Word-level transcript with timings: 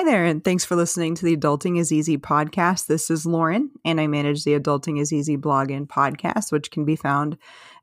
Hi 0.00 0.04
there, 0.04 0.24
and 0.24 0.42
thanks 0.42 0.64
for 0.64 0.76
listening 0.76 1.14
to 1.16 1.26
the 1.26 1.36
Adulting 1.36 1.78
is 1.78 1.92
Easy 1.92 2.16
podcast. 2.16 2.86
This 2.86 3.10
is 3.10 3.26
Lauren, 3.26 3.70
and 3.84 4.00
I 4.00 4.06
manage 4.06 4.44
the 4.44 4.58
Adulting 4.58 4.98
is 4.98 5.12
Easy 5.12 5.36
blog 5.36 5.70
and 5.70 5.86
podcast, 5.86 6.50
which 6.50 6.70
can 6.70 6.86
be 6.86 6.96
found 6.96 7.36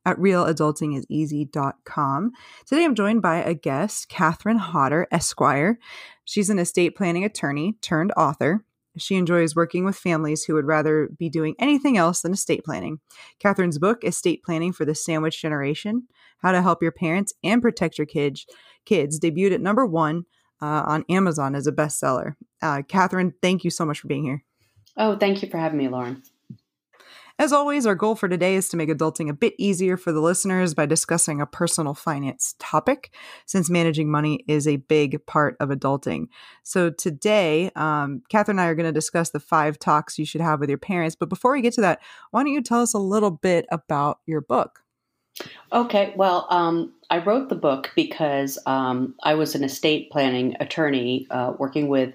at 0.03 0.17
realadultingiseasy.com. 0.17 2.31
Today 2.65 2.85
I'm 2.85 2.95
joined 2.95 3.21
by 3.21 3.43
a 3.43 3.53
guest, 3.53 4.09
Catherine 4.09 4.57
Hodder, 4.57 5.07
Esquire. 5.11 5.77
She's 6.25 6.49
an 6.49 6.57
estate 6.57 6.95
planning 6.95 7.23
attorney 7.23 7.77
turned 7.81 8.13
author. 8.17 8.65
She 8.97 9.13
enjoys 9.13 9.55
working 9.55 9.85
with 9.85 9.95
families 9.95 10.45
who 10.45 10.55
would 10.55 10.65
rather 10.65 11.11
be 11.19 11.29
doing 11.29 11.53
anything 11.59 11.99
else 11.99 12.21
than 12.21 12.33
estate 12.33 12.65
planning. 12.65 12.99
Catherine's 13.39 13.77
book, 13.77 14.03
Estate 14.03 14.41
Planning 14.41 14.73
for 14.73 14.85
the 14.85 14.95
Sandwich 14.95 15.39
Generation 15.39 16.07
How 16.39 16.51
to 16.51 16.63
Help 16.63 16.81
Your 16.81 16.91
Parents 16.91 17.35
and 17.43 17.61
Protect 17.61 17.99
Your 17.99 18.07
Kids, 18.07 18.47
kids 18.85 19.19
debuted 19.19 19.53
at 19.53 19.61
number 19.61 19.85
one 19.85 20.25
uh, 20.61 20.83
on 20.85 21.05
Amazon 21.09 21.55
as 21.55 21.67
a 21.67 21.71
bestseller. 21.71 22.35
Uh, 22.61 22.81
Catherine, 22.87 23.33
thank 23.41 23.63
you 23.63 23.69
so 23.69 23.85
much 23.85 23.99
for 23.99 24.07
being 24.07 24.23
here. 24.23 24.43
Oh, 24.95 25.17
thank 25.17 25.41
you 25.41 25.49
for 25.49 25.57
having 25.57 25.77
me, 25.77 25.87
Lauren. 25.87 26.23
As 27.39 27.53
always, 27.53 27.85
our 27.85 27.93
goal 27.93 28.15
for 28.15 28.27
today 28.27 28.55
is 28.55 28.67
to 28.69 28.77
make 28.77 28.89
adulting 28.89 29.29
a 29.29 29.33
bit 29.33 29.53
easier 29.59 29.95
for 29.95 30.11
the 30.11 30.21
listeners 30.21 30.73
by 30.73 30.87
discussing 30.87 31.39
a 31.39 31.45
personal 31.45 31.93
finance 31.93 32.55
topic, 32.57 33.13
since 33.45 33.69
managing 33.69 34.09
money 34.09 34.43
is 34.47 34.67
a 34.67 34.77
big 34.77 35.23
part 35.27 35.55
of 35.59 35.69
adulting. 35.69 36.29
So, 36.63 36.89
today, 36.89 37.69
um, 37.75 38.23
Catherine 38.29 38.57
and 38.57 38.65
I 38.65 38.69
are 38.69 38.75
going 38.75 38.87
to 38.87 38.91
discuss 38.91 39.29
the 39.29 39.39
five 39.39 39.77
talks 39.77 40.17
you 40.17 40.25
should 40.25 40.41
have 40.41 40.59
with 40.59 40.69
your 40.69 40.79
parents. 40.79 41.15
But 41.15 41.29
before 41.29 41.51
we 41.51 41.61
get 41.61 41.73
to 41.73 41.81
that, 41.81 42.01
why 42.31 42.41
don't 42.41 42.51
you 42.51 42.63
tell 42.63 42.81
us 42.81 42.95
a 42.95 42.99
little 42.99 43.29
bit 43.31 43.67
about 43.71 44.17
your 44.25 44.41
book? 44.41 44.79
Okay, 45.71 46.13
well, 46.15 46.47
um, 46.49 46.93
I 47.09 47.19
wrote 47.19 47.49
the 47.49 47.55
book 47.55 47.91
because 47.95 48.57
um, 48.65 49.15
I 49.23 49.35
was 49.35 49.55
an 49.55 49.63
estate 49.63 50.11
planning 50.11 50.55
attorney 50.59 51.27
uh, 51.29 51.53
working 51.57 51.87
with 51.87 52.13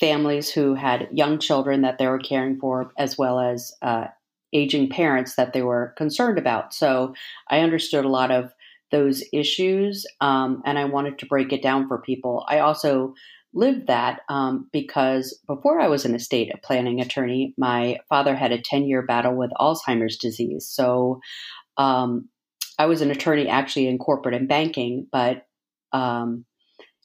families 0.00 0.50
who 0.50 0.74
had 0.74 1.08
young 1.12 1.38
children 1.38 1.82
that 1.82 1.98
they 1.98 2.06
were 2.06 2.18
caring 2.18 2.58
for, 2.58 2.90
as 2.98 3.16
well 3.16 3.38
as 3.38 3.72
uh, 3.82 4.06
aging 4.52 4.88
parents 4.88 5.36
that 5.36 5.52
they 5.52 5.62
were 5.62 5.94
concerned 5.96 6.38
about. 6.38 6.74
So 6.74 7.14
I 7.48 7.60
understood 7.60 8.04
a 8.04 8.08
lot 8.08 8.30
of 8.30 8.52
those 8.90 9.22
issues, 9.32 10.06
um, 10.20 10.62
and 10.64 10.78
I 10.78 10.84
wanted 10.84 11.18
to 11.18 11.26
break 11.26 11.52
it 11.52 11.62
down 11.62 11.88
for 11.88 11.98
people. 11.98 12.44
I 12.48 12.58
also 12.58 13.14
lived 13.52 13.86
that 13.86 14.20
um, 14.28 14.68
because 14.72 15.38
before 15.46 15.80
I 15.80 15.86
was 15.86 16.04
an 16.04 16.14
estate 16.14 16.52
planning 16.62 17.00
attorney, 17.00 17.54
my 17.56 17.98
father 18.08 18.34
had 18.34 18.50
a 18.50 18.60
10 18.60 18.86
year 18.86 19.02
battle 19.02 19.34
with 19.34 19.50
Alzheimer's 19.60 20.16
disease. 20.16 20.66
So 20.66 21.20
um, 21.76 22.28
I 22.78 22.86
was 22.86 23.00
an 23.00 23.10
attorney 23.10 23.48
actually 23.48 23.86
in 23.86 23.98
corporate 23.98 24.34
and 24.34 24.48
banking, 24.48 25.06
but 25.10 25.46
um, 25.92 26.44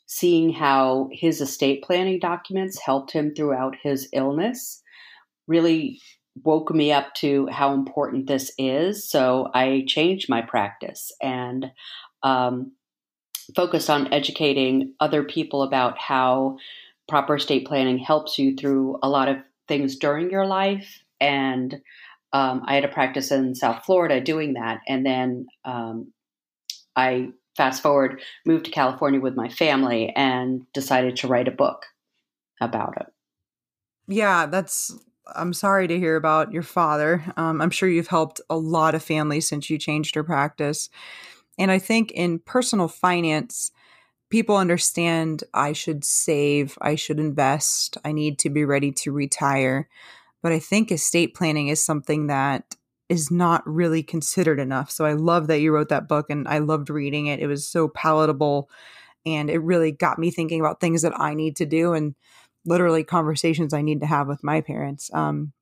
seeing 0.07 0.51
how 0.51 1.09
his 1.11 1.41
estate 1.41 1.83
planning 1.83 2.19
documents 2.19 2.79
helped 2.79 3.11
him 3.11 3.33
throughout 3.35 3.75
his 3.81 4.09
illness 4.13 4.81
really 5.47 5.99
woke 6.43 6.73
me 6.73 6.91
up 6.91 7.13
to 7.15 7.47
how 7.47 7.73
important 7.73 8.27
this 8.27 8.51
is. 8.57 9.07
So 9.07 9.49
I 9.53 9.83
changed 9.87 10.29
my 10.29 10.41
practice 10.41 11.11
and 11.21 11.71
um, 12.23 12.71
focused 13.55 13.89
on 13.89 14.13
educating 14.13 14.93
other 14.99 15.23
people 15.23 15.63
about 15.63 15.97
how 15.99 16.57
proper 17.07 17.35
estate 17.35 17.67
planning 17.67 17.97
helps 17.97 18.37
you 18.37 18.55
through 18.55 18.97
a 19.01 19.09
lot 19.09 19.27
of 19.27 19.37
things 19.67 19.97
during 19.97 20.29
your 20.29 20.45
life 20.45 21.01
and 21.19 21.81
um, 22.33 22.63
I 22.65 22.75
had 22.75 22.85
a 22.85 22.89
practice 22.89 23.31
in 23.31 23.55
South 23.55 23.83
Florida 23.85 24.21
doing 24.21 24.53
that. 24.53 24.81
And 24.87 25.05
then 25.05 25.47
um, 25.65 26.13
I 26.95 27.29
fast 27.57 27.81
forward, 27.81 28.21
moved 28.45 28.65
to 28.65 28.71
California 28.71 29.19
with 29.19 29.35
my 29.35 29.49
family 29.49 30.13
and 30.15 30.61
decided 30.73 31.17
to 31.17 31.27
write 31.27 31.47
a 31.47 31.51
book 31.51 31.85
about 32.61 32.95
it. 32.99 33.07
Yeah, 34.07 34.45
that's. 34.45 34.95
I'm 35.35 35.53
sorry 35.53 35.87
to 35.87 35.99
hear 35.99 36.15
about 36.15 36.51
your 36.51 36.63
father. 36.63 37.23
Um, 37.37 37.61
I'm 37.61 37.69
sure 37.69 37.87
you've 37.87 38.07
helped 38.07 38.41
a 38.49 38.57
lot 38.57 38.95
of 38.95 39.03
families 39.03 39.47
since 39.47 39.69
you 39.69 39.77
changed 39.77 40.15
your 40.15 40.23
practice. 40.23 40.89
And 41.59 41.69
I 41.69 41.77
think 41.77 42.09
in 42.11 42.39
personal 42.39 42.87
finance, 42.87 43.71
people 44.31 44.55
understand 44.55 45.43
I 45.53 45.73
should 45.73 46.03
save, 46.03 46.79
I 46.81 46.95
should 46.95 47.19
invest, 47.19 47.97
I 48.03 48.11
need 48.11 48.39
to 48.39 48.49
be 48.49 48.65
ready 48.65 48.91
to 48.93 49.11
retire. 49.11 49.87
But 50.41 50.51
I 50.51 50.59
think 50.59 50.91
estate 50.91 51.35
planning 51.35 51.67
is 51.67 51.83
something 51.83 52.27
that 52.27 52.75
is 53.09 53.31
not 53.31 53.63
really 53.65 54.03
considered 54.03 54.59
enough. 54.59 54.91
So 54.91 55.05
I 55.05 55.13
love 55.13 55.47
that 55.47 55.61
you 55.61 55.73
wrote 55.73 55.89
that 55.89 56.07
book 56.07 56.27
and 56.29 56.47
I 56.47 56.59
loved 56.59 56.89
reading 56.89 57.25
it. 57.25 57.39
It 57.39 57.47
was 57.47 57.67
so 57.67 57.87
palatable 57.87 58.69
and 59.25 59.49
it 59.49 59.59
really 59.59 59.91
got 59.91 60.19
me 60.19 60.31
thinking 60.31 60.59
about 60.59 60.79
things 60.79 61.01
that 61.01 61.19
I 61.19 61.33
need 61.33 61.55
to 61.57 61.65
do 61.65 61.93
and 61.93 62.15
literally 62.65 63.03
conversations 63.03 63.73
I 63.73 63.81
need 63.81 64.01
to 64.01 64.05
have 64.05 64.27
with 64.27 64.43
my 64.43 64.61
parents. 64.61 65.09
Um, 65.13 65.53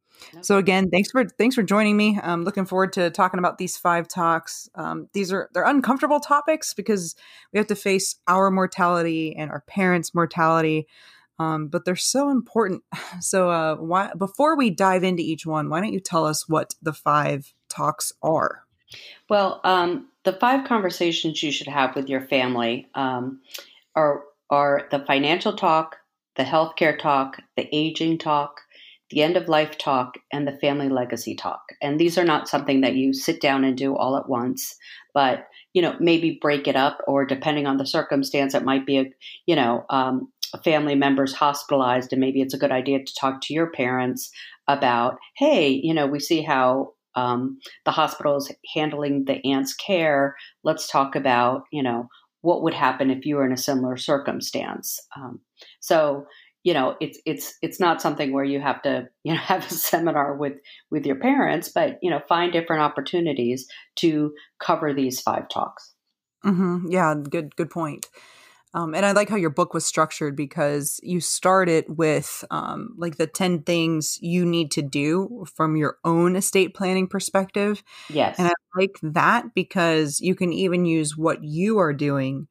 so 0.42 0.58
again, 0.58 0.90
thanks 0.90 1.12
for 1.12 1.26
thanks 1.26 1.56
for 1.56 1.64
joining 1.64 1.96
me. 1.96 2.20
I'm 2.22 2.44
looking 2.44 2.66
forward 2.66 2.92
to 2.94 3.12
talking 3.12 3.40
about 3.40 3.60
these 3.60 3.78
five 3.78 4.08
talks. 4.08 4.68
Um, 4.76 5.08
these 5.14 5.32
are 5.32 5.50
they're 5.54 5.64
uncomfortable 5.64 6.20
topics 6.20 6.74
because 6.74 7.16
we 7.54 7.60
have 7.60 7.68
to 7.68 7.76
face 7.76 8.16
our 8.28 8.50
mortality 8.50 9.36
and 9.36 9.52
our 9.52 9.62
parents' 9.68 10.16
mortality 10.16 10.88
um, 11.40 11.68
but 11.68 11.86
they're 11.86 11.96
so 11.96 12.30
important. 12.30 12.84
So, 13.20 13.50
uh, 13.50 13.76
why, 13.78 14.12
before 14.18 14.56
we 14.56 14.70
dive 14.70 15.04
into 15.04 15.24
each 15.24 15.46
one, 15.46 15.70
why 15.70 15.82
don't 15.82 15.94
you 15.94 16.00
tell 16.00 16.26
us 16.26 16.48
what 16.48 16.76
the 16.82 16.94
five 16.94 17.54
talks 17.68 18.14
are? 18.22 18.64
Well, 19.30 19.60
um, 19.64 20.08
the 20.24 20.34
five 20.34 20.68
conversations 20.68 21.42
you 21.42 21.52
should 21.52 21.68
have 21.68 21.96
with 21.96 22.10
your 22.10 22.22
family 22.22 22.88
um, 22.96 23.42
are 23.96 24.24
are 24.50 24.88
the 24.92 25.00
financial 25.00 25.54
talk, 25.54 25.98
the 26.36 26.44
healthcare 26.44 26.98
talk, 26.98 27.42
the 27.58 27.68
aging 27.76 28.18
talk, 28.18 28.62
the 29.10 29.24
end 29.24 29.36
of 29.36 29.50
life 29.50 29.78
talk, 29.78 30.18
and 30.32 30.48
the 30.48 30.58
family 30.58 30.90
legacy 30.90 31.36
talk. 31.36 31.62
And 31.82 32.00
these 32.00 32.18
are 32.18 32.24
not 32.24 32.48
something 32.48 32.82
that 32.82 32.96
you 32.96 33.14
sit 33.14 33.42
down 33.42 33.64
and 33.64 33.78
do 33.78 33.96
all 33.96 34.18
at 34.18 34.30
once, 34.30 34.76
but 35.14 35.48
you 35.74 35.82
know 35.82 35.96
maybe 36.00 36.40
break 36.42 36.68
it 36.68 36.76
up, 36.76 37.00
or 37.08 37.26
depending 37.26 37.68
on 37.68 37.78
the 37.78 37.86
circumstance, 37.86 38.54
it 38.54 38.64
might 38.64 38.86
be 38.86 38.98
a 39.00 39.06
you 39.46 39.56
know 39.56 39.86
um, 39.90 40.32
family 40.64 40.96
member's 40.96 41.34
hospitalized 41.34 42.12
and 42.14 42.20
maybe 42.20 42.42
it's 42.42 42.54
a 42.54 42.60
good 42.60 42.72
idea 42.72 43.00
to 43.00 43.16
talk 43.20 43.42
to 43.42 43.54
your 43.54 43.72
parents 43.72 44.30
about 44.68 45.18
hey 45.36 45.70
you 45.70 45.94
know 45.94 46.08
we 46.08 46.20
see 46.20 46.42
how 46.42 46.92
um, 47.18 47.60
the 47.84 47.92
hospital 47.92 48.38
is 48.38 48.52
handling 48.76 49.26
the 49.26 49.44
aunt's 49.44 49.74
care. 49.74 50.36
Let's 50.64 50.88
talk 50.88 51.16
about 51.16 51.64
you 51.72 51.84
know 51.84 52.08
what 52.42 52.62
would 52.62 52.76
happen 52.76 53.10
if 53.10 53.26
you 53.26 53.36
were 53.36 53.46
in 53.46 53.52
a 53.52 53.58
similar 53.58 53.98
circumstance. 53.98 55.00
Um, 55.18 55.42
so 55.80 56.26
you 56.64 56.74
know 56.74 56.96
it's 57.02 57.20
it's 57.26 57.56
it's 57.62 57.80
not 57.80 58.02
something 58.02 58.32
where 58.32 58.46
you 58.46 58.62
have 58.62 58.82
to 58.84 59.08
you 59.24 59.34
know 59.34 59.40
have 59.40 59.66
a 59.66 59.74
seminar 59.74 60.38
with 60.38 60.54
with 60.92 61.06
your 61.06 61.16
parents 61.16 61.70
but 61.70 61.98
you 62.02 62.12
know 62.12 62.22
find 62.30 62.54
different 62.54 62.84
opportunities 62.84 63.68
to 63.98 64.34
cover 64.60 64.94
these 64.94 65.20
five 65.20 65.50
talks. 65.50 65.94
Mm-hmm. 66.46 66.92
yeah 66.92 67.16
good 67.30 67.56
good 67.56 67.72
point 67.72 68.06
um, 68.78 68.94
and 68.94 69.08
I 69.08 69.12
like 69.12 69.28
how 69.28 69.38
your 69.38 69.50
book 69.50 69.74
was 69.74 69.88
structured 69.88 70.36
because 70.36 71.00
you 71.02 71.20
started 71.20 71.86
with 71.98 72.46
um, 72.52 72.94
like 72.96 73.18
the 73.18 73.26
10 73.26 73.64
things 73.64 74.20
you 74.22 74.46
need 74.46 74.70
to 74.72 74.84
do 74.84 75.46
from 75.56 75.76
your 75.76 75.98
own 76.06 76.36
estate 76.36 76.76
planning 76.76 77.08
perspective. 77.08 77.82
Yes. 78.08 78.38
And 78.38 78.50
I 78.50 78.54
like 78.76 79.00
that 79.02 79.56
because 79.56 80.22
you 80.22 80.36
can 80.36 80.54
even 80.54 80.86
use 80.86 81.18
what 81.18 81.44
you 81.44 81.80
are 81.80 81.92
doing 81.92 82.48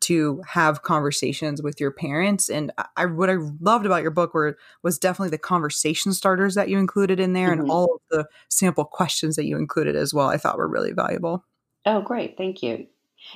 to 0.00 0.42
have 0.46 0.82
conversations 0.82 1.62
with 1.62 1.80
your 1.80 1.92
parents. 1.92 2.50
And 2.50 2.72
I, 2.98 3.06
what 3.06 3.30
I 3.30 3.36
loved 3.58 3.86
about 3.86 4.02
your 4.02 4.10
book 4.10 4.34
were 4.34 4.58
was 4.82 4.98
definitely 4.98 5.30
the 5.30 5.38
conversation 5.38 6.12
starters 6.12 6.56
that 6.56 6.68
you 6.68 6.76
included 6.76 7.18
in 7.18 7.32
there 7.32 7.52
mm-hmm. 7.52 7.62
and 7.62 7.70
all 7.70 7.94
of 7.94 8.00
the 8.10 8.26
sample 8.50 8.84
questions 8.84 9.36
that 9.36 9.46
you 9.46 9.56
included 9.56 9.96
as 9.96 10.12
well. 10.12 10.28
I 10.28 10.36
thought 10.36 10.58
were 10.58 10.68
really 10.68 10.92
valuable. 10.92 11.46
Oh, 11.86 12.02
great. 12.02 12.36
Thank 12.36 12.62
you. 12.62 12.86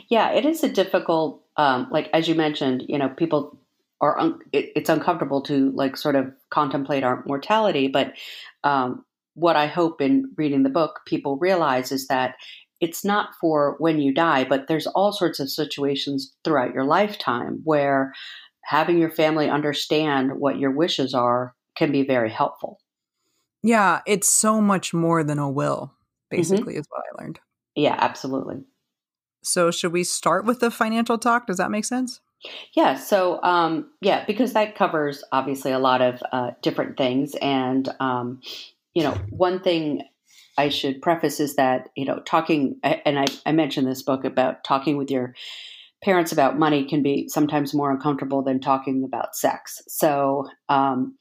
Yeah, 0.08 0.32
it 0.32 0.44
is 0.44 0.62
a 0.62 0.68
difficult, 0.68 1.43
um, 1.56 1.88
like 1.90 2.10
as 2.12 2.28
you 2.28 2.34
mentioned, 2.34 2.84
you 2.88 2.98
know, 2.98 3.08
people 3.08 3.58
are 4.00 4.18
un- 4.18 4.40
it, 4.52 4.72
it's 4.76 4.90
uncomfortable 4.90 5.40
to 5.42 5.70
like 5.72 5.96
sort 5.96 6.16
of 6.16 6.32
contemplate 6.50 7.04
our 7.04 7.22
mortality. 7.26 7.88
But 7.88 8.14
um, 8.64 9.04
what 9.34 9.56
I 9.56 9.66
hope 9.66 10.00
in 10.00 10.32
reading 10.36 10.62
the 10.62 10.70
book, 10.70 11.00
people 11.06 11.36
realize 11.36 11.92
is 11.92 12.08
that 12.08 12.34
it's 12.80 13.04
not 13.04 13.30
for 13.40 13.76
when 13.78 14.00
you 14.00 14.12
die, 14.12 14.44
but 14.44 14.66
there's 14.68 14.86
all 14.88 15.12
sorts 15.12 15.40
of 15.40 15.50
situations 15.50 16.34
throughout 16.44 16.74
your 16.74 16.84
lifetime 16.84 17.60
where 17.64 18.12
having 18.64 18.98
your 18.98 19.10
family 19.10 19.48
understand 19.48 20.32
what 20.38 20.58
your 20.58 20.70
wishes 20.70 21.14
are 21.14 21.54
can 21.76 21.92
be 21.92 22.02
very 22.02 22.30
helpful. 22.30 22.78
Yeah, 23.62 24.02
it's 24.06 24.28
so 24.28 24.60
much 24.60 24.92
more 24.92 25.24
than 25.24 25.38
a 25.38 25.50
will, 25.50 25.92
mm-hmm. 25.94 26.36
basically, 26.36 26.74
mm-hmm. 26.74 26.80
is 26.80 26.86
what 26.90 27.02
I 27.10 27.22
learned. 27.22 27.40
Yeah, 27.74 27.96
absolutely. 27.98 28.64
So, 29.44 29.70
should 29.70 29.92
we 29.92 30.04
start 30.04 30.44
with 30.44 30.60
the 30.60 30.70
financial 30.70 31.18
talk? 31.18 31.46
Does 31.46 31.58
that 31.58 31.70
make 31.70 31.84
sense? 31.84 32.20
Yeah. 32.74 32.96
So, 32.96 33.42
um, 33.42 33.90
yeah, 34.00 34.24
because 34.26 34.52
that 34.52 34.76
covers 34.76 35.24
obviously 35.32 35.72
a 35.72 35.78
lot 35.78 36.02
of 36.02 36.22
uh, 36.32 36.50
different 36.62 36.96
things. 36.96 37.34
And, 37.40 37.88
um, 38.00 38.40
you 38.92 39.02
know, 39.02 39.16
one 39.30 39.60
thing 39.60 40.02
I 40.58 40.68
should 40.68 41.02
preface 41.02 41.40
is 41.40 41.56
that, 41.56 41.88
you 41.96 42.04
know, 42.04 42.20
talking, 42.20 42.78
and 42.82 43.18
I, 43.18 43.24
I 43.46 43.52
mentioned 43.52 43.86
this 43.86 44.02
book 44.02 44.24
about 44.24 44.62
talking 44.62 44.96
with 44.96 45.10
your 45.10 45.34
parents 46.02 46.32
about 46.32 46.58
money 46.58 46.84
can 46.84 47.02
be 47.02 47.28
sometimes 47.28 47.74
more 47.74 47.90
uncomfortable 47.90 48.42
than 48.42 48.60
talking 48.60 49.04
about 49.04 49.34
sex. 49.34 49.82
So, 49.88 50.48
um, 50.68 51.16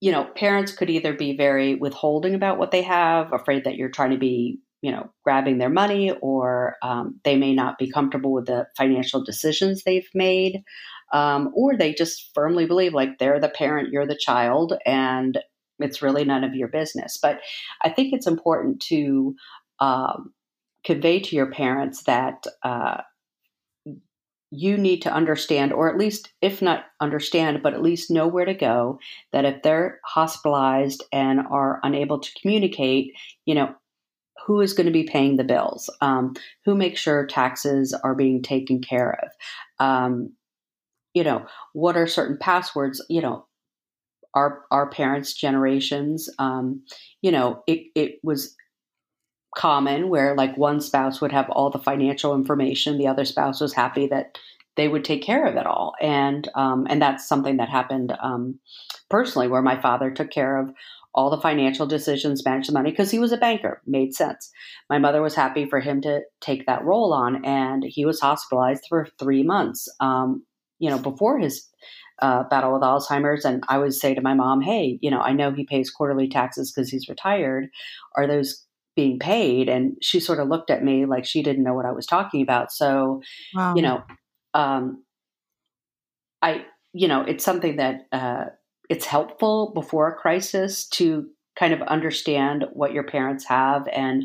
you 0.00 0.12
know, 0.12 0.24
parents 0.24 0.72
could 0.72 0.88
either 0.88 1.12
be 1.12 1.36
very 1.36 1.74
withholding 1.74 2.34
about 2.34 2.58
what 2.58 2.70
they 2.70 2.82
have, 2.82 3.32
afraid 3.32 3.64
that 3.64 3.76
you're 3.76 3.90
trying 3.90 4.12
to 4.12 4.18
be, 4.18 4.60
you 4.80 4.92
know, 4.92 5.10
grabbing 5.24 5.58
their 5.58 5.70
money, 5.70 6.12
or 6.20 6.76
um, 6.82 7.20
they 7.24 7.36
may 7.36 7.52
not 7.52 7.78
be 7.78 7.90
comfortable 7.90 8.32
with 8.32 8.46
the 8.46 8.66
financial 8.76 9.22
decisions 9.22 9.82
they've 9.82 10.08
made, 10.14 10.62
um, 11.12 11.50
or 11.54 11.76
they 11.76 11.92
just 11.92 12.30
firmly 12.34 12.66
believe 12.66 12.94
like 12.94 13.18
they're 13.18 13.40
the 13.40 13.48
parent, 13.48 13.90
you're 13.90 14.06
the 14.06 14.16
child, 14.16 14.74
and 14.86 15.38
it's 15.80 16.02
really 16.02 16.24
none 16.24 16.44
of 16.44 16.54
your 16.54 16.68
business. 16.68 17.18
But 17.20 17.40
I 17.82 17.88
think 17.88 18.12
it's 18.12 18.26
important 18.26 18.80
to 18.82 19.34
um, 19.80 20.32
convey 20.84 21.20
to 21.20 21.36
your 21.36 21.50
parents 21.50 22.04
that 22.04 22.44
uh, 22.62 23.02
you 24.50 24.78
need 24.78 25.02
to 25.02 25.12
understand, 25.12 25.72
or 25.72 25.90
at 25.90 25.98
least, 25.98 26.30
if 26.40 26.62
not 26.62 26.84
understand, 27.00 27.62
but 27.62 27.74
at 27.74 27.82
least 27.82 28.10
know 28.10 28.26
where 28.26 28.46
to 28.46 28.54
go. 28.54 28.98
That 29.32 29.44
if 29.44 29.62
they're 29.62 30.00
hospitalized 30.04 31.04
and 31.12 31.40
are 31.50 31.80
unable 31.82 32.20
to 32.20 32.32
communicate, 32.40 33.12
you 33.44 33.54
know, 33.54 33.74
who 34.48 34.62
is 34.62 34.72
going 34.72 34.86
to 34.86 34.92
be 34.92 35.04
paying 35.04 35.36
the 35.36 35.44
bills? 35.44 35.90
Um, 36.00 36.34
who 36.64 36.74
makes 36.74 36.98
sure 36.98 37.26
taxes 37.26 37.92
are 37.92 38.14
being 38.14 38.42
taken 38.42 38.80
care 38.80 39.20
of? 39.22 39.86
Um, 39.86 40.32
you 41.12 41.22
know, 41.22 41.44
what 41.74 41.98
are 41.98 42.06
certain 42.06 42.38
passwords? 42.38 43.04
You 43.10 43.20
know, 43.20 43.46
our 44.32 44.62
our 44.70 44.88
parents' 44.88 45.34
generations, 45.34 46.30
um, 46.38 46.82
you 47.20 47.30
know, 47.30 47.62
it 47.66 47.88
it 47.94 48.20
was 48.22 48.56
common 49.54 50.08
where 50.08 50.34
like 50.34 50.56
one 50.56 50.80
spouse 50.80 51.20
would 51.20 51.32
have 51.32 51.50
all 51.50 51.68
the 51.68 51.78
financial 51.78 52.34
information, 52.34 52.96
the 52.96 53.06
other 53.06 53.26
spouse 53.26 53.60
was 53.60 53.74
happy 53.74 54.06
that 54.06 54.38
they 54.76 54.88
would 54.88 55.04
take 55.04 55.22
care 55.22 55.46
of 55.46 55.56
it 55.56 55.66
all, 55.66 55.92
and 56.00 56.48
um, 56.54 56.86
and 56.88 57.02
that's 57.02 57.28
something 57.28 57.58
that 57.58 57.68
happened 57.68 58.16
um, 58.22 58.58
personally, 59.10 59.48
where 59.48 59.60
my 59.60 59.78
father 59.78 60.10
took 60.10 60.30
care 60.30 60.56
of 60.56 60.72
all 61.18 61.30
the 61.30 61.40
financial 61.40 61.84
decisions, 61.84 62.44
manage 62.44 62.68
the 62.68 62.72
money 62.72 62.90
because 62.90 63.10
he 63.10 63.18
was 63.18 63.32
a 63.32 63.36
banker, 63.36 63.82
made 63.86 64.14
sense. 64.14 64.52
My 64.88 64.98
mother 64.98 65.20
was 65.20 65.34
happy 65.34 65.66
for 65.68 65.80
him 65.80 66.00
to 66.02 66.20
take 66.40 66.64
that 66.66 66.84
role 66.84 67.12
on, 67.12 67.44
and 67.44 67.82
he 67.84 68.06
was 68.06 68.20
hospitalized 68.20 68.84
for 68.88 69.08
three 69.18 69.42
months. 69.42 69.88
Um, 69.98 70.44
you 70.78 70.88
know, 70.88 70.98
before 70.98 71.40
his 71.40 71.68
uh, 72.22 72.44
battle 72.44 72.72
with 72.72 72.82
Alzheimer's. 72.82 73.44
And 73.44 73.64
I 73.68 73.78
would 73.78 73.94
say 73.94 74.14
to 74.14 74.20
my 74.20 74.32
mom, 74.32 74.60
hey, 74.60 74.96
you 75.02 75.10
know, 75.10 75.20
I 75.20 75.32
know 75.32 75.50
he 75.50 75.64
pays 75.64 75.90
quarterly 75.90 76.28
taxes 76.28 76.70
because 76.70 76.88
he's 76.88 77.08
retired. 77.08 77.66
Are 78.16 78.28
those 78.28 78.64
being 78.94 79.18
paid? 79.18 79.68
And 79.68 79.96
she 80.00 80.20
sort 80.20 80.38
of 80.38 80.46
looked 80.46 80.70
at 80.70 80.84
me 80.84 81.04
like 81.04 81.24
she 81.24 81.42
didn't 81.42 81.64
know 81.64 81.74
what 81.74 81.86
I 81.86 81.92
was 81.92 82.06
talking 82.06 82.42
about. 82.42 82.70
So, 82.70 83.22
wow. 83.56 83.74
you 83.74 83.82
know, 83.82 84.02
um, 84.54 85.02
I, 86.42 86.64
you 86.92 87.08
know, 87.08 87.22
it's 87.22 87.44
something 87.44 87.76
that 87.76 88.06
uh, 88.12 88.46
it's 88.88 89.06
helpful 89.06 89.72
before 89.74 90.08
a 90.08 90.14
crisis 90.16 90.86
to 90.88 91.28
kind 91.56 91.74
of 91.74 91.82
understand 91.82 92.66
what 92.72 92.92
your 92.92 93.02
parents 93.04 93.44
have 93.46 93.86
and 93.88 94.24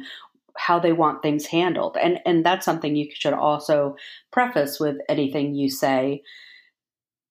how 0.56 0.80
they 0.80 0.94
want 0.94 1.22
things 1.22 1.46
handled. 1.48 1.98
And 2.00 2.20
and 2.26 2.46
that's 2.46 2.66
something 2.66 2.96
you 2.96 3.10
should 3.14 3.34
also 3.34 3.96
preface 4.32 4.80
with 4.80 4.98
anything 5.10 5.56
you 5.56 5.70
say 5.70 6.22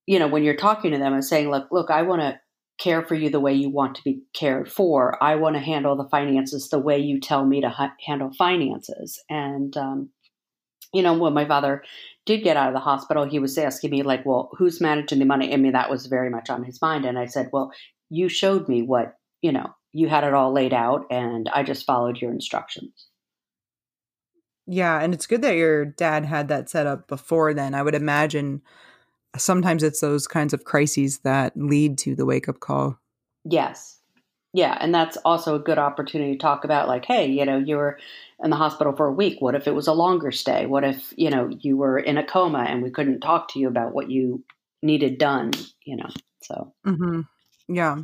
you 0.06 0.18
know, 0.18 0.28
when 0.28 0.42
you're 0.42 0.56
talking 0.56 0.92
to 0.92 0.98
them 0.98 1.12
and 1.12 1.24
saying, 1.24 1.50
look, 1.50 1.68
look, 1.70 1.90
I 1.90 2.02
want 2.02 2.22
to 2.22 2.40
care 2.78 3.02
for 3.02 3.14
you 3.14 3.30
the 3.30 3.40
way 3.40 3.52
you 3.54 3.70
want 3.70 3.94
to 3.96 4.04
be 4.04 4.22
cared 4.34 4.70
for. 4.70 5.22
I 5.22 5.36
want 5.36 5.54
to 5.54 5.60
handle 5.60 5.96
the 5.96 6.08
finances 6.08 6.68
the 6.68 6.78
way 6.78 6.98
you 6.98 7.20
tell 7.20 7.44
me 7.46 7.60
to 7.60 7.68
ha- 7.68 7.94
handle 8.04 8.32
finances. 8.36 9.22
And, 9.30 9.76
um, 9.76 10.10
you 10.92 11.02
know, 11.02 11.14
when 11.14 11.34
my 11.34 11.46
father 11.46 11.84
did 12.26 12.44
get 12.44 12.56
out 12.56 12.68
of 12.68 12.74
the 12.74 12.80
hospital, 12.80 13.24
he 13.24 13.38
was 13.38 13.58
asking 13.58 13.90
me, 13.90 14.02
like, 14.02 14.24
well, 14.24 14.50
who's 14.56 14.80
managing 14.80 15.18
the 15.18 15.24
money? 15.24 15.52
I 15.52 15.56
mean, 15.56 15.72
that 15.72 15.90
was 15.90 16.06
very 16.06 16.30
much 16.30 16.50
on 16.50 16.64
his 16.64 16.80
mind. 16.80 17.04
And 17.04 17.18
I 17.18 17.26
said, 17.26 17.50
well, 17.52 17.72
you 18.10 18.28
showed 18.28 18.68
me 18.68 18.82
what, 18.82 19.16
you 19.40 19.52
know, 19.52 19.74
you 19.92 20.08
had 20.08 20.24
it 20.24 20.32
all 20.32 20.52
laid 20.52 20.72
out, 20.72 21.06
and 21.10 21.50
I 21.52 21.62
just 21.62 21.84
followed 21.84 22.20
your 22.20 22.30
instructions. 22.30 23.08
Yeah. 24.66 25.00
And 25.00 25.12
it's 25.12 25.26
good 25.26 25.42
that 25.42 25.56
your 25.56 25.84
dad 25.84 26.24
had 26.24 26.48
that 26.48 26.70
set 26.70 26.86
up 26.86 27.08
before 27.08 27.52
then. 27.52 27.74
I 27.74 27.82
would 27.82 27.96
imagine 27.96 28.62
sometimes 29.36 29.82
it's 29.82 30.00
those 30.00 30.28
kinds 30.28 30.54
of 30.54 30.64
crises 30.64 31.18
that 31.24 31.52
lead 31.56 31.98
to 31.98 32.14
the 32.14 32.24
wake 32.24 32.48
up 32.48 32.60
call. 32.60 32.98
Yes. 33.44 33.98
Yeah, 34.54 34.76
and 34.80 34.94
that's 34.94 35.16
also 35.24 35.54
a 35.54 35.58
good 35.58 35.78
opportunity 35.78 36.32
to 36.32 36.38
talk 36.38 36.64
about 36.64 36.86
like, 36.86 37.06
hey, 37.06 37.26
you 37.26 37.46
know, 37.46 37.58
you 37.58 37.76
were 37.76 37.98
in 38.44 38.50
the 38.50 38.56
hospital 38.56 38.94
for 38.94 39.06
a 39.06 39.12
week. 39.12 39.40
What 39.40 39.54
if 39.54 39.66
it 39.66 39.74
was 39.74 39.86
a 39.86 39.94
longer 39.94 40.30
stay? 40.30 40.66
What 40.66 40.84
if, 40.84 41.14
you 41.16 41.30
know, 41.30 41.48
you 41.60 41.76
were 41.76 41.98
in 41.98 42.18
a 42.18 42.26
coma 42.26 42.66
and 42.68 42.82
we 42.82 42.90
couldn't 42.90 43.20
talk 43.20 43.48
to 43.52 43.58
you 43.58 43.68
about 43.68 43.94
what 43.94 44.10
you 44.10 44.44
needed 44.82 45.16
done, 45.16 45.52
you 45.84 45.96
know? 45.96 46.08
So, 46.42 46.74
mm-hmm. 46.86 47.20
yeah. 47.68 47.98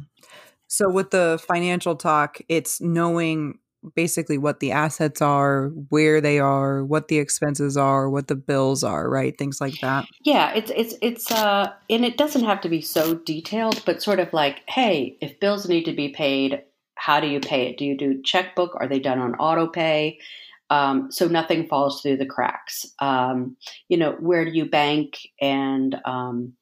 So 0.68 0.90
with 0.90 1.10
the 1.10 1.42
financial 1.46 1.96
talk, 1.96 2.38
it's 2.48 2.80
knowing 2.80 3.58
basically 3.94 4.38
what 4.38 4.60
the 4.60 4.72
assets 4.72 5.22
are, 5.22 5.68
where 5.88 6.20
they 6.20 6.38
are, 6.38 6.84
what 6.84 7.08
the 7.08 7.18
expenses 7.18 7.76
are, 7.76 8.08
what 8.10 8.28
the 8.28 8.36
bills 8.36 8.84
are, 8.84 9.08
right? 9.08 9.36
Things 9.36 9.60
like 9.60 9.80
that. 9.80 10.06
Yeah, 10.24 10.52
it's 10.52 10.70
it's 10.74 10.94
it's 11.00 11.30
uh 11.30 11.72
and 11.90 12.04
it 12.04 12.16
doesn't 12.16 12.44
have 12.44 12.60
to 12.62 12.68
be 12.68 12.80
so 12.80 13.14
detailed, 13.14 13.82
but 13.84 14.02
sort 14.02 14.20
of 14.20 14.32
like, 14.32 14.62
hey, 14.68 15.16
if 15.20 15.40
bills 15.40 15.68
need 15.68 15.84
to 15.84 15.92
be 15.92 16.10
paid, 16.10 16.62
how 16.94 17.20
do 17.20 17.26
you 17.26 17.40
pay 17.40 17.68
it? 17.68 17.78
Do 17.78 17.84
you 17.84 17.96
do 17.96 18.22
checkbook? 18.22 18.74
Are 18.76 18.88
they 18.88 18.98
done 18.98 19.18
on 19.18 19.34
auto 19.34 19.66
pay? 19.66 20.18
Um, 20.70 21.10
so 21.10 21.26
nothing 21.26 21.66
falls 21.66 22.02
through 22.02 22.18
the 22.18 22.26
cracks. 22.26 22.84
Um, 22.98 23.56
you 23.88 23.96
know, 23.96 24.12
where 24.12 24.44
do 24.44 24.50
you 24.50 24.66
bank 24.66 25.18
and 25.40 25.96
um, 26.04 26.54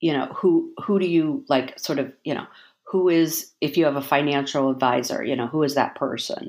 you 0.00 0.12
know, 0.12 0.26
who 0.34 0.72
who 0.82 0.98
do 0.98 1.06
you 1.06 1.44
like 1.48 1.78
sort 1.78 1.98
of, 1.98 2.12
you 2.24 2.34
know, 2.34 2.46
who 2.90 3.08
is 3.08 3.52
if 3.60 3.76
you 3.76 3.84
have 3.84 3.96
a 3.96 4.02
financial 4.02 4.70
advisor 4.70 5.22
you 5.24 5.36
know 5.36 5.46
who 5.46 5.62
is 5.62 5.74
that 5.74 5.94
person? 5.94 6.48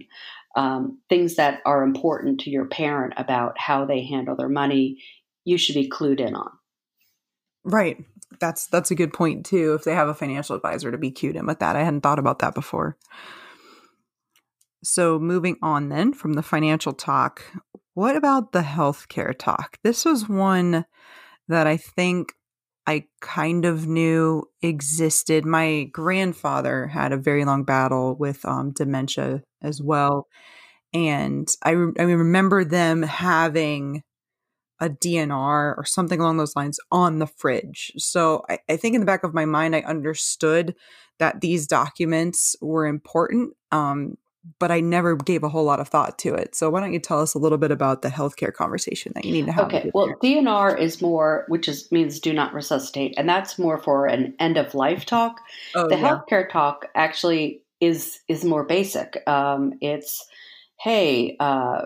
Um, 0.55 0.99
things 1.07 1.35
that 1.35 1.61
are 1.65 1.81
important 1.81 2.41
to 2.41 2.49
your 2.49 2.65
parent 2.65 3.13
about 3.15 3.57
how 3.57 3.85
they 3.85 4.03
handle 4.03 4.35
their 4.35 4.49
money 4.49 4.97
you 5.45 5.57
should 5.57 5.75
be 5.75 5.89
clued 5.89 6.19
in 6.19 6.35
on. 6.35 6.51
Right. 7.63 7.97
That's 8.39 8.67
that's 8.67 8.91
a 8.91 8.95
good 8.95 9.13
point 9.13 9.45
too 9.45 9.73
if 9.73 9.83
they 9.83 9.93
have 9.93 10.07
a 10.07 10.13
financial 10.13 10.55
advisor 10.55 10.91
to 10.91 10.97
be 10.97 11.11
cued 11.11 11.35
in 11.35 11.45
with 11.45 11.59
that. 11.59 11.75
I 11.75 11.83
hadn't 11.83 12.01
thought 12.01 12.19
about 12.19 12.39
that 12.39 12.53
before. 12.53 12.97
So 14.83 15.19
moving 15.19 15.57
on 15.61 15.89
then 15.89 16.13
from 16.13 16.33
the 16.33 16.43
financial 16.43 16.93
talk 16.93 17.43
what 17.93 18.15
about 18.15 18.53
the 18.53 18.61
healthcare 18.61 19.37
talk? 19.37 19.77
This 19.83 20.05
was 20.05 20.29
one 20.29 20.85
that 21.51 21.67
i 21.67 21.77
think 21.77 22.33
I 22.91 23.05
kind 23.21 23.63
of 23.63 23.87
knew 23.87 24.49
existed. 24.61 25.45
My 25.45 25.83
grandfather 25.93 26.87
had 26.87 27.13
a 27.13 27.17
very 27.17 27.45
long 27.45 27.63
battle 27.63 28.15
with 28.15 28.43
um, 28.43 28.71
dementia 28.71 29.43
as 29.61 29.81
well. 29.81 30.27
And 30.93 31.47
I, 31.63 31.69
re- 31.69 31.93
I 31.97 32.03
remember 32.03 32.65
them 32.65 33.01
having 33.03 34.03
a 34.81 34.89
DNR 34.89 35.77
or 35.77 35.85
something 35.85 36.19
along 36.19 36.35
those 36.35 36.57
lines 36.57 36.81
on 36.91 37.19
the 37.19 37.27
fridge. 37.27 37.93
So 37.95 38.43
I, 38.49 38.59
I, 38.67 38.75
think 38.75 38.95
in 38.95 38.99
the 38.99 39.05
back 39.05 39.23
of 39.23 39.33
my 39.33 39.45
mind, 39.45 39.73
I 39.73 39.81
understood 39.81 40.75
that 41.19 41.39
these 41.39 41.67
documents 41.67 42.57
were 42.59 42.87
important. 42.87 43.53
Um, 43.71 44.17
but 44.59 44.71
I 44.71 44.79
never 44.79 45.15
gave 45.15 45.43
a 45.43 45.49
whole 45.49 45.63
lot 45.63 45.79
of 45.79 45.87
thought 45.87 46.17
to 46.19 46.33
it. 46.33 46.55
So 46.55 46.69
why 46.69 46.79
don't 46.79 46.93
you 46.93 46.99
tell 46.99 47.19
us 47.19 47.33
a 47.33 47.37
little 47.37 47.57
bit 47.57 47.71
about 47.71 48.01
the 48.01 48.09
healthcare 48.09 48.53
conversation 48.53 49.11
that 49.15 49.23
you 49.23 49.31
need 49.31 49.45
to 49.45 49.51
have? 49.51 49.65
Okay. 49.65 49.91
Well, 49.93 50.15
DNR 50.23 50.79
is 50.79 51.01
more, 51.01 51.45
which 51.47 51.67
is 51.67 51.91
means 51.91 52.19
do 52.19 52.33
not 52.33 52.53
resuscitate, 52.53 53.13
and 53.17 53.29
that's 53.29 53.59
more 53.59 53.77
for 53.77 54.07
an 54.07 54.33
end 54.39 54.57
of 54.57 54.73
life 54.73 55.05
talk. 55.05 55.39
Oh, 55.75 55.87
the 55.87 55.97
yeah. 55.97 56.09
healthcare 56.09 56.49
talk 56.49 56.87
actually 56.95 57.63
is 57.79 58.19
is 58.27 58.43
more 58.43 58.63
basic. 58.63 59.21
Um, 59.27 59.73
it's 59.81 60.25
hey, 60.79 61.35
uh, 61.39 61.85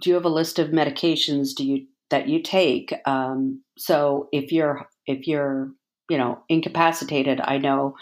do 0.00 0.10
you 0.10 0.14
have 0.14 0.26
a 0.26 0.30
list 0.30 0.58
of 0.58 0.68
medications 0.68 1.54
do 1.54 1.64
you 1.64 1.86
that 2.10 2.28
you 2.28 2.42
take? 2.42 2.92
Um, 3.06 3.62
so 3.78 4.28
if 4.32 4.52
you're 4.52 4.86
if 5.06 5.26
you're 5.26 5.70
you 6.10 6.18
know 6.18 6.40
incapacitated, 6.50 7.40
I 7.42 7.56
know 7.56 7.96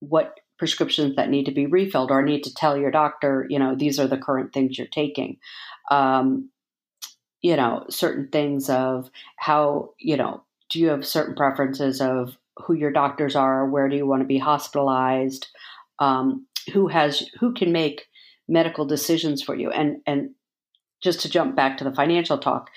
what 0.00 0.34
prescriptions 0.58 1.16
that 1.16 1.30
need 1.30 1.46
to 1.46 1.52
be 1.52 1.66
refilled 1.66 2.10
or 2.10 2.22
need 2.22 2.44
to 2.44 2.54
tell 2.54 2.76
your 2.76 2.90
doctor, 2.90 3.46
you 3.48 3.58
know, 3.58 3.74
these 3.74 3.98
are 3.98 4.06
the 4.06 4.18
current 4.18 4.52
things 4.52 4.76
you're 4.76 4.86
taking. 4.86 5.38
Um, 5.90 6.50
you 7.40 7.56
know, 7.56 7.84
certain 7.88 8.28
things 8.28 8.68
of 8.68 9.10
how, 9.36 9.90
you 9.98 10.16
know, 10.16 10.42
do 10.70 10.80
you 10.80 10.88
have 10.88 11.06
certain 11.06 11.34
preferences 11.34 12.00
of 12.00 12.36
who 12.56 12.74
your 12.74 12.90
doctors 12.90 13.36
are? 13.36 13.68
Where 13.68 13.88
do 13.88 13.96
you 13.96 14.06
want 14.06 14.22
to 14.22 14.26
be 14.26 14.38
hospitalized? 14.38 15.46
Um, 16.00 16.46
who 16.72 16.88
has, 16.88 17.28
who 17.38 17.54
can 17.54 17.72
make 17.72 18.06
medical 18.48 18.84
decisions 18.84 19.42
for 19.42 19.54
you? 19.54 19.70
And, 19.70 19.98
and 20.06 20.30
just 21.00 21.20
to 21.20 21.30
jump 21.30 21.54
back 21.54 21.78
to 21.78 21.84
the 21.84 21.94
financial 21.94 22.38
talk, 22.38 22.70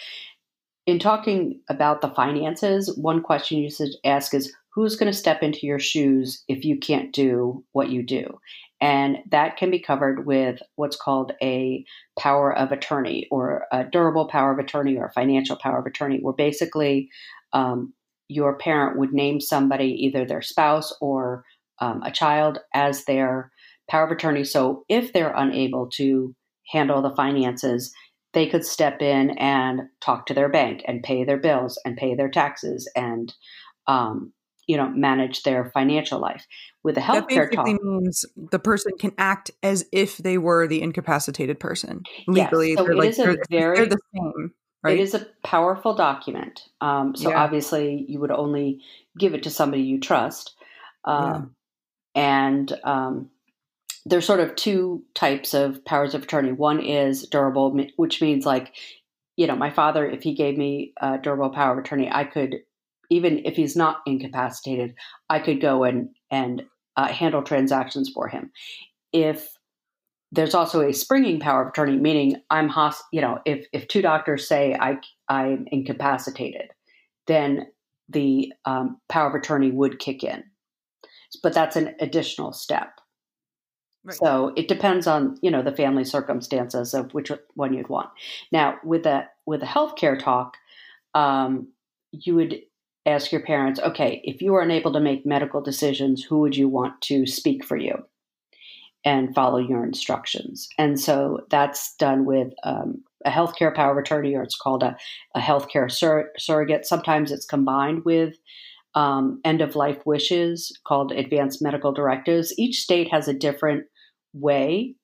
in 0.85 0.99
talking 0.99 1.61
about 1.69 2.01
the 2.01 2.09
finances, 2.09 2.95
one 2.97 3.21
question 3.21 3.57
you 3.57 3.69
should 3.69 3.91
ask 4.03 4.33
is 4.33 4.53
who's 4.73 4.95
going 4.95 5.11
to 5.11 5.17
step 5.17 5.43
into 5.43 5.65
your 5.65 5.79
shoes 5.79 6.43
if 6.47 6.63
you 6.63 6.77
can't 6.77 7.13
do 7.13 7.63
what 7.71 7.89
you 7.89 8.03
do? 8.03 8.39
And 8.79 9.17
that 9.29 9.57
can 9.57 9.69
be 9.69 9.79
covered 9.79 10.25
with 10.25 10.59
what's 10.75 10.95
called 10.95 11.33
a 11.41 11.85
power 12.17 12.55
of 12.57 12.71
attorney 12.71 13.27
or 13.29 13.65
a 13.71 13.83
durable 13.83 14.27
power 14.27 14.51
of 14.51 14.59
attorney 14.59 14.97
or 14.97 15.05
a 15.05 15.13
financial 15.13 15.55
power 15.55 15.79
of 15.79 15.85
attorney, 15.85 16.17
where 16.19 16.33
basically 16.33 17.09
um, 17.53 17.93
your 18.27 18.57
parent 18.57 18.97
would 18.97 19.13
name 19.13 19.39
somebody, 19.39 19.93
either 20.05 20.25
their 20.25 20.41
spouse 20.41 20.91
or 20.99 21.43
um, 21.79 22.01
a 22.03 22.11
child, 22.11 22.59
as 22.73 23.05
their 23.05 23.51
power 23.87 24.05
of 24.05 24.11
attorney. 24.11 24.43
So 24.43 24.83
if 24.89 25.13
they're 25.13 25.33
unable 25.35 25.87
to 25.97 26.33
handle 26.71 27.01
the 27.01 27.15
finances, 27.15 27.93
they 28.33 28.47
could 28.47 28.65
step 28.65 29.01
in 29.01 29.31
and 29.31 29.81
talk 29.99 30.25
to 30.27 30.33
their 30.33 30.49
bank 30.49 30.83
and 30.87 31.03
pay 31.03 31.23
their 31.23 31.37
bills 31.37 31.79
and 31.85 31.97
pay 31.97 32.15
their 32.15 32.29
taxes 32.29 32.89
and 32.95 33.33
um, 33.87 34.31
you 34.67 34.77
know 34.77 34.89
manage 34.89 35.43
their 35.43 35.65
financial 35.71 36.19
life 36.19 36.45
with 36.83 36.97
a 36.97 37.01
healthcare 37.01 37.51
talk 37.51 37.65
means 37.65 38.25
the 38.51 38.59
person 38.59 38.91
can 38.99 39.11
act 39.17 39.51
as 39.63 39.85
if 39.91 40.17
they 40.17 40.37
were 40.37 40.67
the 40.67 40.81
incapacitated 40.81 41.59
person 41.59 42.01
legally 42.27 42.69
yes, 42.69 42.77
so 42.77 42.83
they're, 42.83 42.95
like, 42.95 43.15
they're, 43.15 43.37
very, 43.49 43.77
they're 43.77 43.85
the 43.87 43.99
same 44.13 44.51
right 44.83 44.97
it 44.97 45.01
is 45.01 45.13
a 45.13 45.25
powerful 45.43 45.93
document 45.93 46.67
um, 46.81 47.15
so 47.15 47.29
yeah. 47.29 47.43
obviously 47.43 48.05
you 48.07 48.19
would 48.19 48.31
only 48.31 48.81
give 49.17 49.33
it 49.33 49.43
to 49.43 49.49
somebody 49.49 49.83
you 49.83 49.99
trust 49.99 50.55
um, 51.05 51.53
yeah. 52.15 52.23
and 52.23 52.79
um, 52.83 53.29
there's 54.05 54.25
sort 54.25 54.39
of 54.39 54.55
two 54.55 55.03
types 55.13 55.53
of 55.53 55.83
powers 55.85 56.15
of 56.15 56.23
attorney. 56.23 56.51
One 56.51 56.79
is 56.79 57.23
durable, 57.27 57.77
which 57.97 58.21
means 58.21 58.45
like, 58.45 58.75
you 59.37 59.47
know, 59.47 59.55
my 59.55 59.69
father, 59.69 60.07
if 60.09 60.23
he 60.23 60.33
gave 60.33 60.57
me 60.57 60.93
a 60.99 61.17
durable 61.17 61.49
power 61.49 61.73
of 61.73 61.79
attorney, 61.79 62.09
I 62.11 62.23
could, 62.23 62.55
even 63.11 63.41
if 63.45 63.55
he's 63.55 63.75
not 63.75 63.97
incapacitated, 64.07 64.95
I 65.29 65.39
could 65.39 65.61
go 65.61 65.83
and 65.83 66.09
and 66.31 66.63
uh, 66.97 67.09
handle 67.09 67.43
transactions 67.43 68.09
for 68.09 68.27
him. 68.27 68.51
If 69.13 69.49
there's 70.31 70.55
also 70.55 70.81
a 70.81 70.93
springing 70.93 71.39
power 71.39 71.61
of 71.61 71.67
attorney, 71.67 71.97
meaning 71.97 72.37
I'm 72.49 72.69
hos- 72.69 73.03
you 73.11 73.21
know, 73.21 73.39
if 73.45 73.67
if 73.73 73.87
two 73.87 74.01
doctors 74.01 74.47
say 74.47 74.75
I 74.79 74.97
I'm 75.27 75.67
incapacitated, 75.71 76.71
then 77.27 77.67
the 78.09 78.51
um, 78.65 78.99
power 79.09 79.29
of 79.29 79.35
attorney 79.35 79.71
would 79.71 79.99
kick 79.99 80.23
in. 80.23 80.43
But 81.43 81.53
that's 81.53 81.75
an 81.75 81.95
additional 81.99 82.53
step. 82.53 82.93
Right. 84.03 84.15
So 84.15 84.53
it 84.55 84.67
depends 84.69 85.05
on 85.05 85.37
you 85.41 85.51
know 85.51 85.61
the 85.61 85.75
family 85.75 86.05
circumstances 86.05 86.93
of 86.93 87.13
which 87.13 87.29
one 87.55 87.73
you'd 87.73 87.89
want. 87.89 88.09
Now 88.53 88.77
with 88.85 89.05
a 89.05 89.27
with 89.45 89.61
a 89.63 89.65
healthcare 89.65 90.17
talk, 90.17 90.55
um, 91.13 91.67
you 92.11 92.35
would 92.35 92.61
ask 93.05 93.31
your 93.31 93.41
parents, 93.41 93.79
okay, 93.79 94.21
if 94.23 94.41
you 94.41 94.51
were 94.51 94.61
unable 94.61 94.93
to 94.93 94.99
make 94.99 95.25
medical 95.25 95.61
decisions, 95.61 96.23
who 96.23 96.39
would 96.39 96.55
you 96.55 96.69
want 96.69 97.01
to 97.01 97.25
speak 97.25 97.65
for 97.65 97.77
you 97.77 97.95
and 99.03 99.33
follow 99.33 99.57
your 99.57 99.83
instructions? 99.83 100.67
And 100.77 100.99
so 100.99 101.39
that's 101.49 101.95
done 101.95 102.25
with 102.25 102.53
um, 102.63 103.03
a 103.25 103.31
healthcare 103.31 103.73
power 103.73 103.91
of 103.91 103.97
attorney, 103.97 104.35
or 104.35 104.43
it's 104.43 104.57
called 104.57 104.83
a, 104.83 104.95
a 105.35 105.39
healthcare 105.39 105.91
sur- 105.91 106.31
surrogate. 106.37 106.85
Sometimes 106.85 107.31
it's 107.31 107.45
combined 107.45 108.05
with 108.05 108.35
um, 108.93 109.39
end 109.45 109.61
of 109.61 109.75
life 109.75 110.05
wishes 110.05 110.71
called 110.85 111.11
advanced 111.11 111.61
medical 111.61 111.91
directives. 111.91 112.53
Each 112.57 112.81
state 112.81 113.09
has 113.11 113.27
a 113.27 113.33
different 113.33 113.85
way 114.33 114.95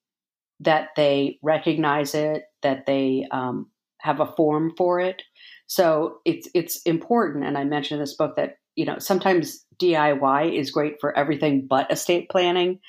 that 0.59 0.89
they 0.95 1.39
recognize 1.41 2.13
it, 2.13 2.43
that 2.63 2.85
they 2.85 3.25
um, 3.31 3.69
have 4.07 4.19
a 4.19 4.33
form 4.35 4.73
for 4.77 4.99
it. 4.99 5.21
So 5.67 6.19
it's 6.25 6.47
it's 6.55 6.81
important, 6.83 7.45
and 7.45 7.57
I 7.57 7.65
mentioned 7.65 7.99
in 7.99 8.03
this 8.03 8.15
book 8.15 8.35
that 8.37 8.57
you 8.75 8.85
know 8.85 8.99
sometimes 8.99 9.65
DIY 9.81 10.57
is 10.57 10.71
great 10.71 10.95
for 10.99 11.15
everything 11.15 11.67
but 11.69 11.91
estate 11.91 12.29
planning, 12.29 12.79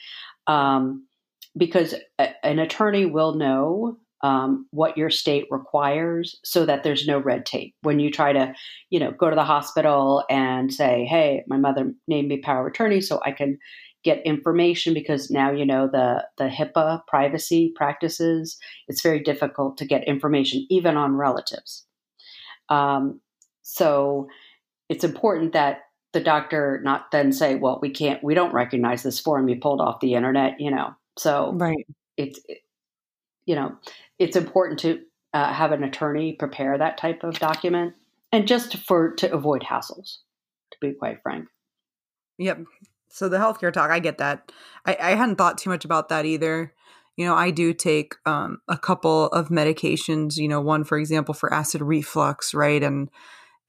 um, 0.46 1.06
because 1.56 1.94
a, 2.18 2.46
an 2.46 2.60
attorney 2.60 3.04
will 3.04 3.34
know 3.34 3.98
um, 4.22 4.66
what 4.70 4.96
your 4.96 5.10
state 5.10 5.46
requires 5.50 6.38
so 6.44 6.66
that 6.66 6.82
there's 6.82 7.06
no 7.06 7.18
red 7.18 7.46
tape 7.46 7.74
when 7.82 8.00
you 8.00 8.10
try 8.10 8.32
to 8.32 8.54
you 8.90 8.98
know 8.98 9.12
go 9.12 9.30
to 9.30 9.36
the 9.36 9.44
hospital 9.44 10.24
and 10.28 10.72
say 10.72 11.04
hey 11.04 11.44
my 11.46 11.56
mother 11.56 11.92
named 12.08 12.28
me 12.28 12.38
power 12.38 12.66
attorney 12.66 13.00
so 13.00 13.20
i 13.24 13.30
can 13.30 13.58
get 14.04 14.24
information 14.24 14.94
because 14.94 15.30
now 15.30 15.50
you 15.50 15.66
know 15.66 15.88
the 15.90 16.26
the 16.36 16.48
HIPAA 16.48 17.06
privacy 17.06 17.72
practices. 17.74 18.58
It's 18.86 19.02
very 19.02 19.20
difficult 19.20 19.76
to 19.78 19.86
get 19.86 20.06
information 20.06 20.66
even 20.70 20.96
on 20.96 21.16
relatives. 21.16 21.86
Um, 22.68 23.20
so 23.62 24.28
it's 24.88 25.04
important 25.04 25.52
that 25.52 25.80
the 26.12 26.20
doctor 26.20 26.80
not 26.82 27.10
then 27.10 27.32
say, 27.32 27.54
"Well, 27.56 27.78
we 27.82 27.90
can't, 27.90 28.22
we 28.22 28.34
don't 28.34 28.54
recognize 28.54 29.02
this 29.02 29.20
form 29.20 29.48
you 29.48 29.56
pulled 29.56 29.80
off 29.80 30.00
the 30.00 30.14
internet," 30.14 30.60
you 30.60 30.70
know. 30.70 30.94
So 31.18 31.52
right, 31.54 31.86
it's 32.16 32.40
it, 32.48 32.58
you 33.46 33.54
know 33.54 33.76
it's 34.18 34.36
important 34.36 34.80
to 34.80 35.00
uh, 35.34 35.52
have 35.52 35.72
an 35.72 35.84
attorney 35.84 36.32
prepare 36.32 36.78
that 36.78 36.98
type 36.98 37.24
of 37.24 37.38
document, 37.38 37.94
and 38.32 38.48
just 38.48 38.76
for 38.78 39.14
to 39.16 39.32
avoid 39.32 39.62
hassles. 39.62 40.18
To 40.72 40.78
be 40.80 40.92
quite 40.92 41.22
frank. 41.22 41.48
Yep, 42.38 42.64
so 43.08 43.28
the 43.28 43.38
healthcare 43.38 43.72
talk, 43.72 43.90
I 43.90 43.98
get 43.98 44.18
that. 44.18 44.52
I, 44.84 44.96
I 45.00 45.10
hadn't 45.14 45.36
thought 45.36 45.58
too 45.58 45.70
much 45.70 45.84
about 45.84 46.08
that 46.08 46.24
either. 46.24 46.72
You 47.16 47.26
know, 47.26 47.34
I 47.34 47.50
do 47.50 47.74
take 47.74 48.14
um, 48.26 48.58
a 48.68 48.78
couple 48.78 49.26
of 49.26 49.48
medications, 49.48 50.36
you 50.36 50.46
know, 50.46 50.60
one, 50.60 50.84
for 50.84 50.98
example, 50.98 51.34
for 51.34 51.52
acid 51.52 51.82
reflux, 51.82 52.54
right? 52.54 52.82
And 52.82 53.10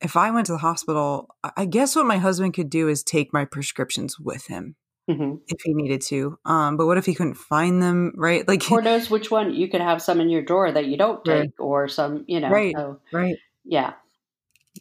if 0.02 0.16
I 0.16 0.32
went 0.32 0.46
to 0.48 0.52
the 0.52 0.60
hospital, 0.60 1.36
I 1.58 1.66
guess 1.66 1.96
what 1.96 2.06
my 2.06 2.18
husband 2.18 2.54
could 2.54 2.70
do 2.70 2.88
is 2.88 3.04
take 3.04 3.34
my 3.34 3.46
prescriptions 3.46 4.20
with 4.20 4.48
him. 4.48 4.76
Mm-hmm. 5.10 5.38
If 5.48 5.62
he 5.64 5.74
needed 5.74 6.02
to, 6.02 6.38
um, 6.46 6.78
but 6.78 6.86
what 6.86 7.00
if 7.00 7.08
he 7.08 7.16
couldn't 7.16 7.34
find 7.34 7.82
them? 7.82 8.14
Right, 8.16 8.48
like 8.48 8.72
or 8.72 8.80
knows 8.80 9.10
which 9.10 9.32
one 9.32 9.56
you 9.56 9.68
could 9.68 9.82
have 9.82 10.04
some 10.04 10.22
in 10.22 10.30
your 10.30 10.44
drawer 10.44 10.72
that 10.72 10.86
you 10.86 10.98
don't 10.98 11.26
take, 11.26 11.36
right. 11.36 11.52
or 11.58 11.88
some, 11.88 12.26
you 12.28 12.40
know, 12.40 12.50
right, 12.50 12.76
so, 12.78 13.00
right, 13.12 13.36
yeah. 13.66 13.94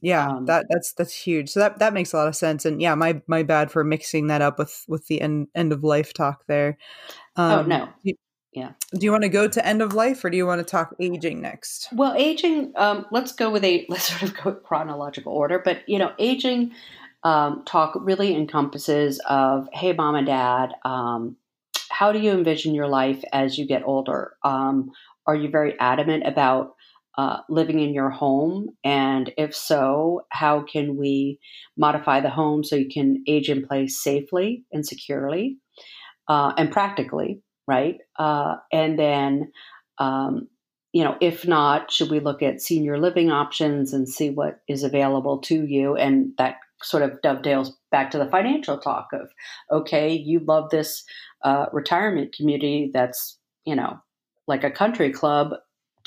Yeah, 0.00 0.28
um, 0.28 0.46
that 0.46 0.66
that's 0.68 0.92
that's 0.92 1.14
huge. 1.14 1.50
So 1.50 1.60
that 1.60 1.78
that 1.78 1.92
makes 1.92 2.12
a 2.12 2.16
lot 2.16 2.28
of 2.28 2.36
sense. 2.36 2.64
And 2.64 2.80
yeah, 2.80 2.94
my 2.94 3.20
my 3.26 3.42
bad 3.42 3.70
for 3.70 3.84
mixing 3.84 4.28
that 4.28 4.42
up 4.42 4.58
with 4.58 4.84
with 4.88 5.06
the 5.06 5.20
end 5.20 5.48
end 5.54 5.72
of 5.72 5.82
life 5.82 6.12
talk 6.12 6.44
there. 6.46 6.78
Oh, 7.36 7.42
um, 7.42 7.58
oh 7.58 7.62
no. 7.68 7.88
You, 8.02 8.14
yeah. 8.52 8.72
Do 8.92 9.04
you 9.04 9.12
want 9.12 9.22
to 9.22 9.28
go 9.28 9.46
to 9.46 9.66
end 9.66 9.82
of 9.82 9.92
life, 9.92 10.24
or 10.24 10.30
do 10.30 10.36
you 10.36 10.46
want 10.46 10.60
to 10.60 10.64
talk 10.64 10.94
aging 11.00 11.40
next? 11.40 11.88
Well, 11.92 12.14
aging. 12.14 12.72
Um, 12.76 13.06
let's 13.10 13.32
go 13.32 13.50
with 13.50 13.64
a 13.64 13.86
let's 13.88 14.04
sort 14.04 14.22
of 14.22 14.36
go 14.36 14.52
chronological 14.54 15.32
order. 15.32 15.58
But 15.58 15.88
you 15.88 15.98
know, 15.98 16.12
aging 16.18 16.72
um, 17.24 17.62
talk 17.64 17.94
really 18.00 18.34
encompasses 18.34 19.20
of 19.28 19.68
hey, 19.72 19.92
mom 19.92 20.14
and 20.14 20.26
dad. 20.26 20.74
Um, 20.84 21.36
how 21.90 22.12
do 22.12 22.18
you 22.18 22.32
envision 22.32 22.74
your 22.74 22.88
life 22.88 23.22
as 23.32 23.58
you 23.58 23.66
get 23.66 23.82
older? 23.84 24.34
Um, 24.44 24.92
are 25.26 25.34
you 25.34 25.48
very 25.50 25.78
adamant 25.78 26.26
about 26.26 26.74
uh, 27.18 27.40
living 27.48 27.80
in 27.80 27.92
your 27.92 28.10
home? 28.10 28.68
And 28.84 29.32
if 29.36 29.54
so, 29.54 30.22
how 30.30 30.62
can 30.62 30.96
we 30.96 31.40
modify 31.76 32.20
the 32.20 32.30
home 32.30 32.62
so 32.62 32.76
you 32.76 32.88
can 32.88 33.24
age 33.26 33.50
in 33.50 33.66
place 33.66 34.00
safely 34.00 34.64
and 34.72 34.86
securely 34.86 35.58
uh, 36.28 36.52
and 36.56 36.70
practically, 36.70 37.42
right? 37.66 37.96
Uh, 38.18 38.56
and 38.72 38.96
then, 38.96 39.50
um, 39.98 40.46
you 40.92 41.02
know, 41.02 41.16
if 41.20 41.46
not, 41.46 41.90
should 41.90 42.10
we 42.10 42.20
look 42.20 42.40
at 42.40 42.62
senior 42.62 42.98
living 42.98 43.32
options 43.32 43.92
and 43.92 44.08
see 44.08 44.30
what 44.30 44.60
is 44.68 44.84
available 44.84 45.38
to 45.38 45.66
you? 45.66 45.96
And 45.96 46.32
that 46.38 46.54
sort 46.82 47.02
of 47.02 47.20
dovetails 47.20 47.76
back 47.90 48.12
to 48.12 48.18
the 48.18 48.30
financial 48.30 48.78
talk 48.78 49.08
of, 49.12 49.28
okay, 49.72 50.12
you 50.12 50.38
love 50.38 50.70
this 50.70 51.02
uh, 51.42 51.66
retirement 51.72 52.32
community 52.32 52.92
that's, 52.94 53.38
you 53.64 53.74
know, 53.74 53.98
like 54.46 54.62
a 54.62 54.70
country 54.70 55.10
club 55.10 55.54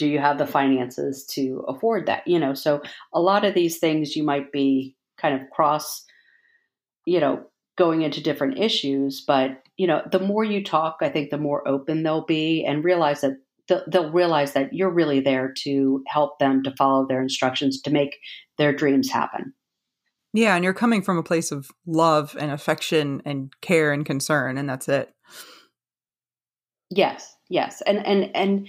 do 0.02 0.08
you 0.08 0.18
have 0.18 0.40
the 0.40 0.48
finances 0.48 1.24
to 1.26 1.64
afford 1.68 2.08
that 2.08 2.28
you 2.28 2.40
know? 2.40 2.56
So 2.56 2.82
a 3.14 3.22
lot 3.22 3.46
of 3.46 3.54
these 3.54 3.78
things 3.78 4.16
you 4.16 4.24
might 4.24 4.52
be 4.52 4.96
kind 5.18 5.40
of 5.40 5.50
cross 5.52 6.04
you 7.06 7.20
know 7.20 7.44
going 7.78 8.02
into 8.02 8.22
different 8.22 8.58
issues 8.58 9.24
but 9.26 9.62
you 9.78 9.86
know 9.88 10.02
the 10.12 10.20
more 10.20 10.44
you 10.44 10.64
talk 10.64 10.98
i 11.02 11.10
think 11.10 11.30
the 11.30 11.38
more 11.38 11.68
open 11.68 12.04
they'll 12.04 12.26
be 12.26 12.64
and 12.64 12.84
realize 12.84 13.22
that 13.22 13.38
they'll 13.88 14.12
realize 14.12 14.54
that 14.54 14.74
you're 14.74 14.90
really 14.90 15.20
there 15.20 15.54
to 15.64 16.04
help 16.08 16.40
them 16.40 16.64
to 16.64 16.76
follow 16.76 17.06
their 17.08 17.22
instructions 17.22 17.82
to 17.82 17.92
make 17.92 18.18
their 18.58 18.74
dreams 18.74 19.10
happen. 19.10 19.54
Yeah 20.34 20.56
and 20.56 20.64
you're 20.64 20.74
coming 20.74 21.02
from 21.02 21.18
a 21.18 21.24
place 21.24 21.52
of 21.52 21.72
love 21.86 22.36
and 22.40 22.52
affection 22.52 23.22
and 23.26 23.54
care 23.62 23.92
and 23.92 24.06
concern 24.06 24.58
and 24.58 24.68
that's 24.70 24.88
it. 24.88 25.14
Yes 26.90 27.36
yes 27.50 27.82
and 27.86 28.06
and 28.06 28.36
and 28.36 28.68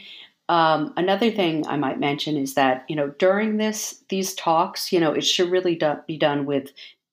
um, 0.48 0.92
another 0.96 1.30
thing 1.30 1.66
I 1.66 1.76
might 1.76 2.00
mention 2.00 2.36
is 2.36 2.54
that 2.54 2.84
you 2.88 2.96
know 2.96 3.10
during 3.18 3.56
this 3.56 4.02
these 4.08 4.34
talks, 4.34 4.92
you 4.92 5.00
know, 5.00 5.12
it 5.12 5.24
should 5.24 5.50
really 5.50 5.76
do, 5.76 5.94
be 6.06 6.18
done 6.18 6.46
with 6.46 6.70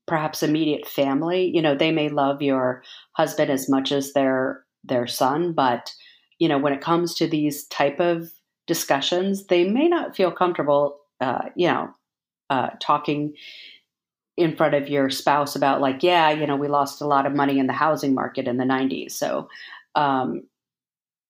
perhaps 0.08 0.44
immediate 0.44 0.88
family. 0.88 1.52
You 1.54 1.62
know, 1.62 1.76
they 1.76 1.92
may 1.92 2.10
love 2.10 2.42
your 2.42 2.84
husband 3.14 3.52
as 3.52 3.70
much 3.70 3.92
as 3.92 4.14
their 4.14 4.64
their 4.84 5.08
son, 5.08 5.54
but 5.54 5.94
you 6.40 6.48
know, 6.48 6.58
when 6.58 6.74
it 6.74 6.82
comes 6.82 7.14
to 7.16 7.28
these 7.28 7.66
type 7.68 8.00
of 8.00 8.32
discussions, 8.66 9.48
they 9.48 9.66
may 9.70 9.88
not 9.88 10.16
feel 10.16 10.32
comfortable. 10.32 11.00
Uh, 11.22 11.50
you 11.56 11.68
know, 11.68 11.94
uh, 12.50 12.70
talking 12.82 13.34
in 14.38 14.56
front 14.56 14.74
of 14.74 14.88
your 14.88 15.10
spouse 15.10 15.54
about 15.56 15.82
like, 15.82 16.02
yeah, 16.02 16.32
you 16.32 16.48
know, 16.48 16.56
we 16.56 16.70
lost 16.70 17.02
a 17.02 17.08
lot 17.08 17.26
of 17.26 17.36
money 17.36 17.60
in 17.60 17.68
the 17.68 17.74
housing 17.74 18.14
market 18.14 18.48
in 18.48 18.56
the 18.56 18.64
90s. 18.64 19.12
So, 19.12 19.50
um, 19.96 20.44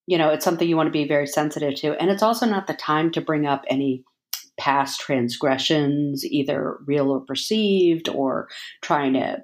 you 0.09 0.17
know, 0.17 0.29
it's 0.29 0.43
something 0.43 0.67
you 0.67 0.75
want 0.75 0.87
to 0.87 0.91
be 0.91 1.07
very 1.07 1.27
sensitive 1.27 1.75
to. 1.75 1.93
And 2.01 2.09
it's 2.09 2.23
also 2.23 2.47
not 2.47 2.65
the 2.65 2.73
time 2.73 3.11
to 3.11 3.21
bring 3.21 3.45
up 3.45 3.63
any 3.67 4.03
past 4.57 4.99
transgressions, 4.99 6.25
either 6.25 6.79
real 6.87 7.11
or 7.11 7.19
perceived, 7.19 8.09
or 8.09 8.47
trying 8.81 9.13
to 9.13 9.37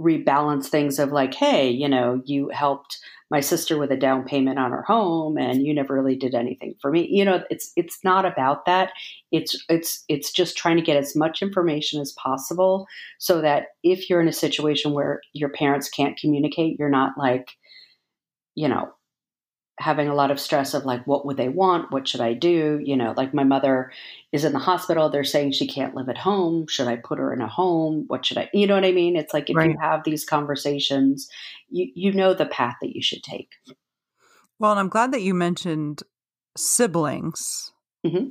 rebalance 0.00 0.68
things 0.68 0.98
of 0.98 1.12
like, 1.12 1.34
hey, 1.34 1.68
you 1.68 1.86
know, 1.86 2.22
you 2.24 2.48
helped 2.48 2.98
my 3.30 3.40
sister 3.40 3.76
with 3.76 3.92
a 3.92 3.98
down 3.98 4.24
payment 4.24 4.58
on 4.58 4.70
her 4.70 4.80
home 4.80 5.36
and 5.36 5.66
you 5.66 5.74
never 5.74 5.92
really 5.92 6.16
did 6.16 6.34
anything 6.34 6.74
for 6.80 6.90
me. 6.90 7.06
You 7.10 7.26
know, 7.26 7.42
it's 7.50 7.70
it's 7.76 7.98
not 8.02 8.24
about 8.24 8.64
that. 8.64 8.92
It's 9.30 9.62
it's 9.68 10.04
it's 10.08 10.32
just 10.32 10.56
trying 10.56 10.76
to 10.76 10.82
get 10.82 10.96
as 10.96 11.14
much 11.14 11.42
information 11.42 12.00
as 12.00 12.12
possible 12.12 12.86
so 13.18 13.42
that 13.42 13.66
if 13.82 14.08
you're 14.08 14.22
in 14.22 14.28
a 14.28 14.32
situation 14.32 14.94
where 14.94 15.20
your 15.34 15.50
parents 15.50 15.90
can't 15.90 16.16
communicate, 16.16 16.78
you're 16.78 16.88
not 16.88 17.18
like, 17.18 17.50
you 18.54 18.68
know, 18.68 18.94
having 19.78 20.08
a 20.08 20.14
lot 20.14 20.30
of 20.30 20.40
stress 20.40 20.74
of 20.74 20.84
like 20.84 21.06
what 21.06 21.24
would 21.24 21.36
they 21.36 21.48
want? 21.48 21.92
What 21.92 22.08
should 22.08 22.20
i 22.20 22.32
do? 22.34 22.80
You 22.82 22.96
know 22.96 23.14
like 23.16 23.32
my 23.32 23.44
mother 23.44 23.92
is 24.32 24.44
in 24.44 24.52
the 24.52 24.58
hospital. 24.58 25.08
They're 25.08 25.24
saying 25.24 25.52
she 25.52 25.66
can't 25.66 25.94
live 25.94 26.08
at 26.08 26.18
home. 26.18 26.66
Should 26.66 26.88
i 26.88 26.96
put 26.96 27.18
her 27.18 27.32
in 27.32 27.40
a 27.40 27.48
home? 27.48 28.04
What 28.08 28.26
should 28.26 28.38
i 28.38 28.50
you 28.52 28.66
know 28.66 28.74
what 28.74 28.84
i 28.84 28.92
mean? 28.92 29.16
It's 29.16 29.32
like 29.32 29.48
if 29.48 29.56
right. 29.56 29.70
you 29.70 29.76
have 29.80 30.04
these 30.04 30.24
conversations 30.24 31.28
you 31.70 31.90
you 31.94 32.12
know 32.12 32.34
the 32.34 32.46
path 32.46 32.76
that 32.82 32.94
you 32.94 33.02
should 33.02 33.22
take. 33.22 33.50
Well 34.58 34.72
and 34.72 34.80
i'm 34.80 34.88
glad 34.88 35.12
that 35.12 35.22
you 35.22 35.34
mentioned 35.34 36.02
siblings. 36.56 37.72
Mm-hmm. 38.06 38.30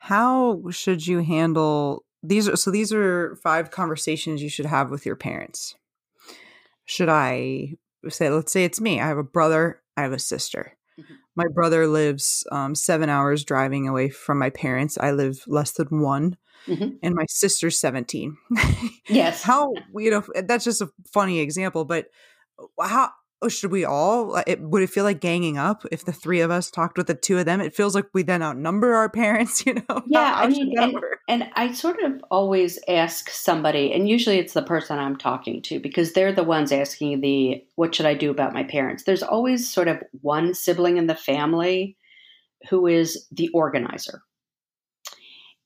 how 0.00 0.62
should 0.70 1.06
you 1.06 1.20
handle 1.20 2.04
these 2.22 2.46
are 2.46 2.56
so 2.56 2.70
these 2.70 2.92
are 2.92 3.36
five 3.36 3.70
conversations 3.70 4.42
you 4.42 4.50
should 4.50 4.66
have 4.66 4.90
with 4.90 5.06
your 5.06 5.16
parents. 5.16 5.76
Should 6.84 7.08
i 7.08 7.74
say 8.08 8.30
let's 8.30 8.52
say 8.52 8.64
it's 8.64 8.80
me. 8.80 9.00
I 9.00 9.08
have 9.08 9.18
a 9.18 9.22
brother 9.22 9.82
i 9.98 10.02
have 10.02 10.12
a 10.12 10.18
sister. 10.18 10.77
My 11.38 11.46
brother 11.46 11.86
lives 11.86 12.44
um, 12.50 12.74
seven 12.74 13.08
hours 13.08 13.44
driving 13.44 13.86
away 13.86 14.08
from 14.08 14.40
my 14.40 14.50
parents. 14.50 14.98
I 14.98 15.12
live 15.12 15.44
less 15.46 15.70
than 15.70 16.00
one. 16.00 16.36
Mm-hmm. 16.66 16.96
And 17.00 17.14
my 17.14 17.26
sister's 17.28 17.78
17. 17.78 18.36
yes. 19.08 19.44
how, 19.44 19.72
you 19.94 20.10
know, 20.10 20.24
that's 20.46 20.64
just 20.64 20.80
a 20.80 20.90
funny 21.12 21.38
example, 21.38 21.84
but 21.84 22.06
uh, 22.58 22.88
how, 22.88 23.10
Oh, 23.40 23.48
should 23.48 23.70
we 23.70 23.84
all? 23.84 24.42
It, 24.46 24.60
would 24.60 24.82
it 24.82 24.90
feel 24.90 25.04
like 25.04 25.20
ganging 25.20 25.58
up 25.58 25.84
if 25.92 26.04
the 26.04 26.12
three 26.12 26.40
of 26.40 26.50
us 26.50 26.70
talked 26.70 26.98
with 26.98 27.06
the 27.06 27.14
two 27.14 27.38
of 27.38 27.44
them? 27.44 27.60
It 27.60 27.74
feels 27.74 27.94
like 27.94 28.06
we 28.12 28.24
then 28.24 28.42
outnumber 28.42 28.94
our 28.94 29.08
parents, 29.10 29.64
you 29.64 29.74
know? 29.74 30.02
Yeah, 30.06 30.32
I 30.34 30.48
mean, 30.48 30.74
and, 30.76 30.96
and, 31.28 31.50
I 31.54 31.72
sort 31.72 32.02
of 32.02 32.20
always 32.30 32.78
ask 32.88 33.30
somebody, 33.30 33.92
and 33.92 34.08
usually 34.08 34.38
it's 34.38 34.54
the 34.54 34.62
person 34.62 34.98
I'm 34.98 35.16
talking 35.16 35.62
to 35.62 35.78
because 35.78 36.12
they're 36.12 36.32
the 36.32 36.42
ones 36.42 36.72
asking 36.72 37.20
the, 37.20 37.64
what 37.76 37.94
should 37.94 38.06
I 38.06 38.14
do 38.14 38.30
about 38.30 38.54
my 38.54 38.64
parents? 38.64 39.04
There's 39.04 39.22
always 39.22 39.70
sort 39.72 39.86
of 39.86 40.02
one 40.20 40.52
sibling 40.52 40.96
in 40.96 41.06
the 41.06 41.14
family 41.14 41.96
who 42.68 42.88
is 42.88 43.26
the 43.30 43.48
organizer 43.50 44.22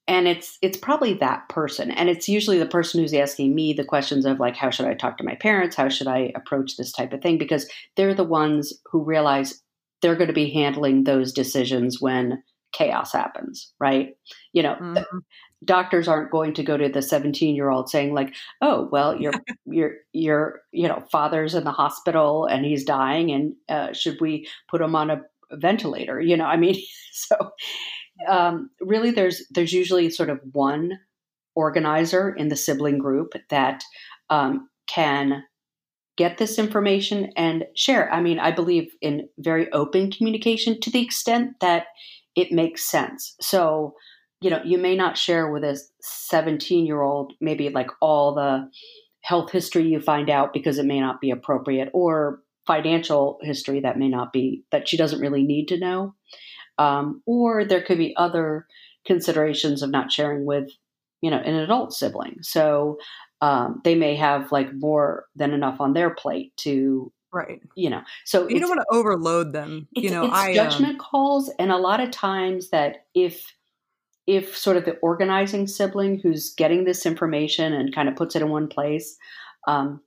and 0.08 0.26
it's 0.26 0.58
it's 0.62 0.76
probably 0.76 1.14
that 1.14 1.48
person. 1.48 1.90
And 1.90 2.08
it's 2.08 2.28
usually 2.28 2.58
the 2.58 2.66
person 2.66 3.00
who's 3.00 3.14
asking 3.14 3.54
me 3.54 3.72
the 3.72 3.84
questions 3.84 4.26
of 4.26 4.40
like 4.40 4.56
how 4.56 4.70
should 4.70 4.86
i 4.86 4.94
talk 4.94 5.16
to 5.18 5.24
my 5.24 5.36
parents? 5.36 5.76
How 5.76 5.88
should 5.88 6.08
i 6.08 6.32
approach 6.34 6.76
this 6.76 6.92
type 6.92 7.12
of 7.12 7.22
thing? 7.22 7.38
Because 7.38 7.68
they're 7.96 8.14
the 8.14 8.24
ones 8.24 8.72
who 8.90 9.02
realize 9.02 9.62
they're 10.00 10.16
going 10.16 10.28
to 10.28 10.34
be 10.34 10.50
handling 10.50 11.04
those 11.04 11.32
decisions 11.32 12.00
when 12.00 12.42
chaos 12.72 13.12
happens 13.12 13.72
right? 13.78 14.16
You 14.52 14.64
know 14.64 14.74
mm-hmm. 14.74 15.18
doctors 15.64 16.08
aren't 16.08 16.32
going 16.32 16.54
to 16.54 16.64
go 16.64 16.76
to 16.76 16.88
the 16.88 17.02
17 17.02 17.54
year 17.54 17.70
old 17.70 17.88
saying 17.88 18.12
like 18.12 18.34
oh 18.60 18.88
well 18.90 19.14
your 19.20 19.32
your 19.66 19.92
your 20.12 20.62
you 20.72 20.88
know 20.88 21.04
father's 21.12 21.54
in 21.54 21.64
the 21.64 21.70
hospital 21.70 22.46
and 22.46 22.64
he's 22.64 22.84
dying 22.84 23.30
and 23.30 23.54
uh, 23.68 23.92
should 23.92 24.20
we 24.20 24.48
put 24.68 24.80
him 24.80 24.96
on 24.96 25.10
a 25.10 25.22
ventilator? 25.52 26.20
You 26.20 26.36
know 26.36 26.46
i 26.46 26.56
mean 26.56 26.82
so 27.12 27.52
um, 28.28 28.70
really 28.80 29.10
there's 29.10 29.42
there's 29.50 29.72
usually 29.72 30.10
sort 30.10 30.30
of 30.30 30.40
one 30.52 30.98
organizer 31.54 32.30
in 32.30 32.48
the 32.48 32.56
sibling 32.56 32.98
group 32.98 33.34
that 33.50 33.82
um, 34.30 34.68
can 34.86 35.44
get 36.16 36.38
this 36.38 36.58
information 36.58 37.32
and 37.36 37.64
share. 37.74 38.12
I 38.12 38.20
mean, 38.20 38.38
I 38.38 38.50
believe 38.50 38.92
in 39.00 39.28
very 39.38 39.70
open 39.72 40.10
communication 40.10 40.80
to 40.80 40.90
the 40.90 41.02
extent 41.02 41.54
that 41.60 41.86
it 42.36 42.52
makes 42.52 42.84
sense. 42.84 43.34
So, 43.40 43.94
you 44.40 44.50
know, 44.50 44.60
you 44.64 44.78
may 44.78 44.96
not 44.96 45.16
share 45.16 45.50
with 45.50 45.64
a 45.64 45.78
17 46.02 46.86
year 46.86 47.02
old 47.02 47.32
maybe 47.40 47.68
like 47.70 47.90
all 48.00 48.34
the 48.34 48.68
health 49.22 49.52
history 49.52 49.84
you 49.84 50.00
find 50.00 50.28
out 50.28 50.52
because 50.52 50.78
it 50.78 50.86
may 50.86 51.00
not 51.00 51.20
be 51.20 51.30
appropriate 51.30 51.88
or 51.92 52.40
financial 52.66 53.38
history 53.42 53.80
that 53.80 53.98
may 53.98 54.08
not 54.08 54.32
be 54.32 54.64
that 54.70 54.88
she 54.88 54.96
doesn't 54.96 55.20
really 55.20 55.42
need 55.42 55.66
to 55.68 55.78
know. 55.78 56.14
Um, 56.78 57.22
or 57.26 57.64
there 57.64 57.82
could 57.82 57.98
be 57.98 58.16
other 58.16 58.66
considerations 59.04 59.82
of 59.82 59.90
not 59.90 60.10
sharing 60.10 60.44
with, 60.44 60.70
you 61.20 61.30
know, 61.30 61.38
an 61.38 61.54
adult 61.54 61.92
sibling. 61.92 62.38
So 62.42 62.98
um, 63.42 63.80
they 63.84 63.94
may 63.94 64.14
have 64.14 64.52
like 64.52 64.72
more 64.72 65.26
than 65.34 65.52
enough 65.52 65.80
on 65.80 65.92
their 65.92 66.10
plate 66.10 66.56
to 66.58 67.12
right 67.32 67.60
you 67.74 67.90
know 67.90 68.02
so 68.24 68.48
you 68.48 68.60
don't 68.60 68.68
want 68.68 68.80
to 68.80 68.96
overload 68.96 69.52
them 69.52 69.88
you 69.92 70.10
know 70.10 70.24
it's 70.24 70.34
I, 70.34 70.54
judgment 70.54 70.92
um, 70.92 70.98
calls 70.98 71.50
and 71.58 71.72
a 71.72 71.78
lot 71.78 72.00
of 72.00 72.10
times 72.10 72.70
that 72.70 73.06
if 73.14 73.54
if 74.26 74.56
sort 74.56 74.76
of 74.76 74.84
the 74.84 74.96
organizing 74.98 75.66
sibling 75.66 76.20
who's 76.20 76.54
getting 76.54 76.84
this 76.84 77.04
information 77.06 77.72
and 77.72 77.94
kind 77.94 78.08
of 78.08 78.16
puts 78.16 78.36
it 78.36 78.42
in 78.42 78.50
one 78.50 78.68
place 78.68 79.16
um, 79.66 80.00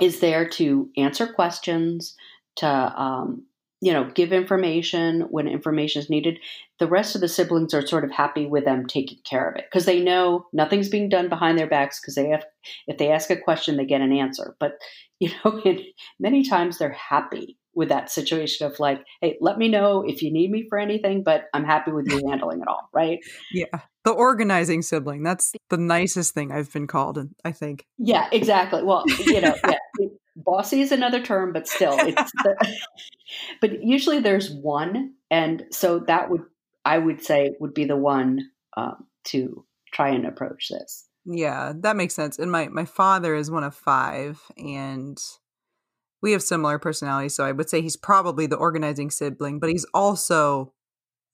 is 0.00 0.20
there 0.20 0.48
to 0.48 0.90
answer 0.96 1.26
questions 1.26 2.16
to 2.56 2.66
um, 2.68 3.44
you 3.82 3.92
know, 3.92 4.08
give 4.14 4.32
information 4.32 5.22
when 5.30 5.48
information 5.48 6.00
is 6.00 6.08
needed. 6.08 6.38
The 6.78 6.86
rest 6.86 7.16
of 7.16 7.20
the 7.20 7.26
siblings 7.26 7.74
are 7.74 7.84
sort 7.84 8.04
of 8.04 8.12
happy 8.12 8.46
with 8.46 8.64
them 8.64 8.86
taking 8.86 9.18
care 9.24 9.50
of 9.50 9.56
it 9.56 9.64
because 9.68 9.86
they 9.86 10.00
know 10.00 10.46
nothing's 10.52 10.88
being 10.88 11.08
done 11.08 11.28
behind 11.28 11.58
their 11.58 11.66
backs 11.66 12.00
because 12.00 12.14
they 12.14 12.28
have, 12.28 12.44
if 12.86 12.96
they 12.96 13.10
ask 13.10 13.28
a 13.28 13.36
question, 13.36 13.76
they 13.76 13.84
get 13.84 14.00
an 14.00 14.12
answer. 14.12 14.54
But, 14.60 14.74
you 15.18 15.30
know, 15.44 15.60
many 16.20 16.48
times 16.48 16.78
they're 16.78 16.92
happy 16.92 17.58
with 17.74 17.88
that 17.88 18.10
situation 18.10 18.66
of 18.66 18.78
like, 18.78 19.02
hey, 19.20 19.36
let 19.40 19.58
me 19.58 19.68
know 19.68 20.04
if 20.06 20.22
you 20.22 20.32
need 20.32 20.50
me 20.50 20.66
for 20.68 20.78
anything, 20.78 21.24
but 21.24 21.46
I'm 21.52 21.64
happy 21.64 21.90
with 21.90 22.06
you 22.08 22.22
handling 22.28 22.60
it 22.60 22.68
all, 22.68 22.88
right? 22.92 23.18
Yeah. 23.52 23.80
The 24.04 24.10
organizing 24.10 24.82
sibling. 24.82 25.22
That's 25.22 25.52
the 25.70 25.76
nicest 25.76 26.34
thing 26.34 26.50
I've 26.50 26.72
been 26.72 26.88
called, 26.88 27.18
and 27.18 27.30
I 27.44 27.52
think. 27.52 27.86
Yeah, 27.98 28.28
exactly. 28.32 28.82
Well, 28.82 29.04
you 29.20 29.40
know, 29.40 29.54
yeah, 29.68 29.78
bossy 30.36 30.80
is 30.80 30.92
another 30.92 31.22
term, 31.22 31.52
but 31.52 31.68
still, 31.68 31.96
it's 31.98 32.32
the, 32.44 32.76
but 33.60 33.82
usually 33.82 34.20
there's 34.20 34.50
one, 34.50 35.14
and 35.30 35.64
so 35.70 36.00
that 36.00 36.30
would 36.30 36.42
I 36.84 36.98
would 36.98 37.22
say 37.22 37.54
would 37.60 37.74
be 37.74 37.84
the 37.84 37.96
one 37.96 38.50
um, 38.76 39.06
to 39.24 39.64
try 39.92 40.10
and 40.10 40.26
approach 40.26 40.68
this. 40.68 41.08
Yeah, 41.24 41.72
that 41.80 41.96
makes 41.96 42.14
sense. 42.14 42.38
And 42.38 42.50
my 42.50 42.68
my 42.68 42.84
father 42.84 43.34
is 43.34 43.50
one 43.50 43.64
of 43.64 43.74
five, 43.74 44.40
and 44.56 45.18
we 46.20 46.32
have 46.32 46.42
similar 46.42 46.78
personalities, 46.78 47.34
so 47.34 47.44
I 47.44 47.52
would 47.52 47.68
say 47.68 47.80
he's 47.80 47.96
probably 47.96 48.46
the 48.46 48.56
organizing 48.56 49.10
sibling, 49.10 49.58
but 49.58 49.70
he's 49.70 49.86
also 49.94 50.72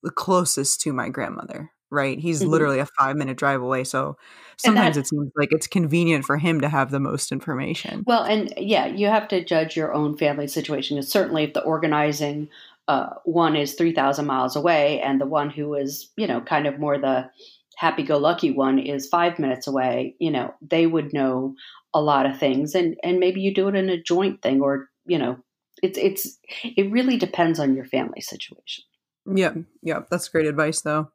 the 0.03 0.11
closest 0.11 0.81
to 0.83 0.93
my 0.93 1.09
grandmother 1.09 1.73
right? 1.91 2.19
He's 2.19 2.41
mm-hmm. 2.41 2.51
literally 2.51 2.79
a 2.79 2.87
five 2.87 3.17
minute 3.17 3.37
drive 3.37 3.63
away. 3.63 3.85
So 3.85 4.17
sometimes 4.57 4.97
it 4.97 5.07
seems 5.07 5.31
like 5.37 5.53
it's 5.53 5.67
convenient 5.67 6.25
for 6.25 6.37
him 6.37 6.61
to 6.61 6.69
have 6.69 6.91
the 6.91 7.01
most 7.01 7.33
information. 7.33 8.05
Well, 8.07 8.25
and 8.25 8.53
yeah, 8.57 8.87
you 8.87 9.07
have 9.07 9.29
to 9.29 9.45
judge 9.45 9.77
your 9.77 9.93
own 9.93 10.17
family 10.17 10.49
situation. 10.49 11.01
certainly, 11.03 11.45
if 11.45 11.55
the 11.55 11.63
organizing 11.63 12.49
uh, 12.89 13.11
one 13.25 13.55
is 13.55 13.75
3,000 13.75 14.27
miles 14.27 14.57
away 14.57 15.01
and 15.01 15.21
the 15.21 15.27
one 15.27 15.51
who 15.51 15.75
is, 15.75 16.11
you 16.17 16.27
know, 16.27 16.41
kind 16.41 16.67
of 16.67 16.79
more 16.79 16.99
the 16.99 17.31
happy 17.77 18.03
go 18.03 18.17
lucky 18.17 18.51
one 18.51 18.79
is 18.79 19.07
five 19.07 19.39
minutes 19.39 19.67
away, 19.67 20.17
you 20.19 20.31
know, 20.31 20.53
they 20.63 20.87
would 20.87 21.13
know 21.13 21.55
a 21.95 22.01
lot 22.01 22.27
of 22.27 22.39
things. 22.39 22.75
And, 22.75 22.97
and 23.05 23.21
maybe 23.21 23.41
you 23.41 23.55
do 23.55 23.69
it 23.69 23.75
in 23.75 23.91
a 23.91 24.03
joint 24.03 24.43
thing 24.43 24.61
or, 24.63 24.89
you 25.07 25.19
know, 25.19 25.37
it's, 25.83 25.99
it's, 25.99 26.39
it 26.65 26.91
really 26.91 27.19
depends 27.19 27.61
on 27.61 27.77
your 27.77 27.85
family 27.85 28.21
situation. 28.21 28.85
Yeah. 29.33 29.53
Yeah. 29.83 30.01
That's 30.11 30.29
great 30.29 30.47
advice 30.47 30.81
though. 30.81 31.11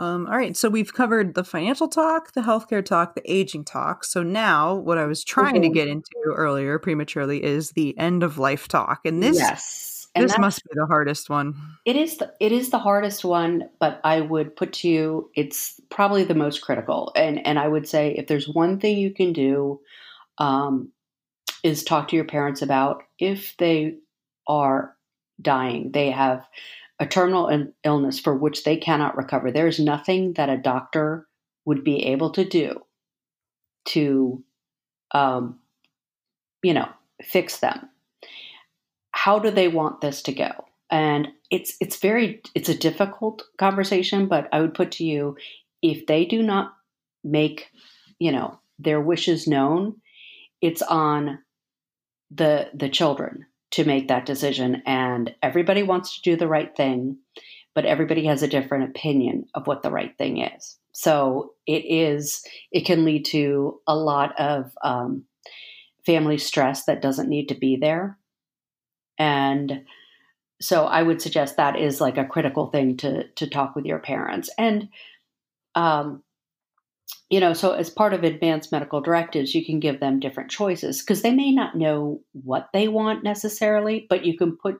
Um, 0.00 0.26
all 0.28 0.36
right, 0.38 0.56
so 0.56 0.70
we've 0.70 0.94
covered 0.94 1.34
the 1.34 1.44
financial 1.44 1.86
talk, 1.86 2.32
the 2.32 2.40
healthcare 2.40 2.82
talk, 2.82 3.14
the 3.14 3.30
aging 3.30 3.66
talk. 3.66 4.02
So 4.02 4.22
now, 4.22 4.74
what 4.74 4.96
I 4.96 5.04
was 5.04 5.22
trying 5.22 5.56
mm-hmm. 5.56 5.64
to 5.64 5.68
get 5.68 5.88
into 5.88 6.10
earlier 6.24 6.78
prematurely 6.78 7.44
is 7.44 7.72
the 7.72 7.96
end 7.98 8.22
of 8.22 8.38
life 8.38 8.66
talk, 8.66 9.02
and 9.04 9.22
this 9.22 9.36
yes, 9.36 10.08
and 10.14 10.24
this 10.24 10.38
must 10.38 10.64
be 10.64 10.70
the 10.72 10.86
hardest 10.86 11.28
one. 11.28 11.54
It 11.84 11.96
is. 11.96 12.16
The, 12.16 12.32
it 12.40 12.50
is 12.50 12.70
the 12.70 12.78
hardest 12.78 13.26
one, 13.26 13.68
but 13.78 14.00
I 14.02 14.22
would 14.22 14.56
put 14.56 14.72
to 14.74 14.88
you, 14.88 15.30
it's 15.34 15.78
probably 15.90 16.24
the 16.24 16.34
most 16.34 16.62
critical. 16.62 17.12
And 17.14 17.46
and 17.46 17.58
I 17.58 17.68
would 17.68 17.86
say, 17.86 18.14
if 18.16 18.26
there's 18.26 18.48
one 18.48 18.80
thing 18.80 18.96
you 18.96 19.12
can 19.12 19.34
do, 19.34 19.80
um, 20.38 20.92
is 21.62 21.84
talk 21.84 22.08
to 22.08 22.16
your 22.16 22.24
parents 22.24 22.62
about 22.62 23.02
if 23.18 23.54
they 23.58 23.96
are 24.48 24.96
dying, 25.42 25.92
they 25.92 26.10
have 26.10 26.46
a 27.00 27.06
terminal 27.06 27.66
illness 27.82 28.20
for 28.20 28.36
which 28.36 28.62
they 28.62 28.76
cannot 28.76 29.16
recover. 29.16 29.50
There 29.50 29.66
is 29.66 29.80
nothing 29.80 30.34
that 30.34 30.50
a 30.50 30.58
doctor 30.58 31.26
would 31.64 31.82
be 31.82 32.04
able 32.06 32.30
to 32.32 32.44
do 32.44 32.82
to, 33.86 34.44
um, 35.12 35.58
you 36.62 36.74
know, 36.74 36.88
fix 37.22 37.58
them. 37.58 37.88
How 39.12 39.38
do 39.38 39.50
they 39.50 39.66
want 39.66 40.02
this 40.02 40.22
to 40.22 40.32
go? 40.32 40.50
And 40.90 41.28
it's 41.50 41.76
it's 41.80 41.96
very 41.96 42.42
it's 42.54 42.68
a 42.68 42.76
difficult 42.76 43.44
conversation, 43.58 44.26
but 44.26 44.48
I 44.52 44.60
would 44.60 44.74
put 44.74 44.92
to 44.92 45.04
you 45.04 45.36
if 45.82 46.06
they 46.06 46.26
do 46.26 46.42
not 46.42 46.74
make, 47.24 47.68
you 48.18 48.32
know, 48.32 48.60
their 48.78 49.00
wishes 49.00 49.46
known, 49.46 49.96
it's 50.60 50.82
on 50.82 51.38
the 52.30 52.70
the 52.74 52.88
children 52.88 53.46
to 53.72 53.84
make 53.84 54.08
that 54.08 54.26
decision. 54.26 54.82
And 54.86 55.34
everybody 55.42 55.82
wants 55.82 56.16
to 56.16 56.22
do 56.22 56.36
the 56.36 56.48
right 56.48 56.74
thing 56.76 57.18
but 57.74 57.84
everybody 57.84 58.26
has 58.26 58.42
a 58.42 58.48
different 58.48 58.90
opinion 58.90 59.46
of 59.54 59.66
what 59.66 59.82
the 59.82 59.90
right 59.90 60.16
thing 60.18 60.38
is. 60.38 60.78
So 60.92 61.54
it 61.66 61.84
is 61.86 62.44
it 62.72 62.84
can 62.84 63.04
lead 63.04 63.24
to 63.26 63.80
a 63.86 63.94
lot 63.94 64.38
of 64.40 64.72
um, 64.82 65.24
family 66.04 66.38
stress 66.38 66.84
that 66.84 67.02
doesn't 67.02 67.28
need 67.28 67.48
to 67.48 67.54
be 67.54 67.76
there. 67.80 68.18
And 69.18 69.84
so 70.62 70.84
i 70.84 71.02
would 71.02 71.22
suggest 71.22 71.56
that 71.56 71.78
is 71.78 72.02
like 72.02 72.18
a 72.18 72.26
critical 72.26 72.66
thing 72.66 72.94
to 72.98 73.26
to 73.28 73.46
talk 73.46 73.74
with 73.74 73.86
your 73.86 73.98
parents. 73.98 74.50
And 74.58 74.88
um, 75.74 76.22
you 77.30 77.40
know, 77.40 77.52
so 77.52 77.72
as 77.72 77.90
part 77.90 78.12
of 78.12 78.24
advanced 78.24 78.72
medical 78.72 79.00
directives, 79.00 79.54
you 79.54 79.64
can 79.64 79.80
give 79.80 80.00
them 80.00 80.20
different 80.20 80.50
choices 80.50 81.00
because 81.00 81.22
they 81.22 81.32
may 81.32 81.52
not 81.52 81.76
know 81.76 82.20
what 82.32 82.68
they 82.72 82.88
want 82.88 83.22
necessarily, 83.22 84.06
but 84.08 84.24
you 84.24 84.36
can 84.36 84.56
put 84.56 84.78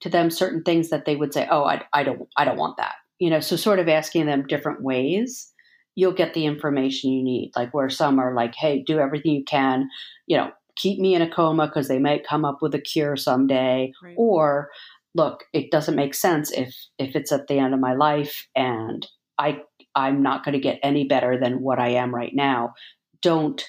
to 0.00 0.08
them 0.08 0.30
certain 0.30 0.62
things 0.62 0.90
that 0.90 1.04
they 1.04 1.16
would 1.16 1.32
say, 1.32 1.46
"Oh, 1.50 1.64
I, 1.64 1.82
I 1.92 2.02
don't, 2.02 2.28
I 2.36 2.44
don't 2.44 2.58
want 2.58 2.76
that." 2.78 2.94
You 3.18 3.30
know, 3.30 3.40
so 3.40 3.56
sort 3.56 3.78
of 3.78 3.88
asking 3.88 4.26
them 4.26 4.46
different 4.46 4.82
ways, 4.82 5.52
you'll 5.94 6.12
get 6.12 6.34
the 6.34 6.44
information 6.44 7.12
you 7.12 7.22
need. 7.22 7.52
Like 7.56 7.72
where 7.72 7.88
some 7.88 8.18
are 8.18 8.34
like, 8.34 8.54
"Hey, 8.54 8.82
do 8.82 8.98
everything 8.98 9.32
you 9.32 9.44
can," 9.44 9.88
you 10.26 10.36
know, 10.36 10.50
keep 10.76 10.98
me 10.98 11.14
in 11.14 11.22
a 11.22 11.30
coma 11.30 11.66
because 11.66 11.88
they 11.88 11.98
might 11.98 12.26
come 12.26 12.44
up 12.44 12.58
with 12.60 12.74
a 12.74 12.80
cure 12.80 13.16
someday, 13.16 13.92
right. 14.02 14.14
or 14.18 14.70
look, 15.14 15.44
it 15.52 15.70
doesn't 15.70 15.96
make 15.96 16.14
sense 16.14 16.50
if 16.52 16.74
if 16.98 17.16
it's 17.16 17.32
at 17.32 17.46
the 17.48 17.58
end 17.58 17.74
of 17.74 17.80
my 17.80 17.94
life 17.94 18.46
and 18.54 19.06
I 19.38 19.62
I'm 19.96 20.22
not 20.22 20.44
going 20.44 20.52
to 20.52 20.60
get 20.60 20.78
any 20.82 21.08
better 21.08 21.38
than 21.40 21.60
what 21.60 21.80
I 21.80 21.88
am 21.88 22.14
right 22.14 22.34
now. 22.34 22.74
Don't, 23.22 23.64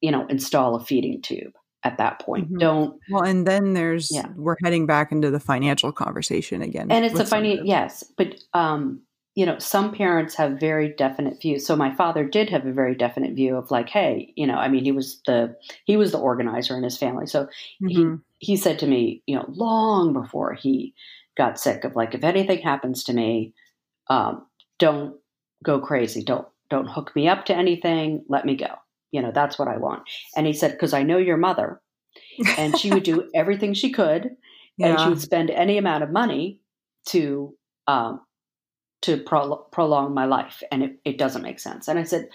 you 0.00 0.10
know, 0.10 0.26
install 0.28 0.76
a 0.76 0.84
feeding 0.84 1.20
tube 1.20 1.52
at 1.82 1.98
that 1.98 2.20
point. 2.20 2.46
Mm-hmm. 2.46 2.58
Don't. 2.58 3.00
Well, 3.10 3.24
and 3.24 3.46
then 3.46 3.74
there's 3.74 4.10
yeah. 4.10 4.28
we're 4.36 4.56
heading 4.62 4.86
back 4.86 5.12
into 5.12 5.30
the 5.30 5.40
financial 5.40 5.92
conversation 5.92 6.62
again. 6.62 6.90
And 6.90 7.04
it's 7.04 7.18
a 7.18 7.26
financial 7.26 7.66
yes, 7.66 8.04
but 8.16 8.36
um, 8.54 9.02
you 9.34 9.44
know, 9.44 9.58
some 9.58 9.92
parents 9.92 10.36
have 10.36 10.60
very 10.60 10.88
definite 10.88 11.42
views. 11.42 11.66
So 11.66 11.74
my 11.74 11.94
father 11.94 12.24
did 12.24 12.48
have 12.50 12.66
a 12.66 12.72
very 12.72 12.94
definite 12.94 13.34
view 13.34 13.56
of 13.56 13.70
like, 13.70 13.88
hey, 13.88 14.32
you 14.36 14.46
know, 14.46 14.54
I 14.54 14.68
mean, 14.68 14.84
he 14.84 14.92
was 14.92 15.20
the 15.26 15.56
he 15.84 15.96
was 15.96 16.12
the 16.12 16.18
organizer 16.18 16.76
in 16.76 16.84
his 16.84 16.96
family. 16.96 17.26
So 17.26 17.44
mm-hmm. 17.82 17.88
he 18.38 18.52
he 18.52 18.56
said 18.56 18.78
to 18.78 18.86
me, 18.86 19.22
you 19.26 19.36
know, 19.36 19.44
long 19.48 20.12
before 20.12 20.54
he 20.54 20.94
got 21.36 21.58
sick 21.58 21.84
of 21.84 21.96
like, 21.96 22.14
if 22.14 22.22
anything 22.22 22.60
happens 22.60 23.04
to 23.04 23.12
me, 23.12 23.52
um, 24.08 24.46
don't 24.78 25.16
go 25.64 25.80
crazy. 25.80 26.22
Don't 26.22 26.46
don't 26.70 26.86
hook 26.86 27.14
me 27.16 27.28
up 27.28 27.44
to 27.46 27.56
anything. 27.56 28.24
Let 28.28 28.44
me 28.44 28.56
go. 28.56 28.76
You 29.10 29.22
know, 29.22 29.32
that's 29.32 29.58
what 29.58 29.68
I 29.68 29.76
want. 29.76 30.02
And 30.36 30.46
he 30.46 30.52
said, 30.52 30.72
because 30.72 30.92
I 30.92 31.02
know 31.02 31.18
your 31.18 31.36
mother, 31.36 31.80
and 32.58 32.78
she 32.78 32.92
would 32.92 33.04
do 33.04 33.30
everything 33.34 33.74
she 33.74 33.90
could, 33.90 34.30
yeah. 34.76 34.88
and 34.88 35.00
she 35.00 35.08
would 35.08 35.20
spend 35.20 35.50
any 35.50 35.78
amount 35.78 36.04
of 36.04 36.10
money 36.10 36.60
to 37.08 37.54
um, 37.86 38.20
to 39.02 39.18
pro- 39.18 39.56
prolong 39.70 40.14
my 40.14 40.24
life, 40.24 40.62
and 40.70 40.82
it, 40.82 41.00
it 41.04 41.18
doesn't 41.18 41.42
make 41.42 41.60
sense. 41.60 41.88
And 41.88 41.98
I 41.98 42.04
said, 42.04 42.28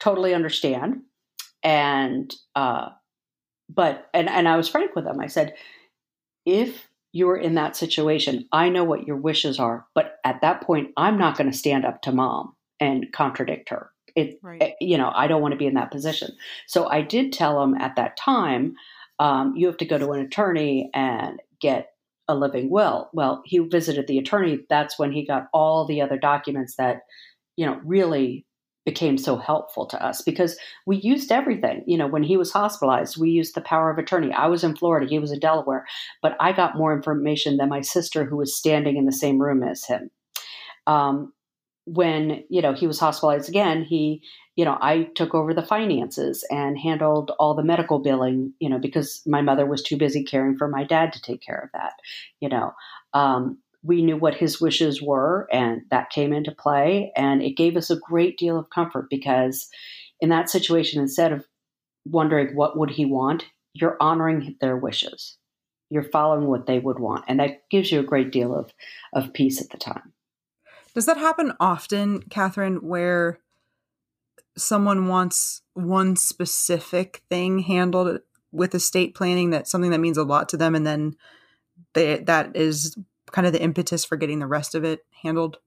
totally 0.00 0.34
understand. 0.34 1.02
And 1.62 2.34
uh, 2.56 2.88
but 3.68 4.08
and 4.12 4.28
and 4.28 4.48
I 4.48 4.56
was 4.56 4.68
frank 4.68 4.94
with 4.94 5.06
him. 5.06 5.20
I 5.20 5.28
said, 5.28 5.54
if 6.44 6.88
you're 7.12 7.36
in 7.36 7.54
that 7.54 7.76
situation, 7.76 8.48
I 8.52 8.70
know 8.70 8.84
what 8.84 9.06
your 9.06 9.16
wishes 9.16 9.58
are, 9.58 9.86
but 9.94 10.16
at 10.24 10.40
that 10.40 10.62
point, 10.62 10.90
I'm 10.96 11.18
not 11.18 11.36
going 11.36 11.50
to 11.50 11.56
stand 11.56 11.84
up 11.84 12.02
to 12.02 12.12
mom 12.12 12.54
and 12.80 13.12
contradict 13.12 13.68
her. 13.68 13.90
It, 14.16 14.38
right. 14.42 14.62
Eh, 14.62 14.72
you 14.80 14.98
know, 14.98 15.12
I 15.14 15.26
don't 15.26 15.42
want 15.42 15.52
to 15.52 15.58
be 15.58 15.66
in 15.66 15.74
that 15.74 15.90
position. 15.90 16.36
So 16.66 16.88
I 16.88 17.02
did 17.02 17.32
tell 17.32 17.62
him 17.62 17.74
at 17.74 17.96
that 17.96 18.16
time, 18.16 18.74
um, 19.18 19.54
you 19.56 19.66
have 19.66 19.76
to 19.78 19.84
go 19.84 19.98
to 19.98 20.12
an 20.12 20.20
attorney 20.20 20.90
and 20.94 21.40
get 21.60 21.90
a 22.28 22.34
living 22.34 22.70
will. 22.70 23.10
Well, 23.12 23.42
he 23.44 23.58
visited 23.58 24.06
the 24.06 24.18
attorney. 24.18 24.60
That's 24.68 24.98
when 24.98 25.12
he 25.12 25.26
got 25.26 25.48
all 25.52 25.86
the 25.86 26.00
other 26.00 26.18
documents 26.18 26.76
that, 26.76 27.02
you 27.56 27.66
know, 27.66 27.80
really 27.84 28.46
became 28.84 29.16
so 29.16 29.36
helpful 29.36 29.86
to 29.86 30.04
us 30.04 30.22
because 30.22 30.56
we 30.86 30.96
used 30.96 31.30
everything. 31.30 31.84
You 31.86 31.98
know, 31.98 32.06
when 32.06 32.22
he 32.22 32.36
was 32.36 32.52
hospitalized, 32.52 33.16
we 33.16 33.30
used 33.30 33.54
the 33.54 33.60
power 33.60 33.90
of 33.90 33.98
attorney. 33.98 34.32
I 34.32 34.46
was 34.46 34.64
in 34.64 34.76
Florida, 34.76 35.06
he 35.08 35.18
was 35.18 35.32
in 35.32 35.38
Delaware, 35.38 35.86
but 36.20 36.36
I 36.40 36.52
got 36.52 36.76
more 36.76 36.94
information 36.94 37.56
than 37.56 37.68
my 37.68 37.80
sister 37.80 38.24
who 38.24 38.36
was 38.36 38.56
standing 38.56 38.96
in 38.96 39.06
the 39.06 39.12
same 39.12 39.40
room 39.40 39.62
as 39.62 39.84
him. 39.84 40.10
Um, 40.86 41.32
when, 41.84 42.44
you 42.48 42.62
know, 42.62 42.74
he 42.74 42.86
was 42.86 43.00
hospitalized 43.00 43.48
again, 43.48 43.82
he, 43.82 44.22
you 44.54 44.64
know, 44.64 44.78
I 44.80 45.04
took 45.14 45.34
over 45.34 45.52
the 45.52 45.66
finances 45.66 46.46
and 46.50 46.78
handled 46.78 47.32
all 47.38 47.54
the 47.54 47.64
medical 47.64 47.98
billing, 47.98 48.52
you 48.60 48.68
know, 48.68 48.78
because 48.78 49.22
my 49.26 49.42
mother 49.42 49.66
was 49.66 49.82
too 49.82 49.96
busy 49.96 50.22
caring 50.22 50.56
for 50.56 50.68
my 50.68 50.84
dad 50.84 51.12
to 51.12 51.22
take 51.22 51.40
care 51.40 51.58
of 51.58 51.70
that, 51.72 51.94
you 52.40 52.48
know. 52.48 52.72
Um, 53.14 53.58
we 53.82 54.02
knew 54.02 54.16
what 54.16 54.34
his 54.34 54.60
wishes 54.60 55.02
were, 55.02 55.48
and 55.52 55.82
that 55.90 56.10
came 56.10 56.32
into 56.32 56.52
play. 56.52 57.12
And 57.16 57.42
it 57.42 57.56
gave 57.56 57.76
us 57.76 57.90
a 57.90 57.96
great 57.96 58.38
deal 58.38 58.58
of 58.58 58.70
comfort 58.70 59.08
because 59.10 59.68
in 60.20 60.28
that 60.28 60.50
situation, 60.50 61.00
instead 61.00 61.32
of 61.32 61.44
wondering 62.06 62.54
what 62.54 62.78
would 62.78 62.90
he 62.90 63.04
want, 63.04 63.44
you're 63.74 63.96
honoring 64.00 64.56
their 64.60 64.76
wishes. 64.76 65.36
You're 65.90 66.04
following 66.04 66.46
what 66.46 66.66
they 66.66 66.78
would 66.78 66.98
want. 66.98 67.24
And 67.28 67.40
that 67.40 67.68
gives 67.70 67.90
you 67.90 68.00
a 68.00 68.04
great 68.04 68.30
deal 68.30 68.54
of, 68.54 68.72
of 69.12 69.32
peace 69.32 69.60
at 69.60 69.70
the 69.70 69.78
time. 69.78 70.12
Does 70.94 71.06
that 71.06 71.16
happen 71.16 71.52
often, 71.58 72.22
Catherine, 72.22 72.76
where 72.76 73.40
someone 74.56 75.08
wants 75.08 75.62
one 75.74 76.16
specific 76.16 77.22
thing 77.28 77.60
handled 77.60 78.20
with 78.52 78.74
estate 78.74 79.14
planning 79.14 79.50
that's 79.50 79.70
something 79.70 79.90
that 79.90 80.00
means 80.00 80.18
a 80.18 80.24
lot 80.24 80.48
to 80.50 80.58
them 80.58 80.74
and 80.74 80.86
then 80.86 81.16
they, 81.94 82.18
that 82.18 82.54
is 82.54 82.96
kind 83.32 83.46
of 83.46 83.52
the 83.52 83.62
impetus 83.62 84.04
for 84.04 84.16
getting 84.16 84.38
the 84.38 84.46
rest 84.46 84.74
of 84.74 84.84
it 84.84 85.04
handled? 85.22 85.58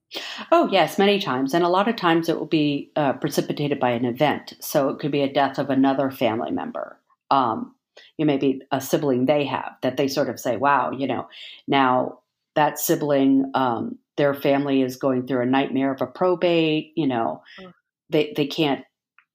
Oh, 0.50 0.68
yes, 0.70 0.98
many 0.98 1.20
times. 1.20 1.52
And 1.52 1.64
a 1.64 1.68
lot 1.68 1.88
of 1.88 1.96
times 1.96 2.28
it 2.28 2.38
will 2.38 2.46
be 2.46 2.90
uh, 2.96 3.14
precipitated 3.14 3.78
by 3.78 3.90
an 3.90 4.04
event. 4.04 4.54
So 4.60 4.88
it 4.88 4.98
could 4.98 5.10
be 5.10 5.22
a 5.22 5.32
death 5.32 5.58
of 5.58 5.70
another 5.70 6.10
family 6.10 6.50
member. 6.50 6.98
Um, 7.30 7.74
you 8.16 8.24
know, 8.24 8.32
maybe 8.32 8.62
a 8.70 8.80
sibling 8.80 9.26
they 9.26 9.44
have 9.46 9.72
that 9.82 9.96
they 9.96 10.08
sort 10.08 10.28
of 10.28 10.38
say, 10.38 10.56
wow, 10.56 10.90
you 10.90 11.06
know, 11.06 11.28
now 11.66 12.20
that 12.54 12.78
sibling, 12.78 13.50
um, 13.54 13.98
their 14.16 14.34
family 14.34 14.82
is 14.82 14.96
going 14.96 15.26
through 15.26 15.42
a 15.42 15.46
nightmare 15.46 15.92
of 15.92 16.00
a 16.00 16.06
probate, 16.06 16.92
you 16.96 17.06
know, 17.06 17.42
mm. 17.60 17.72
they, 18.08 18.32
they 18.36 18.46
can't 18.46 18.84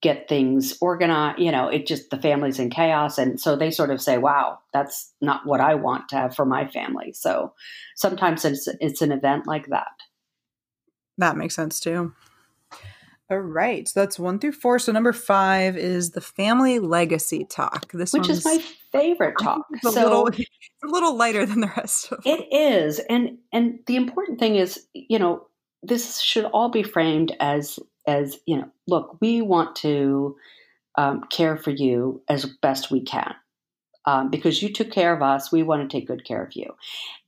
get 0.02 0.28
things 0.28 0.76
organized. 0.80 1.38
You 1.38 1.50
know, 1.50 1.68
it 1.68 1.86
just 1.86 2.10
the 2.10 2.18
family's 2.18 2.58
in 2.58 2.68
chaos, 2.68 3.16
and 3.16 3.40
so 3.40 3.56
they 3.56 3.70
sort 3.70 3.90
of 3.90 4.02
say, 4.02 4.18
"Wow, 4.18 4.58
that's 4.72 5.12
not 5.20 5.46
what 5.46 5.60
I 5.60 5.74
want 5.74 6.08
to 6.10 6.16
have 6.16 6.34
for 6.34 6.44
my 6.44 6.66
family." 6.68 7.12
So 7.12 7.54
sometimes 7.96 8.44
it's 8.44 8.68
it's 8.80 9.00
an 9.00 9.12
event 9.12 9.46
like 9.46 9.68
that. 9.68 9.92
That 11.18 11.36
makes 11.36 11.54
sense 11.54 11.80
too. 11.80 12.12
All 13.30 13.38
right, 13.38 13.88
so 13.88 14.00
that's 14.00 14.18
one 14.18 14.38
through 14.38 14.52
four. 14.52 14.78
So 14.78 14.92
number 14.92 15.14
five 15.14 15.76
is 15.76 16.10
the 16.10 16.20
family 16.20 16.78
legacy 16.80 17.46
talk. 17.48 17.90
This 17.92 18.12
which 18.12 18.28
is 18.28 18.44
my 18.44 18.62
favorite 18.90 19.36
talk. 19.40 19.64
A 19.86 19.90
so 19.90 20.02
little, 20.02 20.26
it's 20.26 20.48
a 20.84 20.88
little 20.88 21.16
lighter 21.16 21.46
than 21.46 21.60
the 21.60 21.72
rest 21.74 22.12
of 22.12 22.22
them. 22.22 22.34
It 22.34 22.54
is, 22.54 22.98
and 23.08 23.38
and 23.52 23.78
the 23.86 23.96
important 23.96 24.38
thing 24.38 24.56
is, 24.56 24.86
you 24.92 25.18
know, 25.18 25.46
this 25.82 26.20
should 26.20 26.44
all 26.44 26.68
be 26.68 26.82
framed 26.82 27.34
as 27.40 27.78
as 28.06 28.38
you 28.46 28.56
know 28.56 28.68
look 28.86 29.16
we 29.20 29.42
want 29.42 29.76
to 29.76 30.36
um, 30.96 31.24
care 31.30 31.56
for 31.56 31.70
you 31.70 32.22
as 32.28 32.44
best 32.60 32.90
we 32.90 33.00
can. 33.02 33.34
Um, 34.04 34.30
because 34.30 34.60
you 34.62 34.72
took 34.72 34.90
care 34.90 35.14
of 35.14 35.22
us 35.22 35.52
we 35.52 35.62
want 35.62 35.88
to 35.88 35.96
take 35.96 36.08
good 36.08 36.24
care 36.24 36.42
of 36.42 36.52
you. 36.54 36.74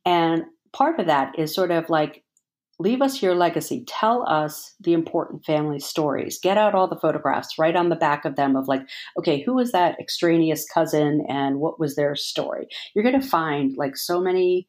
And 0.04 0.44
part 0.72 0.98
of 0.98 1.06
that 1.06 1.38
is 1.38 1.54
sort 1.54 1.70
of 1.70 1.88
like 1.88 2.24
leave 2.80 3.00
us 3.00 3.22
your 3.22 3.36
legacy. 3.36 3.84
Tell 3.86 4.28
us 4.28 4.74
the 4.80 4.92
important 4.92 5.44
family 5.44 5.78
stories. 5.78 6.40
Get 6.42 6.58
out 6.58 6.74
all 6.74 6.88
the 6.88 6.98
photographs 6.98 7.56
right 7.58 7.76
on 7.76 7.88
the 7.88 7.96
back 7.96 8.24
of 8.24 8.34
them 8.34 8.56
of 8.56 8.66
like 8.66 8.82
okay 9.18 9.42
who 9.42 9.54
was 9.54 9.72
that 9.72 9.98
extraneous 10.00 10.66
cousin 10.68 11.24
and 11.28 11.60
what 11.60 11.78
was 11.78 11.94
their 11.94 12.16
story? 12.16 12.66
You're 12.94 13.04
going 13.04 13.20
to 13.20 13.26
find 13.26 13.76
like 13.76 13.96
so 13.96 14.20
many 14.20 14.66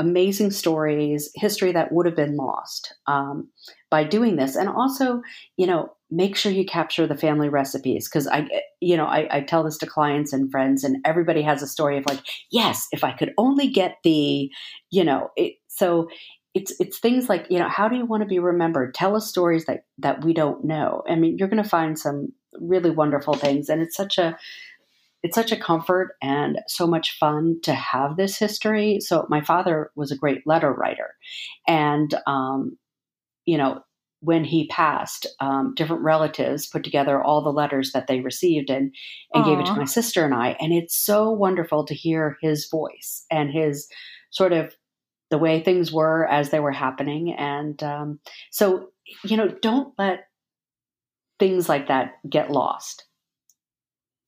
amazing 0.00 0.50
stories, 0.50 1.30
history 1.34 1.72
that 1.72 1.92
would 1.92 2.06
have 2.06 2.16
been 2.16 2.36
lost. 2.36 2.94
Um, 3.06 3.50
by 3.90 4.04
doing 4.04 4.36
this. 4.36 4.56
And 4.56 4.68
also, 4.68 5.22
you 5.56 5.66
know, 5.66 5.92
make 6.10 6.36
sure 6.36 6.50
you 6.52 6.64
capture 6.64 7.06
the 7.06 7.16
family 7.16 7.48
recipes 7.48 8.08
because 8.08 8.26
I, 8.26 8.48
you 8.80 8.96
know, 8.96 9.06
I, 9.06 9.28
I, 9.30 9.40
tell 9.42 9.62
this 9.62 9.78
to 9.78 9.86
clients 9.86 10.32
and 10.32 10.50
friends, 10.50 10.82
and 10.82 10.96
everybody 11.04 11.42
has 11.42 11.62
a 11.62 11.68
story 11.68 11.98
of 11.98 12.06
like, 12.06 12.20
yes, 12.50 12.88
if 12.92 13.04
I 13.04 13.12
could 13.12 13.32
only 13.38 13.68
get 13.68 13.96
the, 14.02 14.50
you 14.90 15.04
know, 15.04 15.30
it, 15.36 15.54
so 15.68 16.08
it's 16.52 16.74
it's 16.80 16.98
things 16.98 17.28
like 17.28 17.46
you 17.48 17.60
know 17.60 17.68
how 17.68 17.86
do 17.86 17.96
you 17.96 18.04
want 18.04 18.24
to 18.24 18.28
be 18.28 18.40
remembered 18.40 18.92
tell 18.92 19.14
us 19.14 19.28
stories 19.28 19.66
that 19.66 19.84
that 19.98 20.24
we 20.24 20.34
don't 20.34 20.64
know 20.64 21.00
i 21.08 21.14
mean 21.14 21.38
you're 21.38 21.46
going 21.46 21.62
to 21.62 21.68
find 21.68 21.96
some 21.96 22.32
really 22.58 22.90
wonderful 22.90 23.34
things. 23.34 23.68
And 23.68 23.82
it's 23.82 23.96
such 23.96 24.18
a 24.18 24.36
it's 25.22 25.34
such 25.34 25.52
a 25.52 25.56
comfort 25.56 26.16
and 26.22 26.60
so 26.66 26.86
much 26.86 27.18
fun 27.18 27.60
to 27.64 27.74
have 27.74 28.16
this 28.16 28.38
history. 28.38 29.00
So 29.00 29.26
my 29.28 29.42
father 29.42 29.90
was 29.94 30.10
a 30.10 30.16
great 30.16 30.46
letter 30.46 30.72
writer, 30.72 31.14
and 31.68 32.14
um, 32.26 32.78
you 33.46 33.58
know 33.58 33.82
when 34.22 34.44
he 34.44 34.66
passed, 34.68 35.26
um, 35.40 35.72
different 35.74 36.02
relatives 36.02 36.66
put 36.66 36.84
together 36.84 37.22
all 37.22 37.42
the 37.42 37.52
letters 37.52 37.92
that 37.92 38.06
they 38.06 38.20
received 38.20 38.68
and 38.70 38.94
and 39.32 39.44
Aww. 39.44 39.46
gave 39.46 39.58
it 39.60 39.66
to 39.66 39.74
my 39.74 39.84
sister 39.84 40.24
and 40.24 40.34
I. 40.34 40.56
And 40.60 40.72
it's 40.72 40.94
so 40.94 41.30
wonderful 41.30 41.84
to 41.86 41.94
hear 41.94 42.36
his 42.42 42.68
voice 42.68 43.24
and 43.30 43.50
his 43.50 43.88
sort 44.30 44.52
of 44.52 44.74
the 45.30 45.38
way 45.38 45.62
things 45.62 45.90
were 45.90 46.26
as 46.26 46.50
they 46.50 46.60
were 46.60 46.72
happening. 46.72 47.32
And 47.32 47.82
um, 47.82 48.20
so, 48.50 48.90
you 49.24 49.36
know, 49.36 49.48
don't 49.48 49.94
let 49.96 50.28
things 51.38 51.68
like 51.68 51.88
that 51.88 52.18
get 52.28 52.50
lost. 52.50 53.04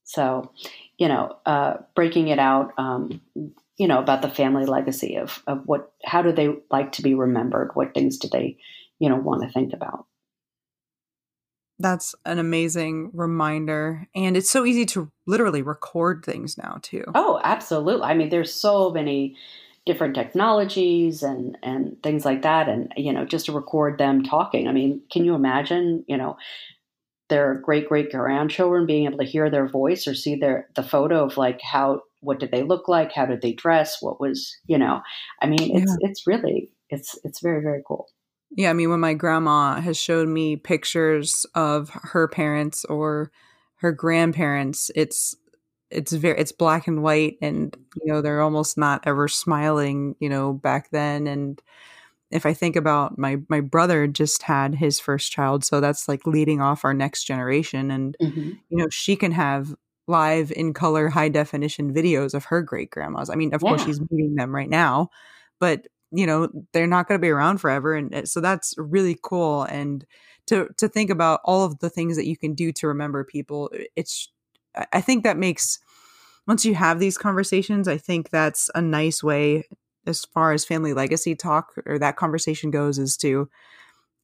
So, 0.05 0.53
you 0.99 1.09
know, 1.09 1.37
uh, 1.45 1.75
breaking 1.95 2.29
it 2.29 2.39
out, 2.39 2.73
um, 2.79 3.21
you 3.77 3.89
know, 3.89 3.99
about 3.99 4.23
the 4.23 4.29
family 4.29 4.65
legacy 4.65 5.17
of 5.17 5.43
of 5.47 5.63
what, 5.67 5.93
how 6.05 6.23
do 6.23 6.33
they 6.33 6.55
like 6.71 6.93
to 6.93 7.03
be 7.03 7.15
remembered? 7.15 7.73
What 7.75 7.95
things 7.95 8.17
do 8.19 8.29
they, 8.29 8.59
you 9.03 9.09
know, 9.09 9.17
want 9.17 9.43
to 9.43 9.49
think 9.49 9.73
about? 9.73 10.07
That's 11.81 12.15
an 12.25 12.39
amazing 12.39 13.11
reminder. 13.13 14.07
And 14.15 14.37
it's 14.37 14.49
so 14.49 14.65
easy 14.65 14.87
to 14.87 15.11
literally 15.27 15.61
record 15.61 16.25
things 16.25 16.57
now, 16.57 16.79
too. 16.83 17.03
Oh, 17.13 17.41
absolutely. 17.43 18.05
I 18.05 18.15
mean, 18.15 18.29
there's 18.29 18.55
so 18.55 18.93
many 18.93 19.37
different 19.85 20.15
technologies 20.15 21.25
and 21.25 21.59
and 21.65 22.01
things 22.05 22.25
like 22.25 22.43
that 22.43 22.69
and 22.69 22.93
you 22.97 23.13
know 23.13 23.25
just 23.25 23.47
to 23.47 23.53
record 23.53 23.99
them 23.99 24.23
talking 24.23 24.69
i 24.69 24.73
mean 24.73 25.03
can 25.11 25.25
you 25.25 25.35
imagine 25.35 26.05
you 26.07 26.17
know 26.17 26.37
their 27.29 27.55
great 27.55 27.89
great 27.89 28.13
grandchildren 28.13 28.87
being 28.87 29.07
able 29.07 29.19
to 29.19 29.25
hear 29.25 29.51
their 29.51 29.67
voice 29.67 30.07
or 30.07 30.15
see 30.15 30.37
their 30.37 30.69
the 30.77 30.85
photo 30.85 31.25
of 31.25 31.37
like 31.37 31.61
how 31.63 32.01
what 32.21 32.39
did 32.39 32.53
they 32.53 32.63
look 32.63 32.87
like 32.87 33.11
how 33.11 33.27
did 33.27 33.43
they 33.43 33.53
dress 33.53 34.01
what 34.01 34.21
was 34.21 34.57
you 34.67 34.79
know 34.79 35.01
i 35.41 35.47
mean 35.47 35.77
it's 35.77 35.91
yeah. 36.01 36.09
it's 36.09 36.29
really 36.29 36.71
it's 36.89 37.19
it's 37.25 37.41
very 37.41 37.61
very 37.61 37.83
cool 37.85 38.07
yeah 38.57 38.71
i 38.71 38.73
mean 38.73 38.91
when 38.91 39.01
my 39.01 39.15
grandma 39.15 39.81
has 39.81 39.97
showed 39.97 40.29
me 40.29 40.57
pictures 40.57 41.47
of 41.55 41.91
her 41.91 42.29
parents 42.29 42.85
or 42.87 43.31
her 43.77 43.93
grandparents 43.93 44.91
it's 44.95 45.37
it's 45.91 46.13
very 46.13 46.39
it's 46.39 46.53
black 46.53 46.89
and 46.89 47.03
white 47.03 47.37
and 47.41 47.77
you 48.03 48.13
know 48.13 48.21
they're 48.21 48.41
almost 48.41 48.79
not 48.79 49.03
ever 49.07 49.29
smiling 49.29 50.17
you 50.19 50.29
know 50.29 50.53
back 50.53 50.91
then 50.91 51.27
and 51.27 51.63
if 52.31 52.47
i 52.47 52.55
think 52.55 52.77
about 52.77 53.19
my 53.19 53.37
my 53.49 53.61
brother 53.61 54.07
just 54.07 54.43
had 54.43 54.75
his 54.75 54.99
first 54.99 55.31
child 55.31 55.65
so 55.65 55.81
that's 55.81 56.09
like 56.09 56.27
leading 56.27 56.61
off 56.61 56.85
our 56.85 56.95
next 56.95 57.25
generation 57.25 57.91
and 57.91 58.17
mm-hmm. 58.21 58.51
you 58.69 58.79
know 58.79 58.89
she 58.91 59.15
can 59.15 59.33
have 59.33 59.75
live 60.09 60.51
in 60.57 60.75
color 60.75 61.09
high 61.09 61.29
definition 61.29 61.93
videos 61.93 62.35
of 62.35 62.47
her 62.47 62.63
great 62.63 62.91
grandmas 62.91 63.31
i 63.31 63.35
mean 63.35 63.55
of 63.55 63.63
yeah. 63.63 63.69
course 63.69 63.85
she's 63.85 64.01
meeting 64.11 64.35
them 64.35 64.55
right 64.55 64.71
now 64.71 65.09
but 65.61 65.87
you 66.13 66.27
know 66.27 66.49
they're 66.73 66.87
not 66.87 67.09
going 67.09 67.19
to 67.19 67.23
be 67.23 67.31
around 67.31 67.59
forever 67.59 67.95
and 67.95 68.15
eh, 68.15 68.25
so 68.25 68.41
that's 68.41 68.75
really 68.77 69.19
cool 69.23 69.63
and 69.65 70.05
to 70.47 70.69
to 70.77 70.89
think 70.89 71.11
about 71.11 71.41
all 71.45 71.65
of 71.65 71.79
the 71.81 71.91
things 71.91 72.17
that 72.17 72.27
you 72.27 72.37
can 72.37 72.55
do 72.55 72.73
to 72.73 72.87
remember 72.87 73.25
people 73.25 73.71
it's 73.97 74.29
I 74.93 75.01
think 75.01 75.25
that 75.25 75.37
makes 75.37 75.79
once 76.47 76.65
you 76.65 76.75
have 76.75 76.99
these 76.99 77.19
conversations, 77.19 77.87
I 77.87 77.99
think 77.99 78.31
that's 78.31 78.71
a 78.75 78.83
nice 78.83 79.23
way 79.23 79.65
as 80.07 80.25
far 80.25 80.53
as 80.53 80.65
family 80.65 80.93
legacy 80.93 81.37
talk 81.37 81.73
or 81.87 81.99
that 81.99 82.17
conversation 82.17 82.71
goes 82.71 82.99
is 82.99 83.17
to 83.19 83.49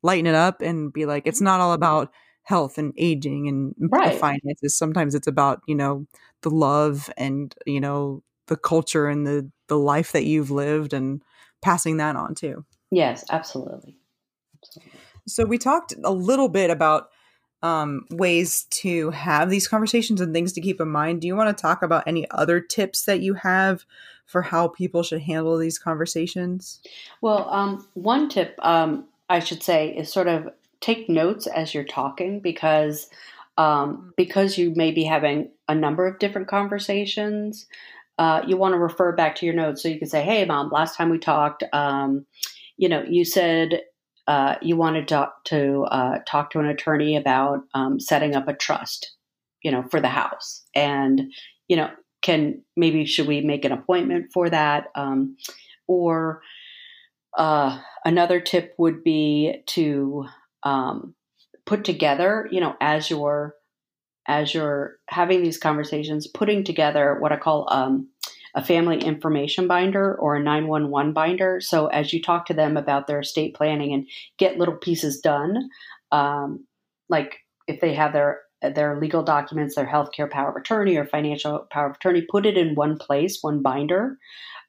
lighten 0.02 0.26
it 0.26 0.34
up 0.34 0.60
and 0.60 0.92
be 0.92 1.06
like 1.06 1.24
it's 1.26 1.40
not 1.40 1.60
all 1.60 1.72
about 1.72 2.12
health 2.42 2.78
and 2.78 2.92
aging 2.96 3.48
and 3.48 3.74
right. 3.90 4.18
finances. 4.18 4.76
Sometimes 4.76 5.14
it's 5.14 5.26
about, 5.26 5.60
you 5.68 5.74
know, 5.74 6.06
the 6.42 6.50
love 6.50 7.10
and, 7.16 7.54
you 7.66 7.80
know, 7.80 8.22
the 8.48 8.56
culture 8.56 9.06
and 9.06 9.26
the 9.26 9.50
the 9.68 9.78
life 9.78 10.12
that 10.12 10.24
you've 10.24 10.50
lived 10.50 10.92
and 10.94 11.22
passing 11.62 11.96
that 11.98 12.16
on 12.16 12.34
too. 12.34 12.64
Yes, 12.90 13.24
absolutely. 13.30 13.96
absolutely. 14.56 14.92
So 15.26 15.44
we 15.44 15.58
talked 15.58 15.94
a 16.04 16.12
little 16.12 16.48
bit 16.48 16.70
about 16.70 17.10
um, 17.62 18.06
ways 18.10 18.64
to 18.70 19.10
have 19.10 19.50
these 19.50 19.68
conversations 19.68 20.20
and 20.20 20.32
things 20.32 20.52
to 20.54 20.60
keep 20.60 20.80
in 20.80 20.88
mind. 20.88 21.20
Do 21.20 21.26
you 21.26 21.36
want 21.36 21.56
to 21.56 21.60
talk 21.60 21.82
about 21.82 22.04
any 22.06 22.30
other 22.30 22.60
tips 22.60 23.04
that 23.04 23.20
you 23.20 23.34
have 23.34 23.84
for 24.26 24.42
how 24.42 24.68
people 24.68 25.02
should 25.02 25.22
handle 25.22 25.58
these 25.58 25.78
conversations? 25.78 26.80
Well, 27.20 27.48
um, 27.50 27.86
one 27.94 28.28
tip 28.28 28.54
um, 28.62 29.06
I 29.28 29.40
should 29.40 29.62
say 29.62 29.88
is 29.88 30.12
sort 30.12 30.28
of 30.28 30.50
take 30.80 31.08
notes 31.08 31.46
as 31.46 31.74
you're 31.74 31.84
talking 31.84 32.40
because 32.40 33.10
um, 33.56 34.14
because 34.16 34.56
you 34.56 34.72
may 34.76 34.92
be 34.92 35.02
having 35.02 35.50
a 35.68 35.74
number 35.74 36.06
of 36.06 36.20
different 36.20 36.46
conversations. 36.46 37.66
Uh, 38.18 38.42
you 38.46 38.56
want 38.56 38.72
to 38.74 38.78
refer 38.78 39.12
back 39.12 39.36
to 39.36 39.46
your 39.46 39.54
notes 39.54 39.82
so 39.82 39.88
you 39.88 39.98
can 39.98 40.08
say, 40.08 40.22
"Hey, 40.22 40.44
mom, 40.44 40.70
last 40.70 40.96
time 40.96 41.10
we 41.10 41.18
talked." 41.18 41.64
Um, 41.72 42.26
you 42.76 42.88
know, 42.88 43.04
you 43.08 43.24
said 43.24 43.82
uh, 44.26 44.56
you 44.60 44.76
wanted 44.76 45.08
to, 45.08 45.30
to 45.44 45.82
uh, 45.84 46.18
talk 46.26 46.50
to 46.50 46.58
an 46.58 46.66
attorney 46.66 47.16
about 47.16 47.60
um, 47.74 47.98
setting 47.98 48.36
up 48.36 48.46
a 48.46 48.54
trust, 48.54 49.14
you 49.62 49.70
know, 49.70 49.84
for 49.90 50.00
the 50.00 50.08
house, 50.08 50.64
and 50.74 51.32
you 51.68 51.76
know, 51.76 51.90
can 52.22 52.62
maybe 52.76 53.06
should 53.06 53.26
we 53.26 53.40
make 53.40 53.64
an 53.64 53.72
appointment 53.72 54.26
for 54.32 54.50
that, 54.50 54.88
um, 54.94 55.36
or 55.86 56.42
uh, 57.36 57.80
another 58.04 58.40
tip 58.40 58.74
would 58.78 59.04
be 59.04 59.62
to 59.66 60.26
um, 60.62 61.14
put 61.66 61.84
together, 61.84 62.48
you 62.50 62.60
know, 62.60 62.74
as 62.80 63.10
you're 63.10 63.54
as 64.28 64.52
you're 64.52 64.98
having 65.08 65.42
these 65.42 65.58
conversations, 65.58 66.26
putting 66.26 66.62
together 66.62 67.16
what 67.18 67.32
I 67.32 67.36
call 67.36 67.66
um, 67.72 68.08
a 68.54 68.62
family 68.62 68.98
information 68.98 69.66
binder 69.66 70.14
or 70.16 70.36
a 70.36 70.42
911 70.42 71.12
binder. 71.12 71.60
So 71.60 71.86
as 71.86 72.12
you 72.12 72.22
talk 72.22 72.46
to 72.46 72.54
them 72.54 72.76
about 72.76 73.06
their 73.06 73.20
estate 73.20 73.54
planning 73.54 73.92
and 73.92 74.06
get 74.38 74.58
little 74.58 74.76
pieces 74.76 75.20
done, 75.20 75.68
um, 76.12 76.66
like 77.08 77.38
if 77.66 77.80
they 77.80 77.94
have 77.94 78.12
their 78.12 78.40
their 78.60 78.98
legal 78.98 79.22
documents, 79.22 79.76
their 79.76 79.86
healthcare 79.86 80.28
power 80.28 80.50
of 80.50 80.56
attorney 80.56 80.96
or 80.96 81.06
financial 81.06 81.66
power 81.70 81.90
of 81.90 81.96
attorney, 81.96 82.26
put 82.28 82.44
it 82.44 82.56
in 82.56 82.74
one 82.74 82.98
place, 82.98 83.38
one 83.40 83.62
binder. 83.62 84.18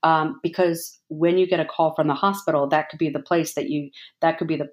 Um, 0.03 0.39
because 0.43 0.99
when 1.09 1.37
you 1.37 1.47
get 1.47 1.59
a 1.59 1.65
call 1.65 1.95
from 1.95 2.07
the 2.07 2.13
hospital, 2.13 2.67
that 2.69 2.89
could 2.89 2.99
be 2.99 3.09
the 3.09 3.19
place 3.19 3.55
that 3.55 3.69
you 3.69 3.89
that 4.21 4.37
could 4.37 4.47
be 4.47 4.55
the 4.55 4.69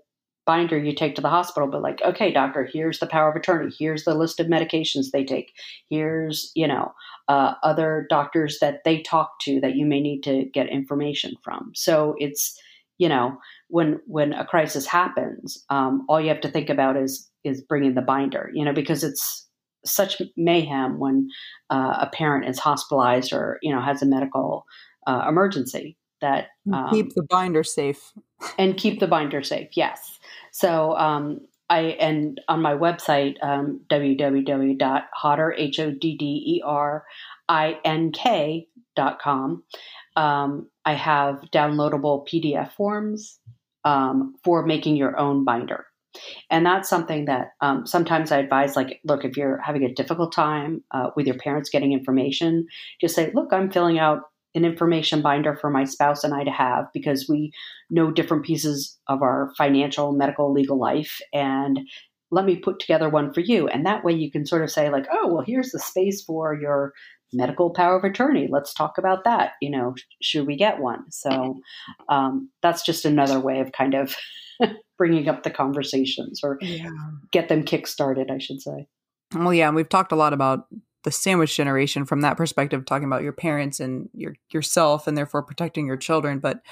binder 0.46 0.78
you 0.78 0.94
take 0.94 1.14
to 1.16 1.20
the 1.20 1.28
hospital 1.28 1.68
but 1.68 1.82
like 1.82 2.00
okay 2.02 2.32
doctor 2.32 2.68
here's 2.72 2.98
the 2.98 3.06
power 3.06 3.30
of 3.30 3.36
attorney. 3.36 3.74
Here's 3.78 4.04
the 4.04 4.14
list 4.14 4.40
of 4.40 4.46
medications 4.46 5.10
they 5.12 5.24
take. 5.24 5.52
Here's 5.90 6.50
you 6.54 6.68
know 6.68 6.92
uh, 7.28 7.54
other 7.62 8.06
doctors 8.08 8.58
that 8.60 8.84
they 8.84 9.02
talk 9.02 9.38
to 9.40 9.60
that 9.60 9.74
you 9.74 9.84
may 9.84 10.00
need 10.00 10.22
to 10.22 10.44
get 10.54 10.68
information 10.68 11.34
from. 11.42 11.72
So 11.74 12.14
it's 12.18 12.58
you 12.98 13.08
know 13.08 13.38
when 13.68 14.00
when 14.06 14.32
a 14.32 14.44
crisis 14.44 14.86
happens 14.86 15.64
um, 15.70 16.04
all 16.08 16.20
you 16.20 16.28
have 16.28 16.40
to 16.40 16.50
think 16.50 16.70
about 16.70 16.96
is 16.96 17.30
is 17.44 17.62
bringing 17.62 17.94
the 17.94 18.02
binder 18.02 18.50
you 18.54 18.64
know 18.64 18.72
because 18.72 19.04
it's 19.04 19.46
such 19.84 20.20
mayhem 20.36 20.98
when 20.98 21.28
uh, 21.70 21.98
a 22.00 22.10
parent 22.12 22.48
is 22.48 22.58
hospitalized 22.58 23.32
or 23.32 23.58
you 23.62 23.74
know 23.74 23.80
has 23.80 24.02
a 24.02 24.06
medical 24.06 24.64
uh, 25.06 25.26
emergency 25.28 25.96
that 26.20 26.48
um, 26.72 26.88
keep 26.90 27.14
the 27.14 27.22
binder 27.22 27.62
safe. 27.62 28.12
and 28.58 28.76
keep 28.76 29.00
the 29.00 29.06
binder 29.06 29.42
safe 29.42 29.68
yes 29.74 30.15
so 30.56 30.96
um, 30.96 31.40
I 31.68 31.80
and 32.00 32.40
on 32.48 32.62
my 32.62 32.72
website 32.72 33.34
um, 33.42 33.82
www.hodder 33.90 35.52
h 35.52 35.78
o 35.80 35.90
d 35.90 36.16
d 36.16 36.24
e 36.54 36.62
r 36.64 37.04
i 37.46 37.78
n 37.84 38.10
k 38.10 38.66
dot 38.94 39.18
com. 39.20 39.64
Um, 40.16 40.70
I 40.86 40.94
have 40.94 41.42
downloadable 41.52 42.26
PDF 42.26 42.72
forms 42.72 43.38
um, 43.84 44.36
for 44.44 44.64
making 44.64 44.96
your 44.96 45.18
own 45.18 45.44
binder. 45.44 45.84
And 46.48 46.64
that's 46.64 46.88
something 46.88 47.26
that 47.26 47.48
um, 47.60 47.86
sometimes 47.86 48.32
I 48.32 48.38
advise 48.38 48.76
like, 48.76 49.00
look, 49.04 49.26
if 49.26 49.36
you're 49.36 49.60
having 49.60 49.84
a 49.84 49.92
difficult 49.92 50.32
time 50.32 50.82
uh, 50.90 51.10
with 51.16 51.26
your 51.26 51.36
parents 51.36 51.68
getting 51.68 51.92
information, 51.92 52.66
just 52.98 53.14
say, 53.14 53.30
look, 53.34 53.52
I'm 53.52 53.70
filling 53.70 53.98
out 53.98 54.22
an 54.56 54.64
information 54.64 55.22
binder 55.22 55.54
for 55.54 55.70
my 55.70 55.84
spouse 55.84 56.24
and 56.24 56.34
I 56.34 56.42
to 56.42 56.50
have 56.50 56.86
because 56.92 57.28
we 57.28 57.52
know 57.90 58.10
different 58.10 58.44
pieces 58.44 58.98
of 59.06 59.22
our 59.22 59.52
financial, 59.56 60.12
medical, 60.12 60.52
legal 60.52 60.78
life. 60.78 61.20
And 61.32 61.80
let 62.30 62.44
me 62.44 62.56
put 62.56 62.80
together 62.80 63.08
one 63.08 63.32
for 63.32 63.40
you. 63.40 63.68
And 63.68 63.86
that 63.86 64.02
way 64.02 64.14
you 64.14 64.30
can 64.30 64.46
sort 64.46 64.64
of 64.64 64.70
say, 64.70 64.90
like, 64.90 65.06
oh, 65.12 65.32
well, 65.32 65.44
here's 65.46 65.70
the 65.70 65.78
space 65.78 66.24
for 66.24 66.54
your 66.54 66.92
medical 67.32 67.70
power 67.70 67.96
of 67.98 68.04
attorney. 68.04 68.48
Let's 68.50 68.72
talk 68.72 68.98
about 68.98 69.24
that. 69.24 69.52
You 69.60 69.70
know, 69.70 69.94
should 70.22 70.46
we 70.46 70.56
get 70.56 70.80
one? 70.80 71.10
So 71.10 71.60
um, 72.08 72.50
that's 72.62 72.82
just 72.82 73.04
another 73.04 73.38
way 73.38 73.60
of 73.60 73.72
kind 73.72 73.94
of 73.94 74.16
bringing 74.98 75.28
up 75.28 75.42
the 75.42 75.50
conversations 75.50 76.40
or 76.42 76.58
yeah. 76.62 76.88
get 77.30 77.48
them 77.48 77.62
kick 77.62 77.86
started, 77.86 78.30
I 78.30 78.38
should 78.38 78.62
say. 78.62 78.88
Well, 79.34 79.54
yeah, 79.54 79.70
we've 79.70 79.88
talked 79.88 80.12
a 80.12 80.16
lot 80.16 80.32
about 80.32 80.66
the 81.06 81.12
sandwich 81.12 81.56
generation 81.56 82.04
from 82.04 82.22
that 82.22 82.36
perspective 82.36 82.84
talking 82.84 83.06
about 83.06 83.22
your 83.22 83.32
parents 83.32 83.78
and 83.78 84.10
your 84.12 84.34
yourself 84.50 85.06
and 85.06 85.16
therefore 85.16 85.40
protecting 85.40 85.86
your 85.86 85.96
children 85.96 86.40
but 86.40 86.62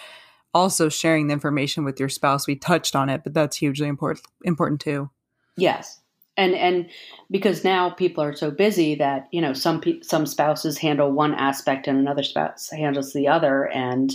also 0.52 0.88
sharing 0.88 1.28
the 1.28 1.32
information 1.32 1.84
with 1.84 2.00
your 2.00 2.08
spouse. 2.08 2.48
We 2.48 2.56
touched 2.56 2.96
on 2.96 3.08
it 3.08 3.22
but 3.22 3.32
that's 3.32 3.56
hugely 3.56 3.86
important 3.86 4.26
important 4.42 4.80
too. 4.80 5.08
Yes. 5.56 6.00
And 6.36 6.52
and 6.56 6.90
because 7.30 7.62
now 7.62 7.90
people 7.90 8.24
are 8.24 8.34
so 8.34 8.50
busy 8.50 8.96
that 8.96 9.28
you 9.30 9.40
know 9.40 9.52
some 9.52 9.80
pe- 9.80 10.00
some 10.00 10.26
spouses 10.26 10.78
handle 10.78 11.12
one 11.12 11.34
aspect 11.34 11.86
and 11.86 11.96
another 11.96 12.24
spouse 12.24 12.70
handles 12.70 13.12
the 13.12 13.28
other. 13.28 13.70
And 13.72 14.12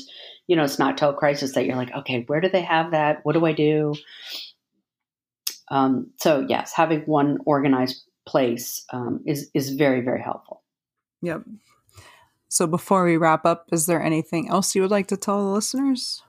you 0.48 0.58
know 0.58 0.66
it's 0.66 0.80
not 0.80 0.98
till 0.98 1.14
crisis 1.14 1.54
that 1.54 1.66
you're 1.66 1.78
like 1.78 1.96
okay 1.96 2.26
where 2.28 2.42
do 2.42 2.50
they 2.50 2.64
have 2.64 2.92
that? 2.92 3.22
What 3.24 3.34
do 3.36 3.46
i 3.46 3.54
do? 3.54 3.96
Um, 5.72 6.12
so 6.18 6.46
yes 6.50 6.74
having 6.74 7.04
one 7.04 7.38
organized 7.46 8.04
place 8.30 8.86
um, 8.94 9.22
is 9.26 9.50
is 9.54 9.72
very 9.72 10.02
very 10.02 10.22
helpful 10.22 10.62
yep 11.22 11.42
so 12.48 12.68
before 12.68 13.04
we 13.06 13.18
wrap 13.18 13.46
up 13.46 13.68
is 13.72 13.86
there 13.88 14.02
anything 14.02 14.50
else 14.50 14.76
you 14.76 14.82
would 14.82 14.92
like 14.92 15.08
to 15.08 15.18
tell 15.18 15.44
the 15.44 15.52
listeners 15.52 16.22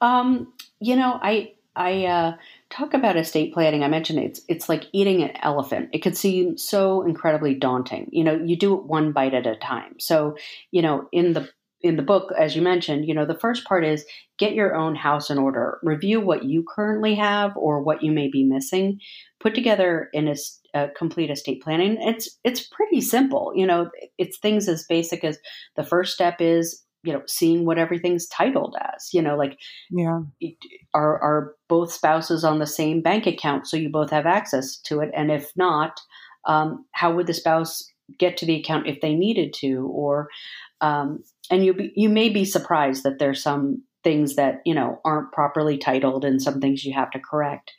um, 0.00 0.52
you 0.80 0.96
know 0.96 1.18
i 1.22 1.52
i 1.76 2.06
uh, 2.06 2.32
talk 2.70 2.94
about 2.94 3.16
estate 3.16 3.52
planning. 3.52 3.82
I 3.82 3.88
mentioned 3.88 4.20
it's 4.20 4.40
it's 4.48 4.68
like 4.68 4.86
eating 4.92 5.22
an 5.22 5.32
elephant. 5.42 5.90
It 5.92 5.98
could 5.98 6.16
seem 6.16 6.56
so 6.56 7.02
incredibly 7.02 7.54
daunting. 7.54 8.08
You 8.12 8.24
know, 8.24 8.34
you 8.34 8.56
do 8.56 8.74
it 8.74 8.84
one 8.84 9.12
bite 9.12 9.34
at 9.34 9.46
a 9.46 9.56
time. 9.56 9.98
So, 9.98 10.36
you 10.70 10.80
know, 10.80 11.08
in 11.12 11.32
the 11.32 11.50
in 11.82 11.96
the 11.96 12.02
book, 12.02 12.32
as 12.38 12.54
you 12.54 12.62
mentioned, 12.62 13.06
you 13.06 13.14
know, 13.14 13.26
the 13.26 13.38
first 13.38 13.64
part 13.64 13.84
is 13.84 14.04
get 14.38 14.54
your 14.54 14.74
own 14.74 14.94
house 14.94 15.30
in 15.30 15.38
order, 15.38 15.78
review 15.82 16.20
what 16.20 16.44
you 16.44 16.62
currently 16.62 17.14
have 17.14 17.56
or 17.56 17.82
what 17.82 18.02
you 18.02 18.12
may 18.12 18.28
be 18.28 18.44
missing, 18.44 19.00
put 19.40 19.54
together 19.54 20.10
in 20.12 20.28
a, 20.28 20.36
a 20.74 20.88
complete 20.96 21.30
estate 21.30 21.62
planning. 21.62 21.96
It's 22.00 22.38
it's 22.44 22.66
pretty 22.66 23.00
simple. 23.00 23.52
You 23.54 23.66
know, 23.66 23.90
it's 24.18 24.38
things 24.38 24.68
as 24.68 24.84
basic 24.88 25.24
as 25.24 25.38
the 25.76 25.84
first 25.84 26.14
step 26.14 26.40
is 26.40 26.82
you 27.02 27.12
know 27.12 27.22
seeing 27.26 27.64
what 27.64 27.78
everything's 27.78 28.28
titled 28.28 28.76
as 28.94 29.08
you 29.12 29.22
know 29.22 29.36
like 29.36 29.58
yeah 29.90 30.20
are 30.94 31.18
are 31.20 31.54
both 31.68 31.92
spouses 31.92 32.44
on 32.44 32.58
the 32.58 32.66
same 32.66 33.00
bank 33.00 33.26
account 33.26 33.66
so 33.66 33.76
you 33.76 33.88
both 33.88 34.10
have 34.10 34.26
access 34.26 34.76
to 34.76 35.00
it 35.00 35.10
and 35.14 35.30
if 35.30 35.50
not 35.56 36.00
um, 36.46 36.84
how 36.92 37.12
would 37.14 37.26
the 37.26 37.34
spouse 37.34 37.84
get 38.18 38.36
to 38.36 38.46
the 38.46 38.58
account 38.58 38.86
if 38.86 39.00
they 39.00 39.14
needed 39.14 39.52
to 39.52 39.90
or 39.92 40.28
um, 40.80 41.22
and 41.50 41.64
you 41.64 41.74
be, 41.74 41.92
you 41.94 42.08
may 42.08 42.28
be 42.28 42.44
surprised 42.44 43.02
that 43.02 43.18
there's 43.18 43.42
some 43.42 43.82
things 44.02 44.36
that 44.36 44.60
you 44.64 44.74
know 44.74 45.00
aren't 45.04 45.32
properly 45.32 45.78
titled 45.78 46.24
and 46.24 46.42
some 46.42 46.60
things 46.60 46.84
you 46.84 46.92
have 46.92 47.10
to 47.10 47.20
correct 47.20 47.72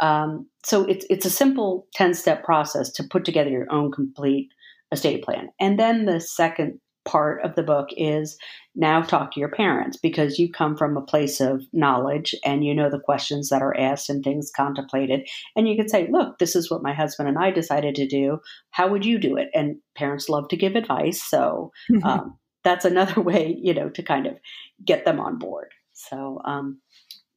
um, 0.00 0.46
so 0.64 0.84
it's 0.84 1.06
it's 1.10 1.26
a 1.26 1.30
simple 1.30 1.86
10 1.94 2.14
step 2.14 2.44
process 2.44 2.90
to 2.92 3.04
put 3.04 3.24
together 3.24 3.50
your 3.50 3.70
own 3.70 3.90
complete 3.90 4.48
estate 4.90 5.24
plan 5.24 5.48
and 5.60 5.78
then 5.78 6.04
the 6.04 6.20
second 6.20 6.78
part 7.04 7.44
of 7.44 7.54
the 7.54 7.62
book 7.62 7.88
is 7.96 8.36
now 8.74 9.02
talk 9.02 9.32
to 9.32 9.40
your 9.40 9.48
parents 9.48 9.96
because 9.96 10.38
you 10.38 10.50
come 10.50 10.76
from 10.76 10.96
a 10.96 11.02
place 11.02 11.40
of 11.40 11.62
knowledge 11.72 12.34
and 12.44 12.64
you 12.64 12.74
know 12.74 12.88
the 12.88 13.00
questions 13.00 13.48
that 13.48 13.62
are 13.62 13.76
asked 13.76 14.08
and 14.08 14.22
things 14.22 14.50
contemplated. 14.54 15.28
And 15.56 15.68
you 15.68 15.76
can 15.76 15.88
say, 15.88 16.08
look, 16.10 16.38
this 16.38 16.54
is 16.54 16.70
what 16.70 16.82
my 16.82 16.92
husband 16.92 17.28
and 17.28 17.38
I 17.38 17.50
decided 17.50 17.94
to 17.96 18.06
do. 18.06 18.38
How 18.70 18.88
would 18.88 19.04
you 19.04 19.18
do 19.18 19.36
it? 19.36 19.48
And 19.54 19.76
parents 19.96 20.28
love 20.28 20.48
to 20.48 20.56
give 20.56 20.76
advice. 20.76 21.22
So 21.22 21.72
um, 22.04 22.38
that's 22.64 22.84
another 22.84 23.20
way, 23.20 23.56
you 23.60 23.74
know, 23.74 23.88
to 23.90 24.02
kind 24.02 24.26
of 24.26 24.34
get 24.84 25.04
them 25.04 25.20
on 25.20 25.38
board. 25.38 25.68
So, 25.92 26.40
um, 26.44 26.80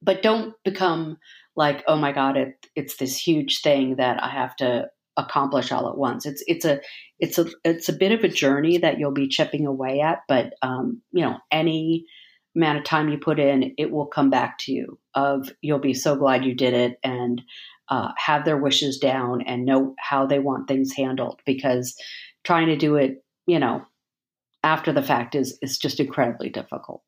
but 0.02 0.22
don't 0.22 0.54
become 0.64 1.18
like, 1.56 1.82
oh 1.86 1.96
my 1.96 2.12
God, 2.12 2.36
it, 2.36 2.66
it's 2.74 2.96
this 2.96 3.16
huge 3.16 3.62
thing 3.62 3.96
that 3.96 4.22
I 4.22 4.28
have 4.28 4.54
to 4.56 4.88
accomplish 5.16 5.72
all 5.72 5.88
at 5.88 5.96
once. 5.96 6.26
It's 6.26 6.42
it's 6.46 6.64
a 6.64 6.80
it's 7.18 7.38
a 7.38 7.46
it's 7.64 7.88
a 7.88 7.94
bit 7.94 8.12
of 8.12 8.22
a 8.22 8.28
journey 8.28 8.78
that 8.78 8.98
you'll 8.98 9.12
be 9.12 9.28
chipping 9.28 9.66
away 9.66 10.00
at, 10.00 10.20
but 10.28 10.52
um, 10.62 11.00
you 11.12 11.22
know 11.22 11.38
any 11.50 12.06
amount 12.54 12.78
of 12.78 12.84
time 12.84 13.08
you 13.08 13.18
put 13.18 13.38
in, 13.38 13.74
it 13.76 13.90
will 13.90 14.06
come 14.06 14.30
back 14.30 14.58
to 14.58 14.72
you. 14.72 14.98
Of 15.14 15.50
you'll 15.62 15.78
be 15.78 15.94
so 15.94 16.16
glad 16.16 16.44
you 16.44 16.54
did 16.54 16.74
it 16.74 16.98
and 17.02 17.42
uh, 17.88 18.12
have 18.16 18.44
their 18.44 18.56
wishes 18.56 18.98
down 18.98 19.42
and 19.42 19.64
know 19.64 19.94
how 19.98 20.26
they 20.26 20.38
want 20.38 20.68
things 20.68 20.92
handled 20.92 21.40
because 21.46 21.96
trying 22.44 22.66
to 22.66 22.76
do 22.76 22.96
it, 22.96 23.24
you 23.46 23.58
know, 23.58 23.84
after 24.62 24.92
the 24.92 25.02
fact 25.02 25.34
is 25.34 25.58
is 25.62 25.78
just 25.78 26.00
incredibly 26.00 26.50
difficult. 26.50 27.02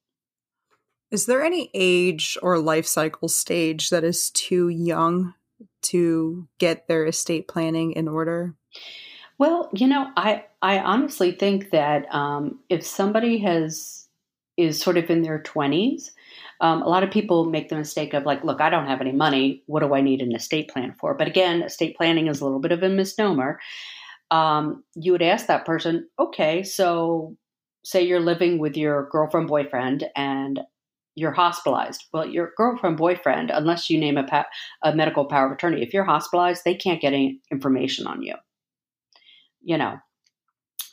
Is 1.10 1.26
there 1.26 1.42
any 1.42 1.70
age 1.72 2.36
or 2.42 2.58
life 2.58 2.86
cycle 2.86 3.28
stage 3.28 3.90
that 3.90 4.04
is 4.04 4.30
too 4.30 4.68
young 4.68 5.34
to 5.82 6.46
get 6.58 6.86
their 6.86 7.06
estate 7.06 7.48
planning 7.48 7.92
in 7.92 8.08
order? 8.08 8.54
Well, 9.38 9.70
you 9.72 9.86
know, 9.86 10.10
I 10.16 10.44
I 10.60 10.80
honestly 10.80 11.32
think 11.32 11.70
that 11.70 12.12
um, 12.12 12.58
if 12.68 12.84
somebody 12.84 13.38
has 13.38 14.06
is 14.56 14.80
sort 14.80 14.98
of 14.98 15.08
in 15.08 15.22
their 15.22 15.40
twenties, 15.40 16.12
um, 16.60 16.82
a 16.82 16.88
lot 16.88 17.04
of 17.04 17.10
people 17.10 17.44
make 17.44 17.68
the 17.68 17.76
mistake 17.76 18.12
of 18.14 18.26
like, 18.26 18.42
look, 18.44 18.60
I 18.60 18.68
don't 18.68 18.88
have 18.88 19.00
any 19.00 19.12
money. 19.12 19.62
What 19.66 19.80
do 19.80 19.94
I 19.94 20.00
need 20.00 20.20
an 20.20 20.34
estate 20.34 20.68
plan 20.68 20.94
for? 20.98 21.14
But 21.14 21.28
again, 21.28 21.62
estate 21.62 21.96
planning 21.96 22.26
is 22.26 22.40
a 22.40 22.44
little 22.44 22.58
bit 22.58 22.72
of 22.72 22.82
a 22.82 22.88
misnomer. 22.88 23.60
Um, 24.30 24.84
you 24.94 25.12
would 25.12 25.22
ask 25.22 25.46
that 25.46 25.64
person, 25.64 26.08
okay, 26.18 26.64
so 26.64 27.36
say 27.84 28.02
you're 28.02 28.20
living 28.20 28.58
with 28.58 28.76
your 28.76 29.08
girlfriend 29.10 29.48
boyfriend 29.48 30.04
and 30.14 30.60
you're 31.14 31.32
hospitalized. 31.32 32.04
Well, 32.12 32.26
your 32.26 32.52
girlfriend, 32.56 32.96
boyfriend, 32.96 33.50
unless 33.50 33.90
you 33.90 33.98
name 33.98 34.16
a, 34.16 34.24
pa- 34.24 34.46
a 34.82 34.94
medical 34.94 35.24
power 35.24 35.46
of 35.46 35.52
attorney, 35.52 35.82
if 35.82 35.92
you're 35.92 36.04
hospitalized, 36.04 36.62
they 36.64 36.74
can't 36.74 37.00
get 37.00 37.12
any 37.12 37.40
information 37.50 38.06
on 38.06 38.22
you. 38.22 38.34
You 39.60 39.78
know, 39.78 39.98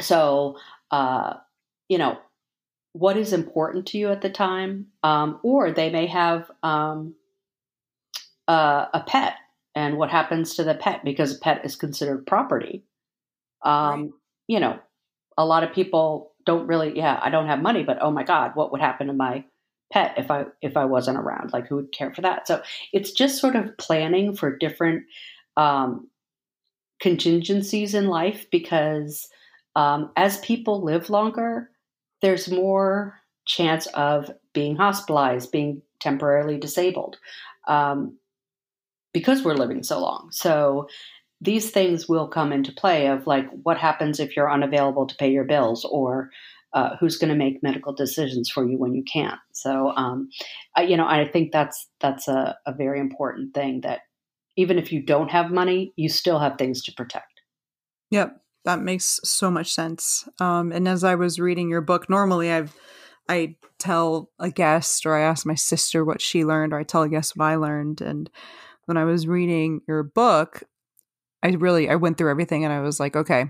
so 0.02 0.58
uh, 0.92 1.36
you 1.88 1.98
know 1.98 2.18
what 2.94 3.18
is 3.18 3.34
important 3.34 3.86
to 3.88 3.98
you 3.98 4.10
at 4.10 4.22
the 4.22 4.30
time, 4.30 4.88
um, 5.04 5.40
or 5.44 5.72
they 5.72 5.90
may 5.90 6.08
have 6.08 6.50
um, 6.64 7.14
uh, 8.48 8.86
a 8.94 9.04
pet, 9.06 9.36
and 9.76 9.98
what 9.98 10.10
happens 10.10 10.56
to 10.56 10.64
the 10.64 10.76
pet 10.76 11.04
because 11.04 11.36
a 11.36 11.40
pet 11.40 11.66
is 11.66 11.76
considered 11.76 12.26
property. 12.26 12.84
Um, 13.64 14.02
right. 14.02 14.10
You 14.48 14.60
know, 14.60 14.80
a 15.38 15.46
lot 15.46 15.64
of 15.64 15.74
people 15.74 16.34
don't 16.46 16.68
really. 16.68 16.98
Yeah, 16.98 17.20
I 17.22 17.30
don't 17.30 17.48
have 17.48 17.62
money, 17.62 17.84
but 17.84 18.00
oh 18.02 18.12
my 18.12 18.24
God, 18.24 18.52
what 18.56 18.72
would 18.72 18.82
happen 18.82 19.08
to 19.08 19.14
my 19.14 19.46
pet 19.92 20.14
if 20.18 20.32
I 20.32 20.46
if 20.62 20.78
I 20.78 20.86
wasn't 20.86 21.18
around? 21.18 21.54
Like 21.54 21.68
who 21.68 21.76
would 21.76 21.92
care 21.92 22.14
for 22.14 22.22
that? 22.22 22.48
So 22.48 22.62
it's 22.94 23.12
just 23.12 23.40
sort 23.40 23.56
of 23.56 23.78
planning 23.78 24.36
for 24.36 24.56
different 24.58 25.04
um, 25.58 26.08
contingencies 27.00 27.94
in 27.94 28.08
life 28.08 28.46
because 28.52 29.28
um, 29.76 30.12
as 30.16 30.38
people 30.40 30.84
live 30.84 31.10
longer, 31.10 31.70
there's 32.22 32.50
more 32.50 33.20
chance 33.46 33.86
of 33.88 34.32
being 34.54 34.76
hospitalized, 34.76 35.52
being 35.52 35.82
temporarily 36.00 36.58
disabled, 36.58 37.18
um, 37.68 38.18
because 39.14 39.44
we're 39.44 39.54
living 39.54 39.84
so 39.84 40.00
long. 40.00 40.30
So 40.32 40.88
these 41.42 41.70
things 41.70 42.08
will 42.08 42.28
come 42.28 42.52
into 42.52 42.72
play 42.72 43.08
of 43.08 43.28
like 43.28 43.48
what 43.64 43.78
happens 43.78 44.20
if 44.20 44.36
you're 44.36 44.52
unavailable 44.52 45.06
to 45.06 45.16
pay 45.16 45.32
your 45.32 45.44
bills 45.44 45.86
or 45.86 46.30
uh, 46.76 46.98
who's 47.00 47.18
going 47.18 47.30
to 47.30 47.36
make 47.36 47.64
medical 47.64 47.94
decisions 47.94 48.50
for 48.50 48.70
you 48.70 48.78
when 48.78 48.94
you 48.94 49.04
can't. 49.04 49.40
So, 49.54 49.94
um, 49.96 50.30
I, 50.76 50.84
you 50.84 50.98
know, 50.98 51.08
I 51.08 51.26
think 51.26 51.54
that's 51.54 51.88
that's 52.02 52.28
a, 52.28 52.58
a 52.68 52.74
very 52.74 53.00
important 53.00 53.54
thing 53.54 53.82
that 53.82 54.02
even 54.58 54.78
if 54.78 54.92
you 54.92 55.02
don't 55.02 55.32
have 55.32 55.52
money, 55.52 55.94
you 55.96 56.10
still 56.10 56.38
have 56.38 56.58
things 56.58 56.84
to 56.84 56.94
protect. 56.94 57.42
Yep, 58.12 58.42
that 58.66 58.82
makes 58.82 59.22
so 59.24 59.50
much 59.50 59.74
sense. 59.74 60.28
Um, 60.40 60.74
and 60.74 60.88
as 60.88 61.04
I 61.04 61.16
was 61.16 61.40
reading 61.40 61.70
your 61.70 61.82
book, 61.82 62.10
normally 62.10 62.52
I've 62.52 62.76
I 63.28 63.56
tell 63.80 64.30
a 64.38 64.52
guest 64.52 65.06
or 65.06 65.16
I 65.16 65.22
ask 65.22 65.46
my 65.46 65.56
sister 65.56 66.04
what 66.04 66.22
she 66.22 66.46
learned 66.46 66.74
or 66.74 66.80
I 66.80 66.84
tell 66.84 67.04
a 67.04 67.10
guest 67.10 67.38
what 67.38 67.46
I 67.46 67.56
learned. 67.56 68.02
And 68.02 68.30
when 68.86 68.98
I 68.98 69.06
was 69.06 69.28
reading 69.28 69.82
your 69.88 70.04
book, 70.04 70.64
I 71.42 71.50
really 71.50 71.90
I 71.90 71.96
went 71.96 72.18
through 72.18 72.32
everything 72.32 72.66
and 72.66 72.74
I 72.74 72.82
was 72.82 73.00
like, 73.00 73.16
okay, 73.16 73.50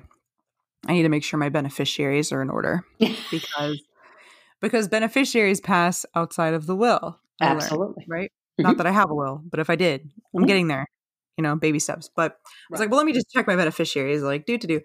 I 0.88 0.94
need 0.94 1.04
to 1.04 1.10
make 1.10 1.24
sure 1.24 1.40
my 1.40 1.50
beneficiaries 1.50 2.32
are 2.32 2.42
in 2.42 2.50
order 2.50 2.86
because 3.32 3.82
because 4.62 4.88
beneficiaries 4.88 5.62
pass 5.62 6.06
outside 6.16 6.54
of 6.54 6.66
the 6.66 6.76
will. 6.76 7.20
I 7.42 7.48
Absolutely. 7.48 8.06
Learned, 8.08 8.08
right? 8.08 8.32
Mm-hmm. 8.60 8.64
Not 8.64 8.78
that 8.78 8.88
I 8.88 8.92
have 8.92 9.12
a 9.12 9.16
will, 9.16 9.42
but 9.50 9.60
if 9.60 9.70
I 9.70 9.76
did, 9.76 10.02
I'm 10.34 10.42
mm-hmm. 10.42 10.48
getting 10.48 10.68
there. 10.68 10.86
You 11.38 11.44
know, 11.44 11.58
baby 11.58 11.80
steps. 11.80 12.10
But 12.16 12.32
I 12.32 12.36
was 12.70 12.80
right. 12.80 12.86
like, 12.86 12.92
well, 12.92 12.98
let 12.98 13.06
me 13.06 13.12
just 13.12 13.30
check 13.30 13.46
my 13.46 13.58
beneficiaries. 13.58 14.22
Like, 14.22 14.46
do 14.46 14.58
to 14.58 14.68
do, 14.68 14.80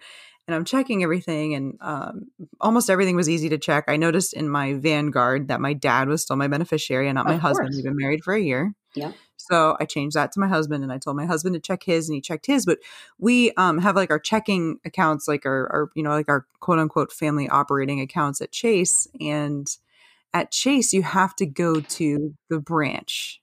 and 0.49 0.55
I'm 0.57 0.65
checking 0.65 1.05
everything, 1.05 1.55
and 1.55 1.79
um, 1.81 2.23
almost 2.61 2.91
everything 2.91 3.15
was 3.15 3.29
easy 3.29 3.49
to 3.51 3.59
check. 3.59 3.85
I 3.87 3.97
noticed 3.97 4.33
in 4.33 4.49
my 4.49 4.75
Vanguard 4.75 5.47
that 5.47 5.61
my 5.61 5.75
dad 5.75 6.09
was 6.09 6.23
still 6.23 6.35
my 6.35 6.49
beneficiary 6.49 7.07
and 7.07 7.15
not 7.15 7.27
my 7.27 7.37
husband. 7.37 7.71
We've 7.73 7.85
been 7.85 7.97
married 7.97 8.25
for 8.25 8.35
a 8.35 8.41
year. 8.41 8.75
Yeah. 8.97 9.13
So 9.49 9.77
I 9.81 9.85
changed 9.85 10.17
that 10.17 10.33
to 10.33 10.41
my 10.41 10.49
husband 10.49 10.83
and 10.83 10.93
I 10.93 10.99
told 10.99 11.17
my 11.17 11.27
husband 11.27 11.55
to 11.55 11.61
check 11.61 11.83
his 11.83 12.09
and 12.09 12.15
he 12.15 12.21
checked 12.21 12.47
his. 12.47 12.67
But 12.67 12.79
we 13.19 13.53
um, 13.53 13.79
have 13.79 13.97
like 13.97 14.11
our 14.11 14.19
checking 14.19 14.79
accounts, 14.85 15.27
like 15.27 15.47
our, 15.47 15.69
our, 15.73 15.91
you 15.95 16.03
know, 16.03 16.11
like 16.11 16.29
our 16.29 16.47
quote 16.61 16.79
unquote 16.79 17.13
family 17.13 17.49
operating 17.49 18.01
accounts 18.01 18.41
at 18.41 18.53
Chase. 18.53 19.09
And 19.21 19.69
at 20.35 20.51
Chase, 20.51 20.93
you 20.93 21.03
have 21.03 21.35
to 21.37 21.47
go 21.47 21.81
to 21.81 22.35
the 22.49 22.61
branch 22.61 23.41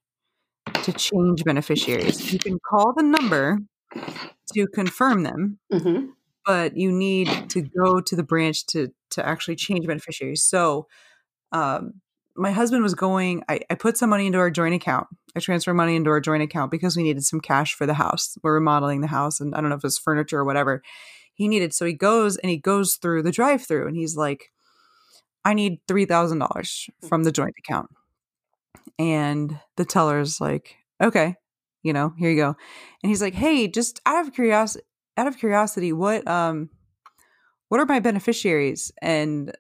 to 0.84 0.94
change 0.94 1.44
beneficiaries. 1.44 2.32
You 2.32 2.40
can 2.40 2.60
call 2.60 2.94
the 2.94 3.04
number 3.04 3.60
to 4.54 4.68
confirm 4.68 5.24
them, 5.24 5.60
mm-hmm. 5.72 6.08
but 6.46 6.78
you 6.78 6.92
need 6.92 7.50
to 7.50 7.62
go 7.62 8.00
to 8.02 8.16
the 8.16 8.24
branch 8.24 8.66
to 8.68 8.92
to 9.12 9.26
actually 9.26 9.56
change 9.56 9.88
beneficiaries. 9.88 10.44
So 10.44 10.88
um, 11.52 12.02
my 12.38 12.52
husband 12.52 12.84
was 12.84 12.94
going, 12.94 13.44
I, 13.50 13.62
I 13.70 13.76
put 13.76 13.98
some 13.98 14.10
money 14.10 14.28
into 14.28 14.38
our 14.38 14.52
joint 14.52 14.76
account. 14.76 15.08
I 15.36 15.40
transferred 15.40 15.74
money 15.74 15.96
into 15.96 16.10
our 16.12 16.22
joint 16.22 16.44
account 16.44 16.72
because 16.72 16.96
we 16.96 17.04
needed 17.04 17.24
some 17.24 17.42
cash 17.42 17.74
for 17.74 17.86
the 17.86 17.96
house. 17.96 18.38
We're 18.44 18.54
remodeling 18.54 19.02
the 19.02 19.08
house 19.08 19.40
and 19.40 19.56
I 19.56 19.62
don't 19.62 19.70
know 19.70 19.76
if 19.76 19.84
it's 19.84 19.98
furniture 19.98 20.40
or 20.40 20.46
whatever 20.46 20.84
he 21.34 21.48
needed. 21.48 21.74
So 21.74 21.86
he 21.86 21.94
goes 21.94 22.38
and 22.38 22.50
he 22.50 22.58
goes 22.58 22.96
through 22.96 23.24
the 23.24 23.32
drive 23.32 23.66
through 23.66 23.88
and 23.88 23.96
he's 23.96 24.16
like, 24.16 24.52
I 25.44 25.54
need 25.54 25.80
$3,000 25.88 26.90
from 27.08 27.24
the 27.24 27.32
joint 27.32 27.56
account. 27.58 27.90
And 29.00 29.60
the 29.76 29.86
teller's 29.86 30.42
like, 30.42 30.76
okay, 31.02 31.36
you 31.84 31.94
know, 31.94 32.14
here 32.18 32.30
you 32.30 32.38
go. 32.38 32.56
And 33.04 33.10
he's 33.10 33.22
like, 33.22 33.36
hey, 33.36 33.68
just 33.68 34.02
out 34.06 34.26
of 34.26 34.34
curiosity, 34.34 34.86
out 35.16 35.28
of 35.28 35.38
curiosity, 35.38 35.94
what, 35.94 36.28
um, 36.28 36.70
what 37.70 37.80
are 37.80 37.86
my 37.86 38.00
beneficiaries? 38.00 38.92
And 39.02 39.56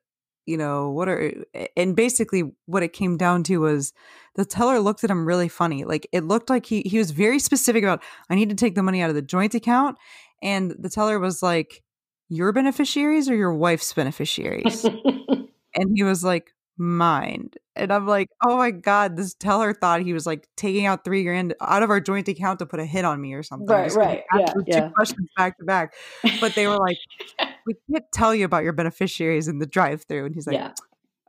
you 0.47 0.57
know 0.57 0.89
what 0.89 1.07
are 1.07 1.31
eh, 1.53 1.67
and 1.75 1.95
basically 1.95 2.51
what 2.65 2.81
it 2.81 2.93
came 2.93 3.17
down 3.17 3.43
to 3.43 3.57
was 3.57 3.93
the 4.35 4.45
teller 4.45 4.79
looked 4.79 5.03
at 5.03 5.11
him 5.11 5.25
really 5.25 5.49
funny 5.49 5.83
like 5.83 6.07
it 6.11 6.23
looked 6.23 6.49
like 6.49 6.65
he 6.65 6.81
he 6.81 6.97
was 6.97 7.11
very 7.11 7.37
specific 7.37 7.83
about 7.83 8.01
i 8.29 8.35
need 8.35 8.49
to 8.49 8.55
take 8.55 8.73
the 8.73 8.81
money 8.81 9.01
out 9.01 9.09
of 9.09 9.15
the 9.15 9.21
joint 9.21 9.53
account 9.53 9.97
and 10.41 10.75
the 10.79 10.89
teller 10.89 11.19
was 11.19 11.43
like 11.43 11.83
your 12.29 12.51
beneficiaries 12.51 13.29
or 13.29 13.35
your 13.35 13.53
wife's 13.53 13.93
beneficiaries 13.93 14.83
and 15.75 15.91
he 15.93 16.03
was 16.03 16.23
like 16.23 16.53
mine 16.79 17.49
and 17.75 17.91
i'm 17.91 18.05
like 18.05 18.29
oh 18.45 18.55
my 18.55 18.69
god 18.69 19.17
this 19.17 19.33
teller 19.33 19.73
thought 19.73 20.01
he 20.01 20.13
was 20.13 20.27
like 20.27 20.47
taking 20.55 20.85
out 20.85 21.03
three 21.03 21.23
grand 21.23 21.55
out 21.59 21.81
of 21.81 21.89
our 21.89 21.99
joint 21.99 22.27
account 22.27 22.59
to 22.59 22.67
put 22.67 22.79
a 22.79 22.85
hit 22.85 23.03
on 23.03 23.19
me 23.19 23.33
or 23.33 23.41
something 23.41 23.67
right 23.67 23.91
right 23.93 24.23
yeah, 24.35 24.53
yeah. 24.67 24.89
questions 24.89 25.27
back 25.35 25.57
to 25.57 25.65
back 25.65 25.93
but 26.39 26.53
they 26.53 26.67
were 26.67 26.77
like 26.77 26.97
we 27.67 27.75
can't 27.91 28.05
tell 28.13 28.33
you 28.33 28.45
about 28.45 28.63
your 28.63 28.73
beneficiaries 28.73 29.47
in 29.47 29.59
the 29.59 29.67
drive 29.67 30.03
through 30.07 30.25
and 30.25 30.33
he's 30.33 30.47
like 30.47 30.55
yeah. 30.55 30.71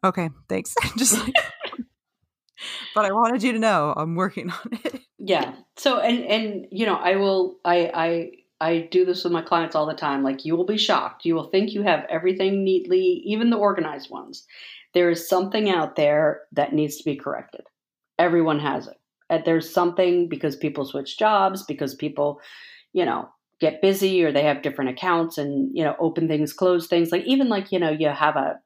okay 0.05 0.31
thanks 0.49 0.75
just 0.97 1.19
like 1.19 1.35
but 2.95 3.05
i 3.05 3.13
wanted 3.13 3.43
you 3.43 3.53
to 3.53 3.59
know 3.59 3.93
i'm 3.97 4.15
working 4.15 4.51
on 4.51 4.79
it 4.85 5.03
yeah 5.19 5.55
so 5.77 6.01
and 6.01 6.25
and 6.25 6.67
you 6.71 6.87
know 6.87 6.97
i 6.97 7.17
will 7.17 7.57
i 7.65 7.91
i 7.93 8.31
I 8.61 8.89
do 8.91 9.05
this 9.05 9.23
with 9.23 9.33
my 9.33 9.43
clients 9.43 9.77
all 9.77 9.87
the 9.87 9.95
time. 9.95 10.25
Like, 10.25 10.45
you 10.45 10.57
will 10.57 10.67
be 10.67 10.79
shocked. 10.79 11.25
You 11.25 11.35
will 11.35 11.49
think 11.51 11.73
you 11.73 11.83
have 11.83 12.05
everything 12.11 12.65
neatly, 12.65 13.23
even 13.25 13.51
the 13.51 13.57
organized 13.57 14.11
ones. 14.11 14.47
There 14.95 15.11
is 15.11 15.29
something 15.29 15.71
out 15.71 15.97
there 15.97 16.43
that 16.53 16.73
needs 16.73 16.97
to 16.97 17.05
be 17.05 17.15
corrected. 17.15 17.63
Everyone 18.19 18.59
has 18.59 18.89
it. 18.89 19.45
There's 19.45 19.73
something 19.73 20.29
because 20.29 20.57
people 20.57 20.85
switch 20.87 21.19
jobs, 21.19 21.63
because 21.63 21.95
people, 21.95 22.41
you 22.93 23.05
know, 23.05 23.29
get 23.61 23.83
busy 23.83 24.23
or 24.25 24.33
they 24.33 24.45
have 24.45 24.63
different 24.63 24.91
accounts 24.91 25.39
and, 25.39 25.71
you 25.77 25.85
know, 25.85 25.97
open 25.99 26.29
things, 26.29 26.53
close 26.53 26.87
things. 26.87 27.11
Like, 27.11 27.25
even 27.25 27.49
like, 27.49 27.73
you 27.73 27.79
know, 27.79 27.91
you 27.91 28.09
have 28.09 28.37
a, 28.37 28.61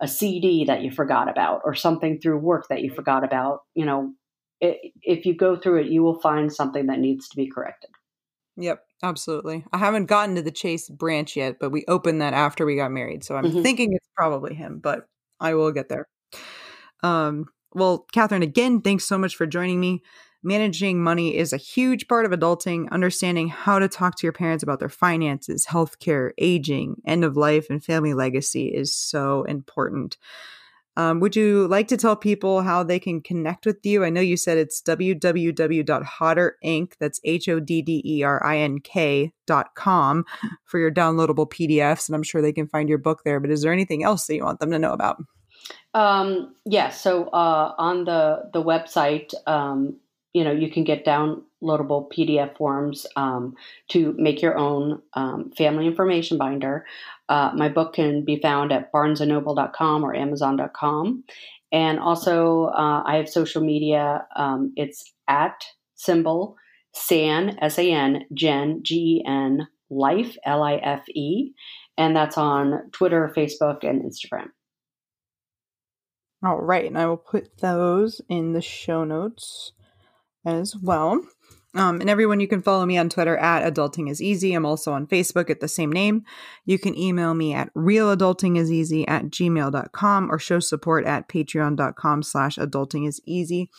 a 0.00 0.08
CD 0.08 0.64
that 0.64 0.82
you 0.82 0.90
forgot 0.90 1.30
about 1.30 1.62
or 1.64 1.74
something 1.74 2.20
through 2.20 2.38
work 2.38 2.66
that 2.68 2.82
you 2.82 2.90
forgot 2.90 3.24
about. 3.24 3.60
You 3.74 3.86
know, 3.86 4.12
it, 4.60 4.92
if 5.02 5.24
you 5.24 5.36
go 5.36 5.56
through 5.56 5.82
it, 5.82 5.86
you 5.86 6.02
will 6.02 6.20
find 6.20 6.52
something 6.52 6.86
that 6.86 6.98
needs 6.98 7.28
to 7.28 7.36
be 7.36 7.48
corrected. 7.48 7.90
Yep. 8.56 8.82
Absolutely. 9.04 9.66
I 9.70 9.76
haven't 9.76 10.06
gotten 10.06 10.34
to 10.36 10.42
the 10.42 10.50
Chase 10.50 10.88
branch 10.88 11.36
yet, 11.36 11.58
but 11.60 11.68
we 11.68 11.84
opened 11.88 12.22
that 12.22 12.32
after 12.32 12.64
we 12.64 12.74
got 12.74 12.90
married. 12.90 13.22
So 13.22 13.36
I'm 13.36 13.44
mm-hmm. 13.44 13.62
thinking 13.62 13.92
it's 13.92 14.08
probably 14.16 14.54
him, 14.54 14.78
but 14.78 15.06
I 15.38 15.52
will 15.54 15.72
get 15.72 15.90
there. 15.90 16.08
Um, 17.02 17.44
well, 17.74 18.06
Catherine, 18.12 18.42
again, 18.42 18.80
thanks 18.80 19.04
so 19.04 19.18
much 19.18 19.36
for 19.36 19.46
joining 19.46 19.78
me. 19.78 20.02
Managing 20.44 21.02
money 21.02 21.36
is 21.36 21.54
a 21.54 21.56
huge 21.56 22.06
part 22.06 22.26
of 22.26 22.32
adulting. 22.32 22.90
Understanding 22.90 23.48
how 23.48 23.78
to 23.78 23.88
talk 23.88 24.18
to 24.18 24.26
your 24.26 24.32
parents 24.32 24.62
about 24.62 24.78
their 24.78 24.90
finances, 24.90 25.66
healthcare, 25.66 26.32
aging, 26.36 27.00
end 27.06 27.24
of 27.24 27.36
life, 27.36 27.68
and 27.70 27.82
family 27.82 28.12
legacy 28.12 28.68
is 28.68 28.94
so 28.94 29.44
important. 29.44 30.18
Um, 30.96 31.18
would 31.20 31.34
you 31.34 31.66
like 31.66 31.88
to 31.88 31.96
tell 31.96 32.14
people 32.14 32.62
how 32.62 32.84
they 32.84 33.00
can 33.00 33.20
connect 33.20 33.66
with 33.66 33.84
you? 33.84 34.04
I 34.04 34.10
know 34.10 34.20
you 34.20 34.36
said 34.36 34.58
it's 34.58 34.80
www.hodderink, 34.82 36.92
that's 37.00 37.20
H 37.24 37.48
O 37.48 37.58
D 37.58 37.82
D 37.82 38.00
E 38.04 38.22
R 38.22 38.40
I 38.44 38.58
N 38.58 38.78
K 38.78 39.32
dot 39.46 39.74
com 39.74 40.24
for 40.64 40.78
your 40.78 40.92
downloadable 40.92 41.50
PDFs, 41.50 42.08
and 42.08 42.14
I'm 42.14 42.22
sure 42.22 42.40
they 42.40 42.52
can 42.52 42.68
find 42.68 42.88
your 42.88 42.98
book 42.98 43.22
there. 43.24 43.40
But 43.40 43.50
is 43.50 43.62
there 43.62 43.72
anything 43.72 44.04
else 44.04 44.26
that 44.26 44.36
you 44.36 44.44
want 44.44 44.60
them 44.60 44.70
to 44.70 44.78
know 44.78 44.92
about? 44.92 45.16
Um. 45.94 46.54
Yeah, 46.64 46.90
so 46.90 47.24
uh, 47.28 47.74
on 47.78 48.04
the 48.04 48.50
the 48.52 48.62
website, 48.62 49.32
um, 49.46 49.96
you 50.34 50.42
know, 50.42 50.50
you 50.50 50.68
can 50.70 50.82
get 50.84 51.06
downloadable 51.06 52.10
PDF 52.12 52.56
forms 52.56 53.06
um, 53.16 53.54
to 53.88 54.14
make 54.18 54.42
your 54.42 54.58
own 54.58 55.00
um, 55.14 55.52
family 55.56 55.86
information 55.86 56.36
binder. 56.36 56.84
Uh, 57.28 57.52
my 57.54 57.68
book 57.68 57.94
can 57.94 58.24
be 58.24 58.40
found 58.40 58.72
at 58.72 58.92
barnesandnoble.com 58.92 60.04
or 60.04 60.14
amazon.com. 60.14 61.24
And 61.70 61.98
also, 62.00 62.66
uh, 62.66 63.02
I 63.06 63.16
have 63.16 63.28
social 63.28 63.62
media. 63.62 64.26
Um, 64.36 64.72
it's 64.76 65.04
at 65.28 65.64
symbol 65.94 66.56
SAN, 66.92 67.56
S 67.60 67.78
A 67.78 67.90
N, 67.90 68.24
Gen, 68.34 68.80
G 68.82 68.94
E 68.94 69.24
N, 69.26 69.68
Life, 69.88 70.36
L 70.44 70.62
I 70.62 70.74
F 70.74 71.08
E. 71.08 71.52
And 71.96 72.14
that's 72.14 72.36
on 72.36 72.90
Twitter, 72.90 73.32
Facebook, 73.36 73.88
and 73.88 74.02
Instagram. 74.02 74.48
All 76.44 76.60
right. 76.60 76.86
And 76.86 76.98
I 76.98 77.06
will 77.06 77.16
put 77.16 77.58
those 77.58 78.20
in 78.28 78.52
the 78.52 78.60
show 78.60 79.04
notes 79.04 79.72
as 80.44 80.76
well. 80.76 81.20
Um, 81.76 82.00
and 82.00 82.08
everyone, 82.08 82.38
you 82.38 82.46
can 82.46 82.62
follow 82.62 82.86
me 82.86 82.96
on 82.96 83.08
Twitter 83.08 83.36
at 83.36 83.74
Adulting 83.74 84.08
is 84.08 84.22
Easy. 84.22 84.54
I'm 84.54 84.64
also 84.64 84.92
on 84.92 85.08
Facebook 85.08 85.50
at 85.50 85.58
the 85.58 85.66
same 85.66 85.90
name. 85.90 86.22
You 86.64 86.78
can 86.78 86.96
email 86.96 87.34
me 87.34 87.52
at 87.52 87.74
realadultingiseasy 87.74 89.04
at 89.08 89.24
gmail.com 89.24 90.30
or 90.30 90.38
show 90.38 90.60
support 90.60 91.04
at 91.04 91.28
patreon.com 91.28 92.22
slash 92.22 92.56
adulting 92.56 93.08
is 93.08 93.20
easy. 93.26 93.70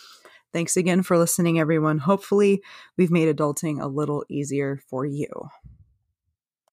Thanks 0.51 0.75
again 0.75 1.03
for 1.03 1.17
listening, 1.17 1.57
everyone. 1.57 1.99
Hopefully, 1.99 2.61
we've 2.97 3.11
made 3.11 3.33
adulting 3.33 3.81
a 3.81 3.87
little 3.87 4.25
easier 4.29 4.81
for 4.89 5.05
you. 5.05 5.29